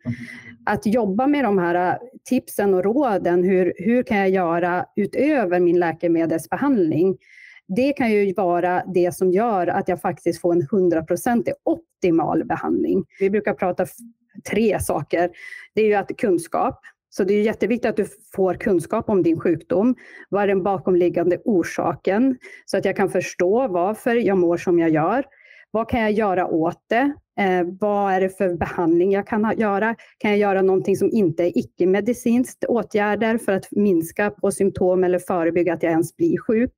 Att 0.67 0.87
jobba 0.87 1.27
med 1.27 1.45
de 1.45 1.59
här 1.59 1.99
tipsen 2.29 2.75
och 2.75 2.85
råden, 2.85 3.45
hur, 3.45 3.73
hur 3.77 4.03
kan 4.03 4.19
jag 4.19 4.31
göra 4.31 4.85
utöver 4.97 5.61
min 5.61 5.79
läkemedelsbehandling? 5.79 7.17
Det 7.69 7.93
kan 7.93 8.11
ju 8.11 8.33
vara 8.33 8.83
det 8.95 9.15
som 9.15 9.33
gör 9.33 9.67
att 9.67 9.89
jag 9.89 10.01
faktiskt 10.01 10.41
får 10.41 10.53
en 10.53 10.67
hundraprocentig 10.71 11.55
optimal 11.65 12.45
behandling. 12.45 13.05
Vi 13.21 13.31
brukar 13.31 13.55
prata 13.55 13.87
tre 14.51 14.81
saker. 14.81 15.31
Det 15.75 15.81
är 15.81 15.87
ju 15.87 15.95
att 15.95 16.17
kunskap. 16.17 16.81
Så 17.11 17.25
det 17.25 17.35
är 17.35 17.43
jätteviktigt 17.43 17.91
att 17.91 17.97
du 17.97 18.07
får 18.35 18.55
kunskap 18.55 19.09
om 19.09 19.23
din 19.23 19.41
sjukdom. 19.41 19.95
Vad 20.29 20.43
är 20.43 20.47
den 20.47 20.63
bakomliggande 20.63 21.39
orsaken? 21.45 22.39
Så 22.65 22.77
att 22.77 22.85
jag 22.85 22.97
kan 22.97 23.11
förstå 23.11 23.69
varför 23.69 24.15
jag 24.15 24.39
mår 24.39 24.57
som 24.57 24.79
jag 24.79 24.91
gör. 24.91 25.25
Vad 25.71 25.89
kan 25.89 26.01
jag 26.01 26.13
göra 26.13 26.47
åt 26.47 26.85
det? 26.89 27.13
Eh, 27.39 27.67
vad 27.81 28.13
är 28.13 28.21
det 28.21 28.29
för 28.29 28.55
behandling 28.55 29.13
jag 29.13 29.27
kan 29.27 29.59
göra? 29.59 29.95
Kan 30.19 30.31
jag 30.31 30.41
göra 30.41 30.63
någonting 30.63 30.97
som 30.97 31.11
inte 31.13 31.45
är 31.45 31.59
icke-medicinskt 31.59 32.65
åtgärder 32.65 33.39
för 33.39 33.53
att 33.53 33.71
minska 33.71 34.31
på 34.31 34.51
symptom 34.51 35.05
eller 35.05 35.19
förebygga 35.19 35.75
att 35.75 35.83
jag 35.83 35.93
ens 35.93 36.17
blir 36.17 36.39
sjuk? 36.39 36.75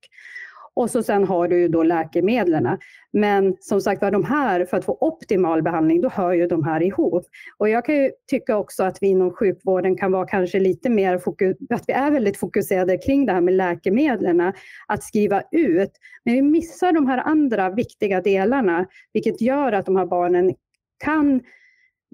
Och 0.79 0.91
så 0.91 1.03
sen 1.03 1.23
har 1.23 1.47
du 1.47 1.59
ju 1.59 1.67
då 1.67 1.83
läkemedlen. 1.83 2.77
Men 3.13 3.55
som 3.59 3.81
sagt 3.81 4.01
var, 4.01 4.11
de 4.11 4.23
här, 4.23 4.65
för 4.65 4.77
att 4.77 4.85
få 4.85 4.97
optimal 5.01 5.61
behandling, 5.61 6.01
då 6.01 6.09
hör 6.09 6.33
ju 6.33 6.47
de 6.47 6.63
här 6.63 6.83
ihop. 6.83 7.25
Och 7.57 7.69
jag 7.69 7.85
kan 7.85 7.95
ju 7.95 8.11
tycka 8.27 8.57
också 8.57 8.83
att 8.83 8.97
vi 9.01 9.07
inom 9.07 9.31
sjukvården 9.31 9.97
kan 9.97 10.11
vara 10.11 10.27
kanske 10.27 10.59
lite 10.59 10.89
mer 10.89 11.17
fokus, 11.17 11.57
att 11.69 11.83
vi 11.87 11.93
är 11.93 12.11
väldigt 12.11 12.37
fokuserade 12.37 12.97
kring 12.97 13.25
det 13.25 13.33
här 13.33 13.41
med 13.41 13.53
läkemedlen, 13.53 14.53
att 14.87 15.03
skriva 15.03 15.43
ut. 15.51 15.91
Men 16.25 16.33
vi 16.33 16.41
missar 16.41 16.93
de 16.93 17.07
här 17.07 17.17
andra 17.17 17.69
viktiga 17.69 18.21
delarna, 18.21 18.85
vilket 19.13 19.41
gör 19.41 19.71
att 19.71 19.85
de 19.85 19.95
här 19.95 20.05
barnen 20.05 20.55
kan 21.03 21.41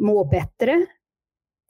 må 0.01 0.25
bättre 0.25 0.71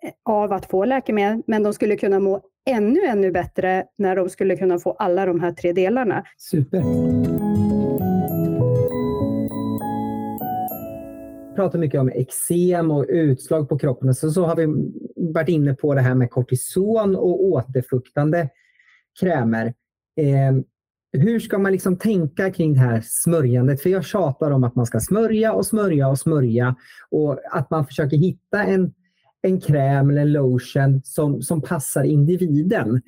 eh, 0.03 0.11
av 0.25 0.53
att 0.53 0.65
få 0.65 0.85
läkemedel, 0.85 1.41
men 1.47 1.63
de 1.63 1.73
skulle 1.73 1.95
kunna 1.95 2.19
må 2.19 2.41
ännu, 2.65 2.99
ännu 3.05 3.31
bättre 3.31 3.85
när 3.97 4.15
de 4.15 4.29
skulle 4.29 4.55
kunna 4.55 4.79
få 4.79 4.91
alla 4.91 5.25
de 5.25 5.39
här 5.39 5.51
tre 5.51 5.73
delarna. 5.73 6.23
Super. 6.37 6.79
Vi 11.49 11.55
pratar 11.55 11.79
mycket 11.79 11.99
om 11.99 12.09
eksem 12.09 12.91
och 12.91 13.05
utslag 13.09 13.69
på 13.69 13.77
kroppen. 13.77 14.15
Så, 14.15 14.31
så 14.31 14.45
har 14.45 14.55
vi 14.55 14.91
varit 15.33 15.49
inne 15.49 15.73
på 15.73 15.93
det 15.93 16.01
här 16.01 16.15
med 16.15 16.31
kortison 16.31 17.15
och 17.15 17.43
återfuktande 17.43 18.49
krämer. 19.19 19.65
Eh, 20.17 20.61
hur 21.21 21.39
ska 21.39 21.57
man 21.57 21.71
liksom 21.71 21.97
tänka 21.97 22.51
kring 22.51 22.73
det 22.73 22.79
här 22.79 23.01
smörjandet? 23.05 23.81
För 23.81 23.89
jag 23.89 24.05
tjatar 24.05 24.51
om 24.51 24.63
att 24.63 24.75
man 24.75 24.85
ska 24.85 24.99
smörja 24.99 25.53
och 25.53 25.65
smörja 25.65 26.07
och 26.07 26.19
smörja 26.19 26.75
och 27.09 27.39
att 27.51 27.69
man 27.69 27.85
försöker 27.85 28.17
hitta 28.17 28.63
en 28.63 28.93
en 29.45 29.61
kräm 29.61 30.09
eller 30.09 30.21
en 30.21 30.31
lotion 30.31 31.01
som, 31.03 31.41
som 31.41 31.61
passar 31.61 32.03
individen 32.03 33.01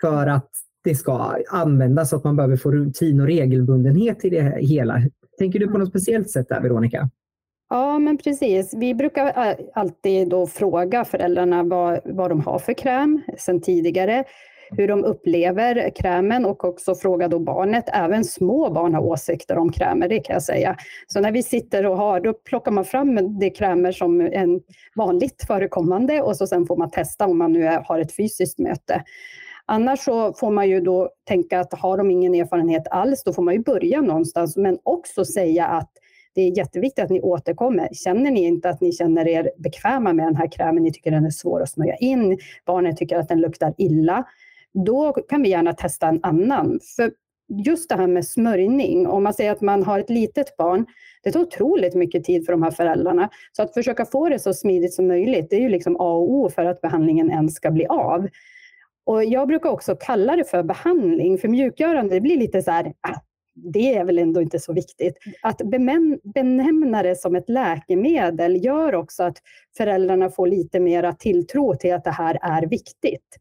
för 0.00 0.26
att 0.26 0.50
det 0.84 0.94
ska 0.94 1.36
användas 1.50 2.10
så 2.10 2.16
att 2.16 2.24
man 2.24 2.36
behöver 2.36 2.56
få 2.56 2.72
rutin 2.72 3.20
och 3.20 3.26
regelbundenhet 3.26 4.24
i 4.24 4.30
det 4.30 4.56
hela. 4.60 4.98
Tänker 5.38 5.58
du 5.58 5.68
på 5.68 5.78
något 5.78 5.88
speciellt 5.88 6.30
sätt 6.30 6.48
där, 6.48 6.60
Veronica? 6.60 7.10
Ja, 7.70 7.98
men 7.98 8.18
precis. 8.18 8.74
Vi 8.74 8.94
brukar 8.94 9.56
alltid 9.74 10.28
då 10.28 10.46
fråga 10.46 11.04
föräldrarna 11.04 11.62
vad, 11.62 12.00
vad 12.04 12.30
de 12.30 12.40
har 12.40 12.58
för 12.58 12.72
kräm 12.72 13.20
sedan 13.38 13.60
tidigare 13.60 14.24
hur 14.76 14.88
de 14.88 15.04
upplever 15.04 15.90
krämen 15.96 16.44
och 16.44 16.64
också 16.64 16.94
fråga 16.94 17.28
då 17.28 17.38
barnet. 17.38 17.84
Även 17.92 18.24
små 18.24 18.70
barn 18.70 18.94
har 18.94 19.02
åsikter 19.02 19.58
om 19.58 19.72
krämer, 19.72 20.08
det 20.08 20.20
kan 20.20 20.34
jag 20.34 20.42
säga. 20.42 20.76
Så 21.06 21.20
när 21.20 21.32
vi 21.32 21.42
sitter 21.42 21.86
och 21.86 21.96
har, 21.96 22.20
då 22.20 22.32
plockar 22.32 22.70
man 22.70 22.84
fram 22.84 23.38
de 23.38 23.50
krämer 23.50 23.92
som 23.92 24.20
är 24.20 24.60
vanligt 24.96 25.44
förekommande 25.46 26.22
och 26.22 26.36
så 26.36 26.46
sen 26.46 26.66
får 26.66 26.76
man 26.76 26.90
testa 26.90 27.26
om 27.26 27.38
man 27.38 27.52
nu 27.52 27.78
har 27.84 27.98
ett 27.98 28.16
fysiskt 28.16 28.58
möte. 28.58 29.02
Annars 29.66 30.00
så 30.00 30.32
får 30.32 30.50
man 30.50 30.68
ju 30.68 30.80
då 30.80 31.10
tänka 31.28 31.60
att 31.60 31.74
har 31.74 31.98
de 31.98 32.10
ingen 32.10 32.34
erfarenhet 32.34 32.88
alls, 32.90 33.22
då 33.24 33.32
får 33.32 33.42
man 33.42 33.54
ju 33.54 33.60
börja 33.60 34.00
någonstans, 34.00 34.56
men 34.56 34.78
också 34.82 35.24
säga 35.24 35.66
att 35.66 35.90
det 36.34 36.42
är 36.42 36.58
jätteviktigt 36.58 37.04
att 37.04 37.10
ni 37.10 37.20
återkommer. 37.20 37.88
Känner 37.92 38.30
ni 38.30 38.44
inte 38.44 38.68
att 38.68 38.80
ni 38.80 38.92
känner 38.92 39.28
er 39.28 39.50
bekväma 39.58 40.12
med 40.12 40.26
den 40.26 40.36
här 40.36 40.52
krämen, 40.52 40.82
ni 40.82 40.92
tycker 40.92 41.10
den 41.10 41.26
är 41.26 41.30
svår 41.30 41.62
att 41.62 41.70
smörja 41.70 41.96
in, 41.96 42.38
barnet 42.66 42.96
tycker 42.96 43.18
att 43.18 43.28
den 43.28 43.40
luktar 43.40 43.74
illa, 43.78 44.24
då 44.86 45.12
kan 45.12 45.42
vi 45.42 45.48
gärna 45.48 45.72
testa 45.72 46.06
en 46.06 46.20
annan. 46.22 46.80
För 46.96 47.12
just 47.66 47.88
det 47.88 47.94
här 47.94 48.06
med 48.06 48.26
smörjning, 48.26 49.06
om 49.06 49.22
man 49.22 49.34
säger 49.34 49.52
att 49.52 49.60
man 49.60 49.82
har 49.82 49.98
ett 49.98 50.10
litet 50.10 50.56
barn, 50.56 50.86
det 51.22 51.32
tar 51.32 51.40
otroligt 51.40 51.94
mycket 51.94 52.24
tid 52.24 52.46
för 52.46 52.52
de 52.52 52.62
här 52.62 52.70
föräldrarna. 52.70 53.28
Så 53.52 53.62
att 53.62 53.74
försöka 53.74 54.04
få 54.04 54.28
det 54.28 54.38
så 54.38 54.54
smidigt 54.54 54.94
som 54.94 55.06
möjligt, 55.06 55.50
det 55.50 55.56
är 55.56 55.60
ju 55.60 55.68
liksom 55.68 55.96
A 55.96 56.12
och 56.12 56.30
O 56.30 56.50
för 56.50 56.64
att 56.64 56.80
behandlingen 56.80 57.30
ens 57.30 57.54
ska 57.54 57.70
bli 57.70 57.86
av. 57.86 58.28
Och 59.04 59.24
jag 59.24 59.48
brukar 59.48 59.70
också 59.70 59.96
kalla 59.96 60.36
det 60.36 60.44
för 60.44 60.62
behandling, 60.62 61.38
för 61.38 61.48
mjukgörande 61.48 62.14
det 62.14 62.20
blir 62.20 62.36
lite 62.36 62.62
så 62.62 62.70
här, 62.70 62.92
ah, 63.00 63.20
det 63.54 63.94
är 63.94 64.04
väl 64.04 64.18
ändå 64.18 64.42
inte 64.42 64.58
så 64.60 64.72
viktigt. 64.72 65.18
Att 65.42 65.58
benämna 66.34 67.02
det 67.02 67.16
som 67.16 67.36
ett 67.36 67.48
läkemedel 67.48 68.64
gör 68.64 68.94
också 68.94 69.22
att 69.22 69.36
föräldrarna 69.76 70.30
får 70.30 70.46
lite 70.46 70.80
mera 70.80 71.12
tilltro 71.12 71.74
till 71.74 71.94
att 71.94 72.04
det 72.04 72.10
här 72.10 72.38
är 72.42 72.66
viktigt. 72.66 73.38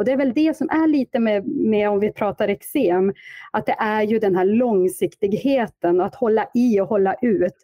Och 0.00 0.06
det 0.06 0.12
är 0.12 0.16
väl 0.16 0.32
det 0.34 0.56
som 0.56 0.68
är 0.70 0.86
lite 0.86 1.18
med, 1.18 1.46
med 1.48 1.90
om 1.90 2.00
vi 2.00 2.12
pratar 2.12 2.48
eksem, 2.48 3.12
att 3.50 3.66
det 3.66 3.76
är 3.78 4.02
ju 4.02 4.18
den 4.18 4.36
här 4.36 4.44
långsiktigheten, 4.44 6.00
att 6.00 6.14
hålla 6.14 6.46
i 6.54 6.80
och 6.80 6.86
hålla 6.86 7.14
ut. 7.22 7.54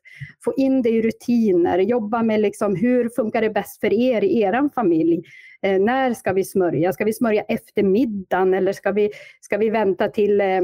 Få 0.45 0.55
in 0.57 0.83
det 0.83 0.89
i 0.89 1.03
rutiner, 1.03 1.79
jobba 1.79 2.23
med 2.23 2.41
liksom 2.41 2.77
hur 2.77 3.09
funkar 3.09 3.43
det 3.43 3.51
bäst 3.51 3.81
för 3.81 3.93
er 3.93 4.25
i 4.25 4.41
er 4.41 4.69
familj? 4.75 5.23
Eh, 5.63 5.81
när 5.81 6.15
ska 6.15 6.33
vi 6.33 6.45
smörja? 6.45 6.93
Ska 6.93 7.05
vi 7.05 7.13
smörja 7.13 7.43
efter 7.43 7.83
middagen 7.83 8.55
eller 8.55 8.73
ska 8.73 8.93
vi, 8.93 9.11
ska 9.41 9.59
vi 9.59 9.71
vänta 9.71 10.09
till 10.09 10.41
eh, 10.41 10.61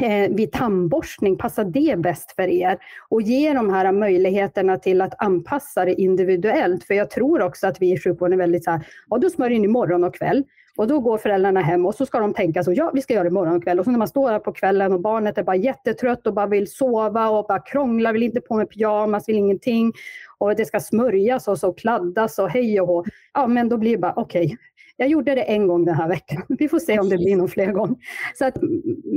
eh, 0.00 0.30
vid 0.30 0.52
tandborstning, 0.52 1.38
passar 1.38 1.64
det 1.64 1.98
bäst 1.98 2.32
för 2.32 2.48
er? 2.48 2.78
Och 3.08 3.22
ge 3.22 3.52
de 3.52 3.70
här 3.70 3.92
möjligheterna 3.92 4.78
till 4.78 5.00
att 5.00 5.22
anpassa 5.22 5.84
det 5.84 6.00
individuellt. 6.00 6.84
För 6.84 6.94
jag 6.94 7.10
tror 7.10 7.42
också 7.42 7.66
att 7.66 7.82
vi 7.82 7.92
i 7.92 7.98
sjukvården 7.98 8.32
är 8.32 8.36
väldigt 8.36 8.64
så 8.64 8.70
här, 8.70 8.86
ja 9.10 9.18
då 9.18 9.30
smörjer 9.30 9.60
ni 9.60 9.68
morgon 9.68 10.04
och 10.04 10.14
kväll. 10.14 10.44
Och 10.76 10.88
då 10.88 11.00
går 11.00 11.18
föräldrarna 11.18 11.60
hem 11.60 11.86
och 11.86 11.94
så 11.94 12.06
ska 12.06 12.18
de 12.18 12.34
tänka 12.34 12.64
så, 12.64 12.72
ja 12.72 12.90
vi 12.94 13.02
ska 13.02 13.14
göra 13.14 13.24
det 13.24 13.30
morgon 13.30 13.56
och 13.56 13.62
kväll. 13.62 13.78
Och 13.78 13.84
så 13.84 13.90
när 13.90 13.98
man 13.98 14.08
står 14.08 14.30
där 14.30 14.38
på 14.38 14.52
kvällen 14.52 14.92
och 14.92 15.00
barnet 15.00 15.38
är 15.38 15.42
bara 15.42 15.56
jättetrött 15.56 16.26
och 16.26 16.34
bara 16.34 16.46
vill 16.46 16.72
sova 16.72 17.28
och 17.28 17.46
bara 17.46 17.60
krånglar, 17.60 18.12
vill 18.12 18.22
inte 18.22 18.40
på 18.40 18.56
med 18.56 18.70
pyjamas, 18.70 19.28
vill 19.28 19.36
ingenting. 19.36 19.92
Och 20.38 20.56
det 20.56 20.64
ska 20.64 20.80
smörjas 20.80 21.48
och 21.48 21.58
så 21.58 21.72
kladdas 21.72 22.38
och 22.38 22.50
hej 22.50 22.80
och 22.80 22.86
hå. 22.86 23.04
Ja 23.34 23.46
men 23.46 23.68
då 23.68 23.76
blir 23.76 23.92
det 23.92 23.98
bara 23.98 24.12
okej, 24.16 24.44
okay, 24.44 24.56
jag 24.96 25.08
gjorde 25.08 25.34
det 25.34 25.42
en 25.42 25.66
gång 25.66 25.84
den 25.84 25.94
här 25.94 26.08
veckan. 26.08 26.42
Vi 26.58 26.68
får 26.68 26.78
se 26.78 26.98
om 26.98 27.08
det 27.08 27.16
blir 27.16 27.36
någon 27.36 27.48
fler 27.48 27.72
gång. 27.72 27.96
Så 28.38 28.44
att 28.44 28.56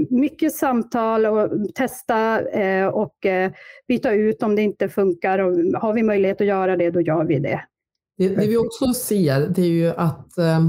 mycket 0.10 0.54
samtal 0.54 1.26
och 1.26 1.50
testa 1.76 2.42
eh, 2.42 2.88
och 2.88 3.26
eh, 3.26 3.52
byta 3.88 4.12
ut 4.12 4.44
om 4.44 4.56
det 4.56 4.62
inte 4.62 4.90
funkar. 4.90 5.40
Och 5.40 5.58
har 5.82 5.94
vi 5.94 6.04
möjlighet 6.04 6.42
att 6.42 6.48
göra 6.48 6.78
det, 6.78 6.92
då 6.92 7.02
gör 7.02 7.24
vi 7.24 7.40
det. 7.40 7.62
Det, 8.18 8.30
det 8.30 8.48
vi 8.48 8.58
också 8.58 8.94
ser, 8.94 9.48
det 9.48 9.62
är 9.62 9.66
ju 9.66 9.90
att 9.90 10.38
eh, 10.38 10.60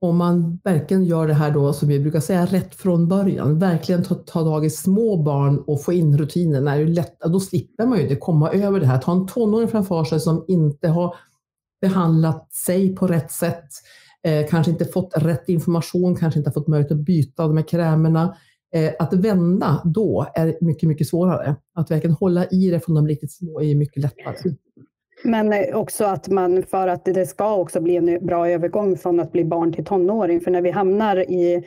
om 0.00 0.16
man 0.16 0.60
verkligen 0.64 1.04
gör 1.04 1.26
det 1.26 1.34
här 1.34 1.50
då, 1.50 1.72
som 1.72 1.88
vi 1.88 2.00
brukar 2.00 2.20
säga, 2.20 2.46
rätt 2.46 2.74
från 2.74 3.08
början, 3.08 3.58
verkligen 3.58 4.04
ta, 4.04 4.14
ta 4.14 4.42
tag 4.42 4.64
i 4.64 4.70
små 4.70 5.22
barn 5.22 5.58
och 5.58 5.84
få 5.84 5.92
in 5.92 6.18
rutinerna, 6.18 6.76
är 6.76 6.86
lätt, 6.86 7.20
då 7.20 7.40
slipper 7.40 7.86
man 7.86 7.98
ju 7.98 8.02
inte 8.02 8.16
komma 8.16 8.50
över 8.50 8.80
det 8.80 8.86
här. 8.86 8.98
Ta 8.98 9.12
en 9.12 9.26
tonåring 9.26 9.68
framför 9.68 10.04
sig 10.04 10.20
som 10.20 10.44
inte 10.48 10.88
har 10.88 11.14
behandlat 11.80 12.52
sig 12.52 12.96
på 12.96 13.06
rätt 13.06 13.32
sätt, 13.32 13.68
eh, 14.22 14.46
kanske 14.48 14.72
inte 14.72 14.84
fått 14.84 15.12
rätt 15.16 15.48
information, 15.48 16.16
kanske 16.16 16.38
inte 16.38 16.52
fått 16.52 16.68
möjlighet 16.68 16.92
att 16.92 17.04
byta 17.04 17.46
de 17.46 17.56
här 17.56 17.68
krämerna. 17.68 18.36
Eh, 18.74 18.92
att 18.98 19.14
vända 19.14 19.82
då 19.84 20.26
är 20.34 20.58
mycket, 20.60 20.88
mycket 20.88 21.08
svårare. 21.08 21.56
Att 21.74 21.90
verkligen 21.90 22.16
hålla 22.16 22.46
i 22.46 22.70
det 22.70 22.80
från 22.80 22.94
de 22.94 23.08
riktigt 23.08 23.32
små 23.32 23.62
är 23.62 23.74
mycket 23.74 24.02
lättare. 24.02 24.54
Men 25.24 25.52
eh, 25.52 25.76
också 25.76 26.04
att 26.04 26.28
man, 26.28 26.62
för 26.62 26.88
att 26.88 27.04
det 27.04 27.26
ska 27.26 27.56
också 27.56 27.80
bli 27.80 27.96
en 27.96 28.26
bra 28.26 28.48
övergång 28.50 28.96
från 28.96 29.20
att 29.20 29.32
bli 29.32 29.44
barn 29.44 29.72
till 29.72 29.84
tonåring. 29.84 30.40
För 30.40 30.50
när 30.50 30.62
vi 30.62 30.70
hamnar 30.70 31.16
i 31.30 31.64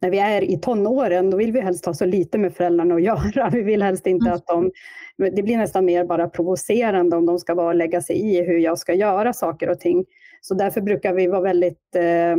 när 0.00 0.10
vi 0.10 0.18
är 0.18 0.42
i 0.42 0.58
tonåren, 0.58 1.30
då 1.30 1.36
vill 1.36 1.52
vi 1.52 1.60
helst 1.60 1.86
ha 1.86 1.94
så 1.94 2.04
lite 2.04 2.38
med 2.38 2.54
föräldrarna 2.54 2.94
att 2.94 3.02
göra. 3.36 3.50
Vi 3.50 3.62
vill 3.62 3.82
helst 3.82 4.06
inte 4.06 4.32
att 4.32 4.46
de... 4.46 4.70
Det 5.16 5.42
blir 5.42 5.56
nästan 5.56 5.84
mer 5.84 6.04
bara 6.04 6.28
provocerande 6.28 7.16
om 7.16 7.26
de 7.26 7.38
ska 7.38 7.54
bara 7.54 7.72
lägga 7.72 8.02
sig 8.02 8.16
i 8.16 8.42
hur 8.42 8.58
jag 8.58 8.78
ska 8.78 8.94
göra 8.94 9.32
saker 9.32 9.70
och 9.70 9.80
ting. 9.80 10.04
Så 10.40 10.54
därför 10.54 10.80
brukar 10.80 11.12
vi 11.12 11.26
vara 11.26 11.40
väldigt 11.40 11.96
eh, 11.96 12.36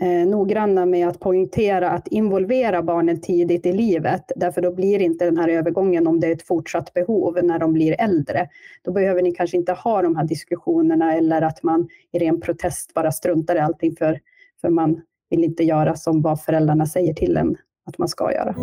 eh, 0.00 0.28
noggranna 0.28 0.86
med 0.86 1.08
att 1.08 1.20
poängtera 1.20 1.90
att 1.90 2.08
involvera 2.08 2.82
barnen 2.82 3.20
tidigt 3.20 3.66
i 3.66 3.72
livet. 3.72 4.32
Därför 4.36 4.60
då 4.60 4.72
blir 4.72 5.02
inte 5.02 5.24
den 5.24 5.36
här 5.36 5.48
övergången 5.48 6.06
om 6.06 6.20
det 6.20 6.26
är 6.26 6.32
ett 6.32 6.46
fortsatt 6.46 6.94
behov 6.94 7.38
när 7.42 7.58
de 7.58 7.72
blir 7.72 8.00
äldre. 8.00 8.48
Då 8.82 8.92
behöver 8.92 9.22
ni 9.22 9.32
kanske 9.32 9.56
inte 9.56 9.72
ha 9.72 10.02
de 10.02 10.16
här 10.16 10.24
diskussionerna 10.24 11.14
eller 11.14 11.42
att 11.42 11.62
man 11.62 11.88
i 12.12 12.18
ren 12.18 12.40
protest 12.40 12.94
bara 12.94 13.12
struntar 13.12 13.56
i 13.56 13.58
allting 13.58 13.96
för, 13.96 14.20
för 14.60 14.68
man 14.68 15.00
vill 15.30 15.44
inte 15.44 15.64
göra 15.64 15.94
som 15.94 16.22
vad 16.22 16.42
föräldrarna 16.42 16.86
säger 16.86 17.14
till 17.14 17.36
en 17.36 17.56
att 17.84 17.98
man 17.98 18.08
ska 18.08 18.32
göra. 18.32 18.54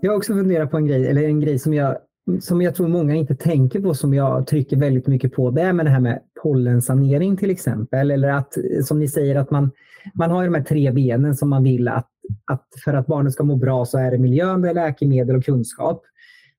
Jag 0.00 0.10
har 0.10 0.16
också 0.16 0.34
funderat 0.34 0.70
på 0.70 0.76
en 0.76 0.86
grej, 0.86 1.08
eller 1.08 1.22
en 1.22 1.40
grej 1.40 1.58
som 1.58 1.74
jag 1.74 1.98
som 2.40 2.62
jag 2.62 2.74
tror 2.74 2.88
många 2.88 3.14
inte 3.14 3.34
tänker 3.34 3.80
på, 3.80 3.94
som 3.94 4.14
jag 4.14 4.46
trycker 4.46 4.76
väldigt 4.76 5.06
mycket 5.06 5.32
på, 5.32 5.50
det 5.50 5.62
är 5.62 5.72
med 5.72 5.86
det 5.86 5.90
här 5.90 6.00
med 6.00 6.20
pollensanering 6.42 7.36
till 7.36 7.50
exempel. 7.50 8.10
Eller 8.10 8.28
att, 8.28 8.54
som 8.84 8.98
ni 8.98 9.08
säger, 9.08 9.36
att 9.36 9.50
man, 9.50 9.70
man 10.14 10.30
har 10.30 10.44
de 10.44 10.54
här 10.54 10.62
tre 10.62 10.90
benen 10.90 11.36
som 11.36 11.50
man 11.50 11.64
vill 11.64 11.88
att, 11.88 12.08
att 12.44 12.66
för 12.84 12.94
att 12.94 13.06
barnet 13.06 13.32
ska 13.32 13.44
må 13.44 13.56
bra 13.56 13.84
så 13.84 13.98
är 13.98 14.10
det 14.10 14.18
miljön, 14.18 14.62
det 14.62 14.70
är 14.70 14.74
läkemedel 14.74 15.36
och 15.36 15.44
kunskap. 15.44 16.02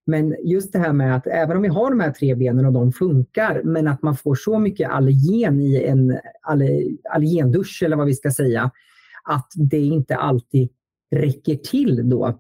Men 0.06 0.36
just 0.44 0.74
det 0.74 0.80
här 0.80 0.94
med 0.94 1.16
att 1.16 1.28
även 1.28 1.58
om 1.58 1.64
vi 1.64 1.70
har 1.70 1.90
de 1.90 2.00
här 2.00 2.12
tre 2.12 2.36
benen 2.36 2.66
och 2.66 2.74
de 2.74 2.92
funkar, 2.92 3.62
men 3.64 3.88
att 3.88 4.02
man 4.02 4.16
får 4.16 4.36
så 4.36 4.60
mycket 4.60 4.90
allergen 4.90 5.62
i 5.62 5.84
en 5.84 6.20
allergendusch 7.10 7.84
eller 7.86 7.96
vad 7.96 8.08
vi 8.08 8.14
ska 8.14 8.32
säga, 8.32 8.72
att 9.24 9.48
det 9.56 9.80
inte 9.80 10.16
alltid 10.16 10.70
räcker 11.12 11.56
till 11.56 12.10
då 12.10 12.40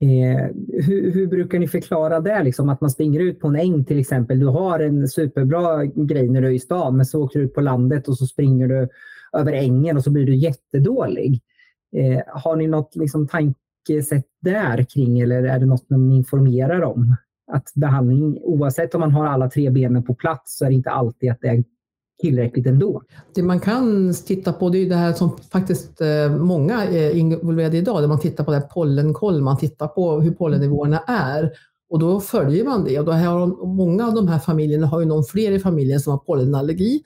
Eh, 0.00 0.46
hur, 0.86 1.12
hur, 1.12 1.26
brukar 1.26 1.58
ni 1.58 1.68
förklara 1.68 2.20
det? 2.20 2.42
Liksom, 2.42 2.68
att 2.68 2.80
man 2.80 2.90
springer 2.90 3.20
ut 3.20 3.40
på 3.40 3.48
en 3.48 3.56
äng 3.56 3.84
till 3.84 3.98
exempel. 3.98 4.40
Du 4.40 4.46
har 4.46 4.80
en 4.80 5.08
superbra 5.08 5.84
grej 5.84 6.28
när 6.28 6.40
du 6.40 6.48
är 6.48 6.52
i 6.52 6.58
stan, 6.58 6.96
men 6.96 7.06
så 7.06 7.22
åker 7.22 7.38
du 7.38 7.44
ut 7.44 7.54
på 7.54 7.60
landet 7.60 8.08
och 8.08 8.18
så 8.18 8.26
springer 8.26 8.68
du 8.68 8.88
över 9.32 9.52
ängen 9.52 9.96
och 9.96 10.04
så 10.04 10.10
blir 10.10 10.26
du 10.26 10.34
jättedålig. 10.34 11.42
Eh, 11.96 12.22
har 12.26 12.56
ni 12.56 12.66
något 12.66 12.96
liksom, 12.96 13.28
tankesätt 13.28 14.26
där 14.40 14.82
kring 14.82 15.20
eller 15.20 15.42
är 15.42 15.58
det 15.58 15.66
något 15.66 15.90
ni 15.90 16.16
informerar 16.16 16.82
om? 16.82 17.16
Att 17.52 17.72
behandling, 17.74 18.38
oavsett 18.42 18.94
om 18.94 19.00
man 19.00 19.12
har 19.12 19.26
alla 19.26 19.50
tre 19.50 19.70
benen 19.70 20.02
på 20.02 20.14
plats, 20.14 20.58
så 20.58 20.64
är 20.64 20.68
det 20.68 20.74
inte 20.74 20.90
alltid 20.90 21.30
att 21.30 21.40
det 21.40 21.64
tillräckligt 22.20 22.66
ändå. 22.66 23.02
Det 23.34 23.42
man 23.42 23.60
kan 23.60 24.14
titta 24.26 24.52
på 24.52 24.68
det 24.68 24.78
är 24.78 24.88
det 24.88 24.96
här 24.96 25.12
som 25.12 25.38
faktiskt 25.52 26.00
eh, 26.00 26.36
många 26.36 26.84
är 26.84 27.14
involverade 27.14 27.76
i 27.76 27.80
idag, 27.80 28.02
där 28.02 28.08
man 28.08 28.20
tittar 28.20 28.44
på 28.44 28.50
det 28.50 28.56
här 28.56 28.66
pollenkoll, 28.66 29.42
man 29.42 29.58
tittar 29.58 29.86
på 29.86 30.20
hur 30.20 30.30
pollennivåerna 30.30 30.98
är 30.98 31.50
och 31.90 31.98
då 31.98 32.20
följer 32.20 32.64
man 32.64 32.84
det. 32.84 32.98
Och 32.98 33.04
då 33.04 33.12
har, 33.12 33.66
många 33.66 34.06
av 34.06 34.14
de 34.14 34.28
här 34.28 34.38
familjerna 34.38 34.86
har 34.86 35.00
ju 35.00 35.06
någon 35.06 35.24
fler 35.24 35.52
i 35.52 35.58
familjen 35.58 36.00
som 36.00 36.10
har 36.10 36.18
pollenallergi 36.18 37.02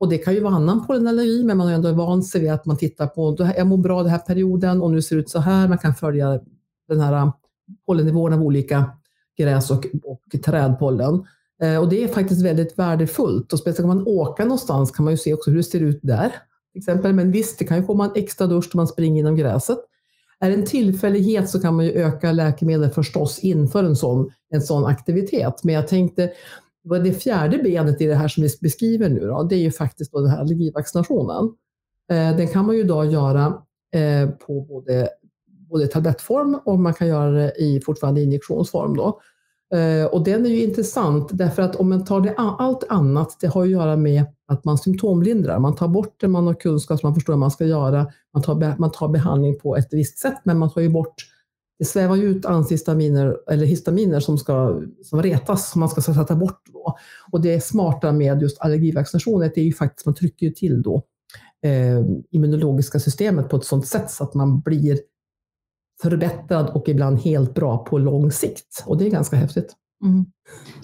och 0.00 0.08
det 0.08 0.18
kan 0.18 0.34
ju 0.34 0.40
vara 0.40 0.54
annan 0.54 0.86
pollenallergi, 0.86 1.44
men 1.44 1.56
man 1.56 1.66
har 1.66 1.74
ändå 1.74 1.92
vant 1.92 2.26
sig 2.26 2.40
vid 2.40 2.52
att 2.52 2.66
man 2.66 2.76
tittar 2.76 3.06
på, 3.06 3.36
jag 3.56 3.66
mår 3.66 3.76
bra 3.76 4.02
den 4.02 4.10
här 4.10 4.18
perioden 4.18 4.82
och 4.82 4.90
nu 4.90 5.02
ser 5.02 5.16
det 5.16 5.22
ut 5.22 5.30
så 5.30 5.38
här. 5.38 5.68
Man 5.68 5.78
kan 5.78 5.94
följa 5.94 6.40
den 6.88 7.00
här 7.00 7.12
eh, 7.12 7.32
pollennivån 7.86 8.32
av 8.32 8.42
olika 8.42 8.90
gräs 9.38 9.70
och, 9.70 9.86
och 10.04 10.42
trädpollen. 10.44 11.24
Eh, 11.62 11.78
och 11.78 11.88
det 11.88 12.04
är 12.04 12.08
faktiskt 12.08 12.44
väldigt 12.44 12.78
värdefullt. 12.78 13.52
Och 13.52 13.58
speciellt 13.58 13.90
om 13.90 13.96
man 13.96 14.06
åker 14.06 14.44
någonstans 14.44 14.90
kan 14.90 15.04
man 15.04 15.12
ju 15.12 15.18
se 15.18 15.34
också 15.34 15.50
hur 15.50 15.56
det 15.56 15.64
ser 15.64 15.80
ut 15.80 16.00
där. 16.02 16.28
Till 16.72 16.78
exempel. 16.78 17.12
Men 17.12 17.30
visst, 17.30 17.58
det 17.58 17.64
kan 17.64 17.76
ju 17.76 17.84
komma 17.84 18.04
en 18.04 18.12
extra 18.14 18.46
dusch 18.46 18.70
om 18.74 18.78
man 18.78 18.88
springer 18.88 19.16
genom 19.16 19.36
gräset. 19.36 19.78
Är 20.40 20.50
det 20.50 20.56
en 20.56 20.66
tillfällighet 20.66 21.50
så 21.50 21.60
kan 21.60 21.76
man 21.76 21.84
ju 21.84 21.92
öka 21.92 22.32
läkemedel 22.32 22.90
förstås 22.90 23.38
inför 23.38 23.84
en 23.84 23.96
sån, 23.96 24.30
en 24.50 24.62
sån 24.62 24.84
aktivitet. 24.84 25.64
Men 25.64 25.74
jag 25.74 25.88
tänkte, 25.88 26.32
det 27.04 27.12
fjärde 27.12 27.58
benet 27.58 28.00
i 28.00 28.06
det 28.06 28.14
här 28.14 28.28
som 28.28 28.42
vi 28.42 28.48
beskriver 28.60 29.08
nu, 29.08 29.20
då, 29.20 29.42
det 29.42 29.56
är 29.56 29.60
ju 29.60 29.70
faktiskt 29.70 30.12
då 30.12 30.20
den 30.20 30.30
här 30.30 30.38
allergivaccinationen. 30.38 31.44
Eh, 32.10 32.36
den 32.36 32.48
kan 32.48 32.66
man 32.66 32.74
ju 32.74 32.80
idag 32.80 33.06
göra 33.06 33.62
eh, 33.94 34.30
på 34.30 34.60
både, 34.60 35.08
både 35.70 35.86
tablettform 35.86 36.58
och 36.64 36.78
man 36.78 36.94
kan 36.94 37.08
göra 37.08 37.30
det 37.30 37.52
i 37.58 37.80
fortfarande 37.80 38.22
injektionsform. 38.22 38.96
Då. 38.96 39.20
Eh, 39.74 40.06
och 40.06 40.24
den 40.24 40.46
är 40.46 40.50
ju 40.50 40.62
intressant 40.62 41.28
därför 41.32 41.62
att 41.62 41.76
om 41.76 41.88
man 41.88 42.04
tar 42.04 42.20
det, 42.20 42.34
allt 42.36 42.84
annat, 42.88 43.36
det 43.40 43.46
har 43.46 43.62
att 43.62 43.70
göra 43.70 43.96
med 43.96 44.24
att 44.48 44.64
man 44.64 44.78
symptomlindrar. 44.78 45.58
Man 45.58 45.76
tar 45.76 45.88
bort 45.88 46.20
det, 46.20 46.28
man 46.28 46.46
har 46.46 46.54
kunskap, 46.54 47.02
man 47.02 47.14
förstår 47.14 47.32
vad 47.32 47.40
man 47.40 47.50
ska 47.50 47.64
göra. 47.64 48.06
Man 48.34 48.42
tar, 48.42 48.78
man 48.78 48.92
tar 48.92 49.08
behandling 49.08 49.58
på 49.58 49.76
ett 49.76 49.88
visst 49.90 50.18
sätt, 50.18 50.36
men 50.44 50.58
man 50.58 50.70
tar 50.70 50.80
ju 50.80 50.88
bort 50.88 51.14
det 51.78 51.84
svävar 51.84 52.16
ju 52.16 52.22
ut 52.22 52.46
antihistaminer 52.46 53.36
eller 53.50 53.66
histaminer 53.66 54.20
som 54.20 54.38
ska 54.38 54.80
som 55.02 55.22
retas, 55.22 55.70
som 55.70 55.80
man 55.80 55.88
ska 55.88 56.00
sätta 56.00 56.36
bort. 56.36 56.60
Då. 56.72 56.96
Och 57.32 57.40
det 57.40 57.64
smarta 57.64 58.12
med 58.12 58.42
just 58.42 58.60
allergivaccinationer 58.60 59.52
det 59.54 59.60
är 59.60 59.64
ju 59.64 59.72
faktiskt 59.72 60.06
man 60.06 60.14
trycker 60.14 60.50
till 60.50 60.82
då 60.82 61.02
eh, 61.64 62.04
immunologiska 62.30 63.00
systemet 63.00 63.48
på 63.48 63.56
ett 63.56 63.64
sådant 63.64 63.86
sätt 63.86 64.10
så 64.10 64.24
att 64.24 64.34
man 64.34 64.60
blir 64.60 64.98
förbättrad 66.04 66.70
och 66.70 66.88
ibland 66.88 67.18
helt 67.18 67.54
bra 67.54 67.78
på 67.78 67.98
lång 67.98 68.30
sikt. 68.32 68.84
Och 68.86 68.98
det 68.98 69.06
är 69.06 69.10
ganska 69.10 69.36
häftigt. 69.36 69.74
Mm. 70.04 70.24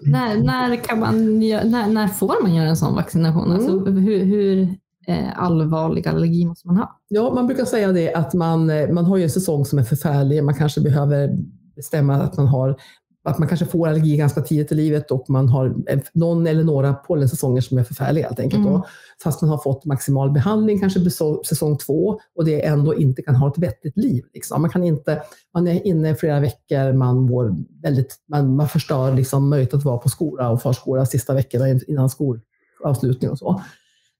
När, 0.02 0.42
när, 0.42 0.76
kan 0.76 1.00
man, 1.00 1.38
när, 1.38 1.88
när 1.88 2.08
får 2.08 2.42
man 2.42 2.54
göra 2.54 2.68
en 2.68 2.76
sån 2.76 2.94
vaccination? 2.94 3.44
Mm. 3.44 3.56
Alltså, 3.56 3.90
hur, 3.90 4.24
hur 4.24 4.68
eh, 5.06 5.42
allvarlig 5.42 6.08
allergi 6.08 6.44
måste 6.44 6.66
man 6.66 6.76
ha? 6.76 7.00
Ja, 7.08 7.34
man 7.34 7.46
brukar 7.46 7.64
säga 7.64 7.92
det 7.92 8.14
att 8.14 8.34
man, 8.34 8.70
eh, 8.70 8.88
man 8.88 9.04
har 9.04 9.16
ju 9.16 9.22
en 9.22 9.30
säsong 9.30 9.64
som 9.64 9.78
är 9.78 9.82
förfärlig. 9.82 10.44
Man 10.44 10.54
kanske 10.54 10.80
behöver 10.80 11.36
bestämma 11.76 12.14
att 12.14 12.36
man 12.36 12.46
har 12.46 12.76
att 13.24 13.38
man 13.38 13.48
kanske 13.48 13.66
får 13.66 13.88
allergi 13.88 14.16
ganska 14.16 14.40
tidigt 14.40 14.72
i 14.72 14.74
livet 14.74 15.10
och 15.10 15.30
man 15.30 15.48
har 15.48 15.74
någon 16.12 16.46
eller 16.46 16.64
några 16.64 16.94
pollensäsonger 16.94 17.60
som 17.60 17.78
är 17.78 17.84
förfärliga 17.84 18.26
helt 18.26 18.40
enkelt. 18.40 18.60
Mm. 18.60 18.72
Då, 18.72 18.86
fast 19.22 19.42
man 19.42 19.50
har 19.50 19.58
fått 19.58 19.84
maximal 19.84 20.30
behandling, 20.30 20.80
kanske 20.80 21.10
säsong 21.48 21.78
två, 21.78 22.20
och 22.36 22.44
det 22.44 22.66
ändå 22.66 22.94
inte 22.94 23.22
kan 23.22 23.34
ha 23.34 23.48
ett 23.48 23.58
vettigt 23.58 23.96
liv. 23.96 24.24
Liksom. 24.34 24.62
Man, 24.62 24.70
kan 24.70 24.84
inte, 24.84 25.22
man 25.54 25.68
är 25.68 25.86
inne 25.86 26.10
i 26.10 26.14
flera 26.14 26.40
veckor, 26.40 26.92
man, 26.92 27.16
mår 27.20 27.56
väldigt, 27.82 28.16
man, 28.28 28.56
man 28.56 28.68
förstör 28.68 29.14
liksom 29.14 29.48
möjligheten 29.48 29.78
att 29.78 29.84
vara 29.84 29.98
på 29.98 30.08
skola 30.08 30.50
och 30.50 30.62
förskola 30.62 31.06
sista 31.06 31.34
veckorna 31.34 31.68
innan 31.68 32.10
skolavslutning 32.10 33.30
och 33.30 33.38
så. 33.38 33.62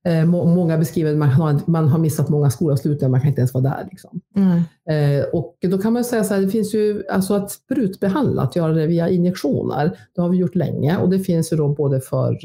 Eh, 0.04 0.24
många 0.24 0.78
beskriver 0.78 1.12
att 1.12 1.18
man 1.18 1.28
har, 1.28 1.60
man 1.66 1.88
har 1.88 1.98
missat 1.98 2.28
många 2.28 2.50
skolavslutningar, 2.50 3.10
man 3.10 3.20
kan 3.20 3.28
inte 3.28 3.40
ens 3.40 3.54
vara 3.54 3.64
där. 3.64 3.88
Liksom. 3.90 4.20
Mm. 4.36 4.62
Eh, 4.90 5.24
och 5.24 5.56
då 5.60 5.78
kan 5.78 5.92
man 5.92 6.04
säga 6.04 6.24
så 6.24 6.34
här, 6.34 6.40
det 6.40 6.48
finns 6.48 6.74
ju 6.74 7.02
alltså 7.10 7.34
att 7.34 7.50
sprutbehandla, 7.50 8.42
att 8.42 8.56
göra 8.56 8.72
det 8.72 8.86
via 8.86 9.08
injektioner, 9.08 9.98
det 10.14 10.20
har 10.20 10.28
vi 10.28 10.36
gjort 10.36 10.54
länge 10.54 10.96
och 10.96 11.10
det 11.10 11.18
finns 11.18 11.52
ju 11.52 11.56
då 11.56 11.68
både 11.68 12.00
för 12.00 12.38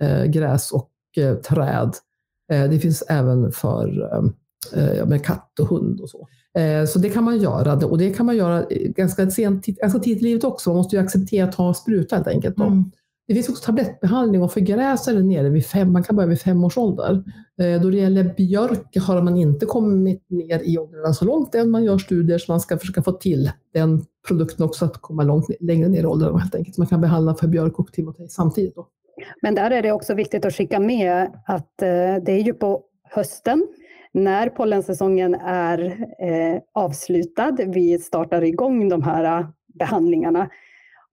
eh, 0.00 0.24
gräs 0.24 0.72
och 0.72 0.90
eh, 1.16 1.34
träd. 1.34 1.92
Eh, 2.52 2.70
det 2.70 2.78
finns 2.78 3.02
även 3.08 3.52
för 3.52 4.10
eh, 4.12 5.06
med 5.06 5.24
katt 5.24 5.58
och 5.60 5.68
hund 5.68 6.00
och 6.00 6.10
så. 6.10 6.28
Så 6.88 6.98
det 6.98 7.10
kan 7.10 7.24
man 7.24 7.38
göra 7.38 7.86
och 7.86 7.98
det 7.98 8.10
kan 8.10 8.26
man 8.26 8.36
göra 8.36 8.64
ganska 8.70 9.30
sent, 9.30 9.66
ganska 9.66 9.98
tidigt 9.98 10.22
i 10.22 10.24
livet 10.24 10.44
också. 10.44 10.70
Man 10.70 10.76
måste 10.76 10.96
ju 10.96 11.02
acceptera 11.02 11.48
att 11.48 11.56
ta 11.56 11.74
spruta 11.74 12.16
helt 12.16 12.28
enkelt. 12.28 12.58
Mm. 12.58 12.90
Det 13.26 13.34
finns 13.34 13.48
också 13.48 13.64
tablettbehandling 13.64 14.42
och 14.42 14.52
för 14.52 14.60
gräs 14.60 15.08
är 15.08 15.14
det 15.14 15.22
nere 15.22 15.48
vid 15.48 15.66
fem, 15.66 15.92
man 15.92 16.02
kan 16.02 16.16
börja 16.16 16.28
vid 16.28 16.40
fem 16.40 16.64
års 16.64 16.78
ålder. 16.78 17.22
Eh, 17.60 17.82
då 17.82 17.90
det 17.90 17.96
gäller 17.96 18.34
björk 18.36 18.96
har 18.96 19.22
man 19.22 19.36
inte 19.36 19.66
kommit 19.66 20.30
ner 20.30 20.60
i 20.64 20.78
åldrarna 20.78 21.12
så 21.12 21.24
långt 21.24 21.54
än. 21.54 21.70
Man 21.70 21.84
gör 21.84 21.98
studier 21.98 22.38
så 22.38 22.52
man 22.52 22.60
ska 22.60 22.78
försöka 22.78 23.02
få 23.02 23.12
till 23.12 23.50
den 23.74 24.04
produkten 24.28 24.64
också 24.64 24.84
att 24.84 24.96
komma 24.96 25.22
långt 25.22 25.46
längre 25.60 25.88
ner 25.88 26.02
i 26.02 26.06
åldrarna 26.06 26.38
helt 26.38 26.54
enkelt. 26.54 26.78
Man 26.78 26.86
kan 26.86 27.00
behandla 27.00 27.34
för 27.34 27.48
björk 27.48 27.78
och 27.78 27.92
timotej 27.92 28.28
samtidigt. 28.28 28.74
Då. 28.74 28.88
Men 29.42 29.54
där 29.54 29.70
är 29.70 29.82
det 29.82 29.92
också 29.92 30.14
viktigt 30.14 30.44
att 30.44 30.54
skicka 30.54 30.80
med 30.80 31.30
att 31.46 31.82
eh, 31.82 32.24
det 32.24 32.32
är 32.32 32.42
ju 32.42 32.52
på 32.54 32.82
hösten 33.02 33.66
när 34.12 34.48
pollensäsongen 34.48 35.34
är 35.34 35.80
eh, 36.18 36.60
avslutad. 36.72 37.56
Vi 37.66 37.98
startar 37.98 38.42
igång 38.42 38.88
de 38.88 39.02
här 39.02 39.46
behandlingarna 39.74 40.48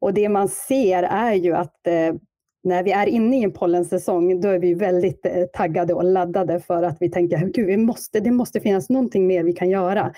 och 0.01 0.13
det 0.13 0.29
man 0.29 0.47
ser 0.47 1.03
är 1.03 1.33
ju 1.33 1.53
att 1.53 1.87
eh, 1.87 2.13
när 2.63 2.83
vi 2.83 2.91
är 2.91 3.07
inne 3.07 3.39
i 3.39 3.43
en 3.43 3.53
pollensäsong, 3.53 4.41
då 4.41 4.47
är 4.47 4.59
vi 4.59 4.73
väldigt 4.73 5.25
eh, 5.25 5.43
taggade 5.53 5.93
och 5.93 6.03
laddade 6.03 6.59
för 6.59 6.83
att 6.83 6.97
vi 6.99 7.09
tänker, 7.09 7.37
gud, 7.37 7.67
vi 7.67 7.77
måste, 7.77 8.19
det 8.19 8.31
måste 8.31 8.59
finnas 8.59 8.89
någonting 8.89 9.27
mer 9.27 9.43
vi 9.43 9.53
kan 9.53 9.69
göra. 9.69 10.13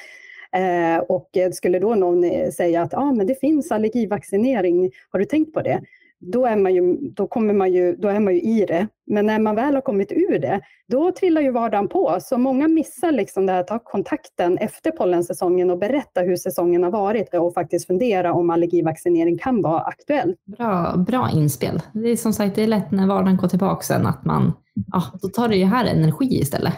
Eh, 0.55 0.97
och 0.97 1.29
skulle 1.53 1.79
då 1.79 1.95
någon 1.95 2.23
eh, 2.23 2.49
säga 2.49 2.81
att 2.81 2.93
ah, 2.93 3.11
men 3.11 3.27
det 3.27 3.39
finns 3.39 3.71
allergivaccinering, 3.71 4.91
har 5.09 5.19
du 5.19 5.25
tänkt 5.25 5.53
på 5.53 5.61
det? 5.61 5.81
Då 6.21 6.45
är, 6.45 6.55
man 6.55 6.75
ju, 6.75 6.97
då, 6.97 7.27
kommer 7.27 7.53
man 7.53 7.73
ju, 7.73 7.95
då 7.95 8.07
är 8.07 8.19
man 8.19 8.33
ju 8.33 8.41
i 8.41 8.65
det. 8.65 8.87
Men 9.07 9.25
när 9.25 9.39
man 9.39 9.55
väl 9.55 9.73
har 9.73 9.81
kommit 9.81 10.11
ur 10.11 10.39
det, 10.39 10.61
då 10.87 11.11
trillar 11.11 11.41
ju 11.41 11.51
vardagen 11.51 11.87
på. 11.87 12.17
Så 12.21 12.37
många 12.37 12.67
missar 12.67 13.11
liksom 13.11 13.45
det 13.45 13.53
här, 13.53 13.63
ta 13.63 13.79
kontakten 13.79 14.57
efter 14.57 14.91
pollensäsongen 14.91 15.69
och 15.69 15.77
berätta 15.77 16.21
hur 16.21 16.35
säsongen 16.35 16.83
har 16.83 16.91
varit 16.91 17.33
och 17.33 17.53
faktiskt 17.53 17.87
fundera 17.87 18.33
om 18.33 18.49
allergivaccinering 18.49 19.37
kan 19.37 19.61
vara 19.61 19.81
aktuell. 19.81 20.35
Bra, 20.57 20.95
bra 21.07 21.29
inspel. 21.33 21.81
Det 21.93 22.09
är 22.09 22.15
som 22.15 22.33
sagt 22.33 22.55
det 22.55 22.63
är 22.63 22.67
lätt 22.67 22.91
när 22.91 23.07
vardagen 23.07 23.37
går 23.37 23.47
tillbaka 23.47 23.81
sen 23.81 24.07
att 24.07 24.25
man, 24.25 24.53
ja, 24.91 25.03
då 25.21 25.27
tar 25.27 25.47
det 25.49 25.55
ju 25.55 25.65
här 25.65 25.85
energi 25.85 26.39
istället. 26.41 26.73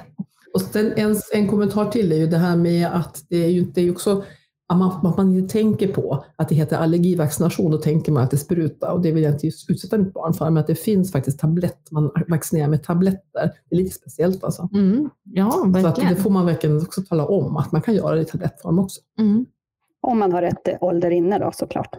Och 0.53 0.61
sen 0.61 0.93
en, 0.95 1.15
en 1.33 1.47
kommentar 1.47 1.85
till 1.85 2.11
är 2.11 2.17
ju 2.17 2.27
det 2.27 2.37
här 2.37 2.55
med 2.55 2.87
att 2.87 3.17
det 3.29 3.45
är 3.45 3.49
ju 3.49 3.59
inte 3.59 3.89
också 3.89 4.23
att 4.68 4.78
man, 4.78 5.07
att 5.07 5.18
man 5.18 5.36
inte 5.36 5.53
tänker 5.53 5.93
på 5.93 6.26
att 6.36 6.49
det 6.49 6.55
heter 6.55 6.78
allergivaccination, 6.78 7.72
då 7.72 7.78
tänker 7.78 8.11
man 8.11 8.24
att 8.24 8.32
det 8.32 8.36
är 8.36 8.39
spruta 8.39 8.91
och 8.91 9.01
det 9.01 9.11
vill 9.11 9.24
jag 9.24 9.34
inte 9.34 9.47
utsätta 9.47 9.97
mitt 9.97 10.14
barn 10.14 10.34
för, 10.34 10.45
men 10.49 10.57
att 10.57 10.68
det 10.68 10.76
finns 10.76 11.11
faktiskt 11.11 11.39
tablett, 11.39 11.91
man 11.91 12.11
vaccinerar 12.28 12.68
med 12.68 12.84
tabletter. 12.84 13.51
Det 13.70 13.76
är 13.76 13.78
lite 13.78 13.95
speciellt 13.95 14.43
alltså. 14.43 14.70
Mm. 14.74 15.09
Ja, 15.24 15.64
verkligen. 15.66 15.82
Så 15.82 16.01
att 16.01 16.09
det 16.09 16.16
får 16.16 16.30
man 16.30 16.45
verkligen 16.45 16.78
också 16.78 17.01
tala 17.01 17.26
om, 17.26 17.57
att 17.57 17.72
man 17.72 17.82
kan 17.82 17.95
göra 17.95 18.16
det 18.16 18.22
i 18.22 18.26
tablettform 18.26 18.80
också. 18.80 19.01
Mm. 19.20 19.45
Om 20.01 20.20
man 20.20 20.34
har 20.34 20.41
rätt 20.41 20.68
ålder 20.82 21.11
inne 21.11 21.39
då 21.39 21.51
såklart. 21.53 21.95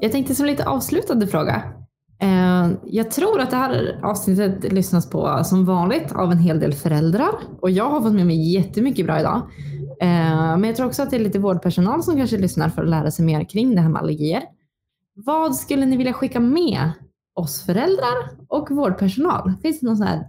Jag 0.00 0.12
tänkte 0.12 0.34
som 0.34 0.46
lite 0.46 0.64
avslutande 0.64 1.26
fråga. 1.26 1.62
Eh, 2.22 2.70
jag 2.84 3.10
tror 3.10 3.40
att 3.40 3.50
det 3.50 3.56
här 3.56 4.00
avsnittet 4.02 4.72
lyssnas 4.72 5.10
på 5.10 5.44
som 5.44 5.64
vanligt 5.64 6.12
av 6.12 6.32
en 6.32 6.38
hel 6.38 6.60
del 6.60 6.72
föräldrar 6.72 7.34
och 7.60 7.70
jag 7.70 7.90
har 7.90 8.00
fått 8.00 8.12
med 8.12 8.26
mig 8.26 8.52
jättemycket 8.52 9.06
bra 9.06 9.20
idag. 9.20 9.42
Eh, 10.00 10.56
men 10.58 10.64
jag 10.64 10.76
tror 10.76 10.86
också 10.86 11.02
att 11.02 11.10
det 11.10 11.16
är 11.16 11.20
lite 11.20 11.38
vårdpersonal 11.38 12.02
som 12.02 12.16
kanske 12.16 12.38
lyssnar 12.38 12.68
för 12.68 12.82
att 12.82 12.88
lära 12.88 13.10
sig 13.10 13.24
mer 13.24 13.44
kring 13.44 13.74
det 13.74 13.80
här 13.80 13.88
med 13.88 14.02
allergier. 14.02 14.42
Vad 15.14 15.56
skulle 15.56 15.86
ni 15.86 15.96
vilja 15.96 16.12
skicka 16.12 16.40
med 16.40 16.90
oss 17.34 17.62
föräldrar 17.66 18.30
och 18.48 18.70
vårdpersonal? 18.70 19.52
Finns 19.62 19.80
det 19.80 19.86
någon 19.86 19.96
sån 19.96 20.06
här, 20.06 20.26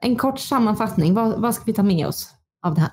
en 0.00 0.16
kort 0.16 0.38
sammanfattning? 0.38 1.14
Vad, 1.14 1.40
vad 1.40 1.54
ska 1.54 1.64
vi 1.64 1.72
ta 1.72 1.82
med 1.82 2.06
oss 2.06 2.30
av 2.62 2.74
det 2.74 2.80
här? 2.80 2.90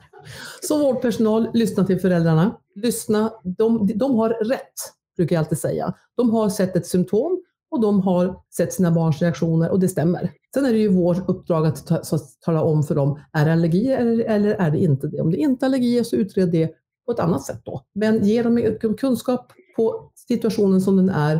Som 0.61 0.79
vårdpersonal, 0.79 1.49
lyssna 1.53 1.83
till 1.83 1.99
föräldrarna. 1.99 2.57
Lyssna, 2.75 3.31
de, 3.43 3.91
de 3.95 4.15
har 4.15 4.29
rätt, 4.29 4.73
brukar 5.17 5.35
jag 5.35 5.41
alltid 5.41 5.59
säga. 5.59 5.93
De 6.17 6.29
har 6.29 6.49
sett 6.49 6.75
ett 6.75 6.87
symptom 6.87 7.41
och 7.71 7.81
de 7.81 8.01
har 8.01 8.35
sett 8.57 8.73
sina 8.73 8.91
barns 8.91 9.21
reaktioner 9.21 9.69
och 9.69 9.79
det 9.79 9.87
stämmer. 9.87 10.31
Sen 10.53 10.65
är 10.65 10.73
det 10.73 10.79
ju 10.79 10.87
vårt 10.87 11.29
uppdrag 11.29 11.67
att 11.67 11.87
ta, 11.87 12.01
tala 12.45 12.61
om 12.61 12.83
för 12.83 12.95
dem, 12.95 13.19
är 13.33 13.45
det 13.45 13.51
allergi 13.53 13.91
eller, 13.91 14.23
eller 14.23 14.49
är 14.49 14.71
det 14.71 14.77
inte 14.77 15.07
det? 15.07 15.21
Om 15.21 15.31
det 15.31 15.37
inte 15.37 15.65
är 15.65 15.67
allergier 15.67 16.03
så 16.03 16.15
utred 16.15 16.51
det 16.51 16.71
på 17.05 17.11
ett 17.11 17.19
annat 17.19 17.45
sätt 17.45 17.61
då. 17.63 17.81
Men 17.95 18.25
ge 18.25 18.43
dem 18.43 18.77
kunskap 18.97 19.51
på 19.75 20.11
situationen 20.15 20.81
som 20.81 20.97
den 20.97 21.09
är, 21.09 21.35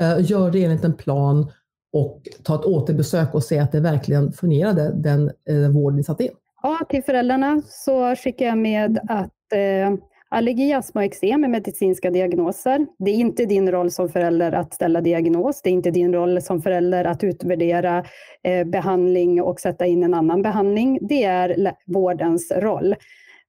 eh, 0.00 0.30
gör 0.30 0.50
det 0.50 0.64
enligt 0.64 0.84
en 0.84 0.96
plan 0.96 1.50
och 1.92 2.22
ta 2.42 2.54
ett 2.54 2.64
återbesök 2.64 3.34
och 3.34 3.42
se 3.42 3.58
att 3.58 3.72
det 3.72 3.80
verkligen 3.80 4.32
fungerade, 4.32 4.92
den 4.96 5.30
eh, 5.48 5.70
vård 5.70 5.94
ni 5.94 6.04
satte 6.04 6.24
in. 6.24 6.30
Ja, 6.62 6.78
till 6.88 7.02
föräldrarna 7.02 7.62
så 7.66 8.16
skickar 8.16 8.46
jag 8.46 8.58
med 8.58 8.98
att 9.08 9.52
eh, 9.52 9.98
Allergi, 10.36 10.72
astma 10.72 11.00
och 11.00 11.04
eksem 11.04 11.44
är 11.44 11.48
medicinska 11.48 12.10
diagnoser. 12.10 12.86
Det 12.98 13.10
är 13.10 13.14
inte 13.14 13.44
din 13.44 13.70
roll 13.70 13.90
som 13.90 14.08
förälder 14.08 14.52
att 14.52 14.74
ställa 14.74 15.00
diagnos. 15.00 15.62
Det 15.62 15.70
är 15.70 15.72
inte 15.72 15.90
din 15.90 16.12
roll 16.14 16.42
som 16.42 16.62
förälder 16.62 17.04
att 17.04 17.24
utvärdera 17.24 18.04
eh, 18.42 18.66
behandling 18.66 19.42
och 19.42 19.60
sätta 19.60 19.86
in 19.86 20.02
en 20.02 20.14
annan 20.14 20.42
behandling. 20.42 20.98
Det 21.02 21.24
är 21.24 21.72
vårdens 21.86 22.52
roll. 22.56 22.94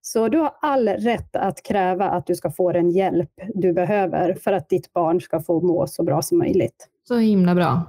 Så 0.00 0.28
du 0.28 0.38
har 0.38 0.52
all 0.60 0.88
rätt 0.88 1.36
att 1.36 1.62
kräva 1.62 2.10
att 2.10 2.26
du 2.26 2.34
ska 2.34 2.50
få 2.50 2.72
den 2.72 2.90
hjälp 2.90 3.30
du 3.54 3.72
behöver 3.72 4.34
för 4.34 4.52
att 4.52 4.68
ditt 4.68 4.92
barn 4.92 5.20
ska 5.20 5.40
få 5.40 5.60
må 5.60 5.86
så 5.86 6.02
bra 6.02 6.22
som 6.22 6.38
möjligt. 6.38 6.88
Så 7.08 7.18
himla 7.18 7.54
bra. 7.54 7.82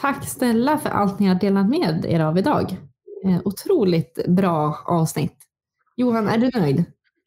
Tack 0.00 0.28
Stella 0.28 0.78
för 0.78 0.90
allt 0.90 1.18
ni 1.18 1.26
har 1.26 1.34
delat 1.34 1.68
med 1.68 2.04
er 2.08 2.20
av 2.20 2.38
idag. 2.38 2.76
Eh, 3.24 3.40
otroligt 3.44 4.26
bra 4.26 4.76
avsnitt. 4.86 5.36
Johan, 5.96 6.28
är 6.28 6.38
du 6.38 6.60
nöjd? 6.60 6.84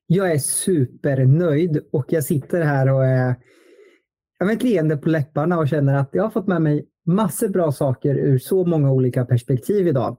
Jag 0.07 0.31
är 0.31 0.37
supernöjd 0.37 1.81
och 1.91 2.05
jag 2.07 2.23
sitter 2.23 2.61
här 2.61 2.93
och 2.93 3.05
är 3.05 3.35
jag 4.39 4.47
har 4.47 4.53
ett 4.53 4.63
leende 4.63 4.97
på 4.97 5.09
läpparna 5.09 5.57
och 5.57 5.67
känner 5.67 5.93
att 5.93 6.09
jag 6.11 6.23
har 6.23 6.29
fått 6.29 6.47
med 6.47 6.61
mig 6.61 6.85
massor 7.05 7.49
bra 7.49 7.71
saker 7.71 8.15
ur 8.15 8.37
så 8.37 8.65
många 8.65 8.91
olika 8.91 9.25
perspektiv 9.25 9.87
idag. 9.87 10.17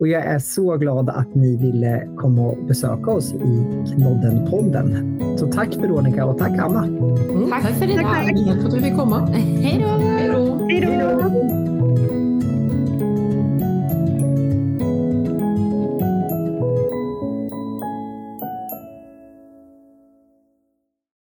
Och 0.00 0.08
jag 0.08 0.24
är 0.24 0.38
så 0.38 0.76
glad 0.76 1.10
att 1.10 1.34
ni 1.34 1.56
ville 1.56 2.08
komma 2.16 2.42
och 2.42 2.66
besöka 2.66 3.10
oss 3.10 3.32
i 3.32 3.66
Knodden-podden. 3.94 5.18
Så 5.38 5.46
tack 5.46 5.76
Veronica 5.76 6.24
och 6.24 6.38
tack 6.38 6.58
Anna. 6.58 6.84
Mm, 6.84 7.50
tack, 7.50 7.62
tack 7.62 7.74
för 7.74 7.84
idag. 7.84 8.02
Tack 8.02 8.60
för 8.60 8.66
att 8.66 8.74
du 8.74 8.80
fick 8.80 8.96
komma. 8.96 9.26
Hej 9.26 9.80
då. 9.82 9.94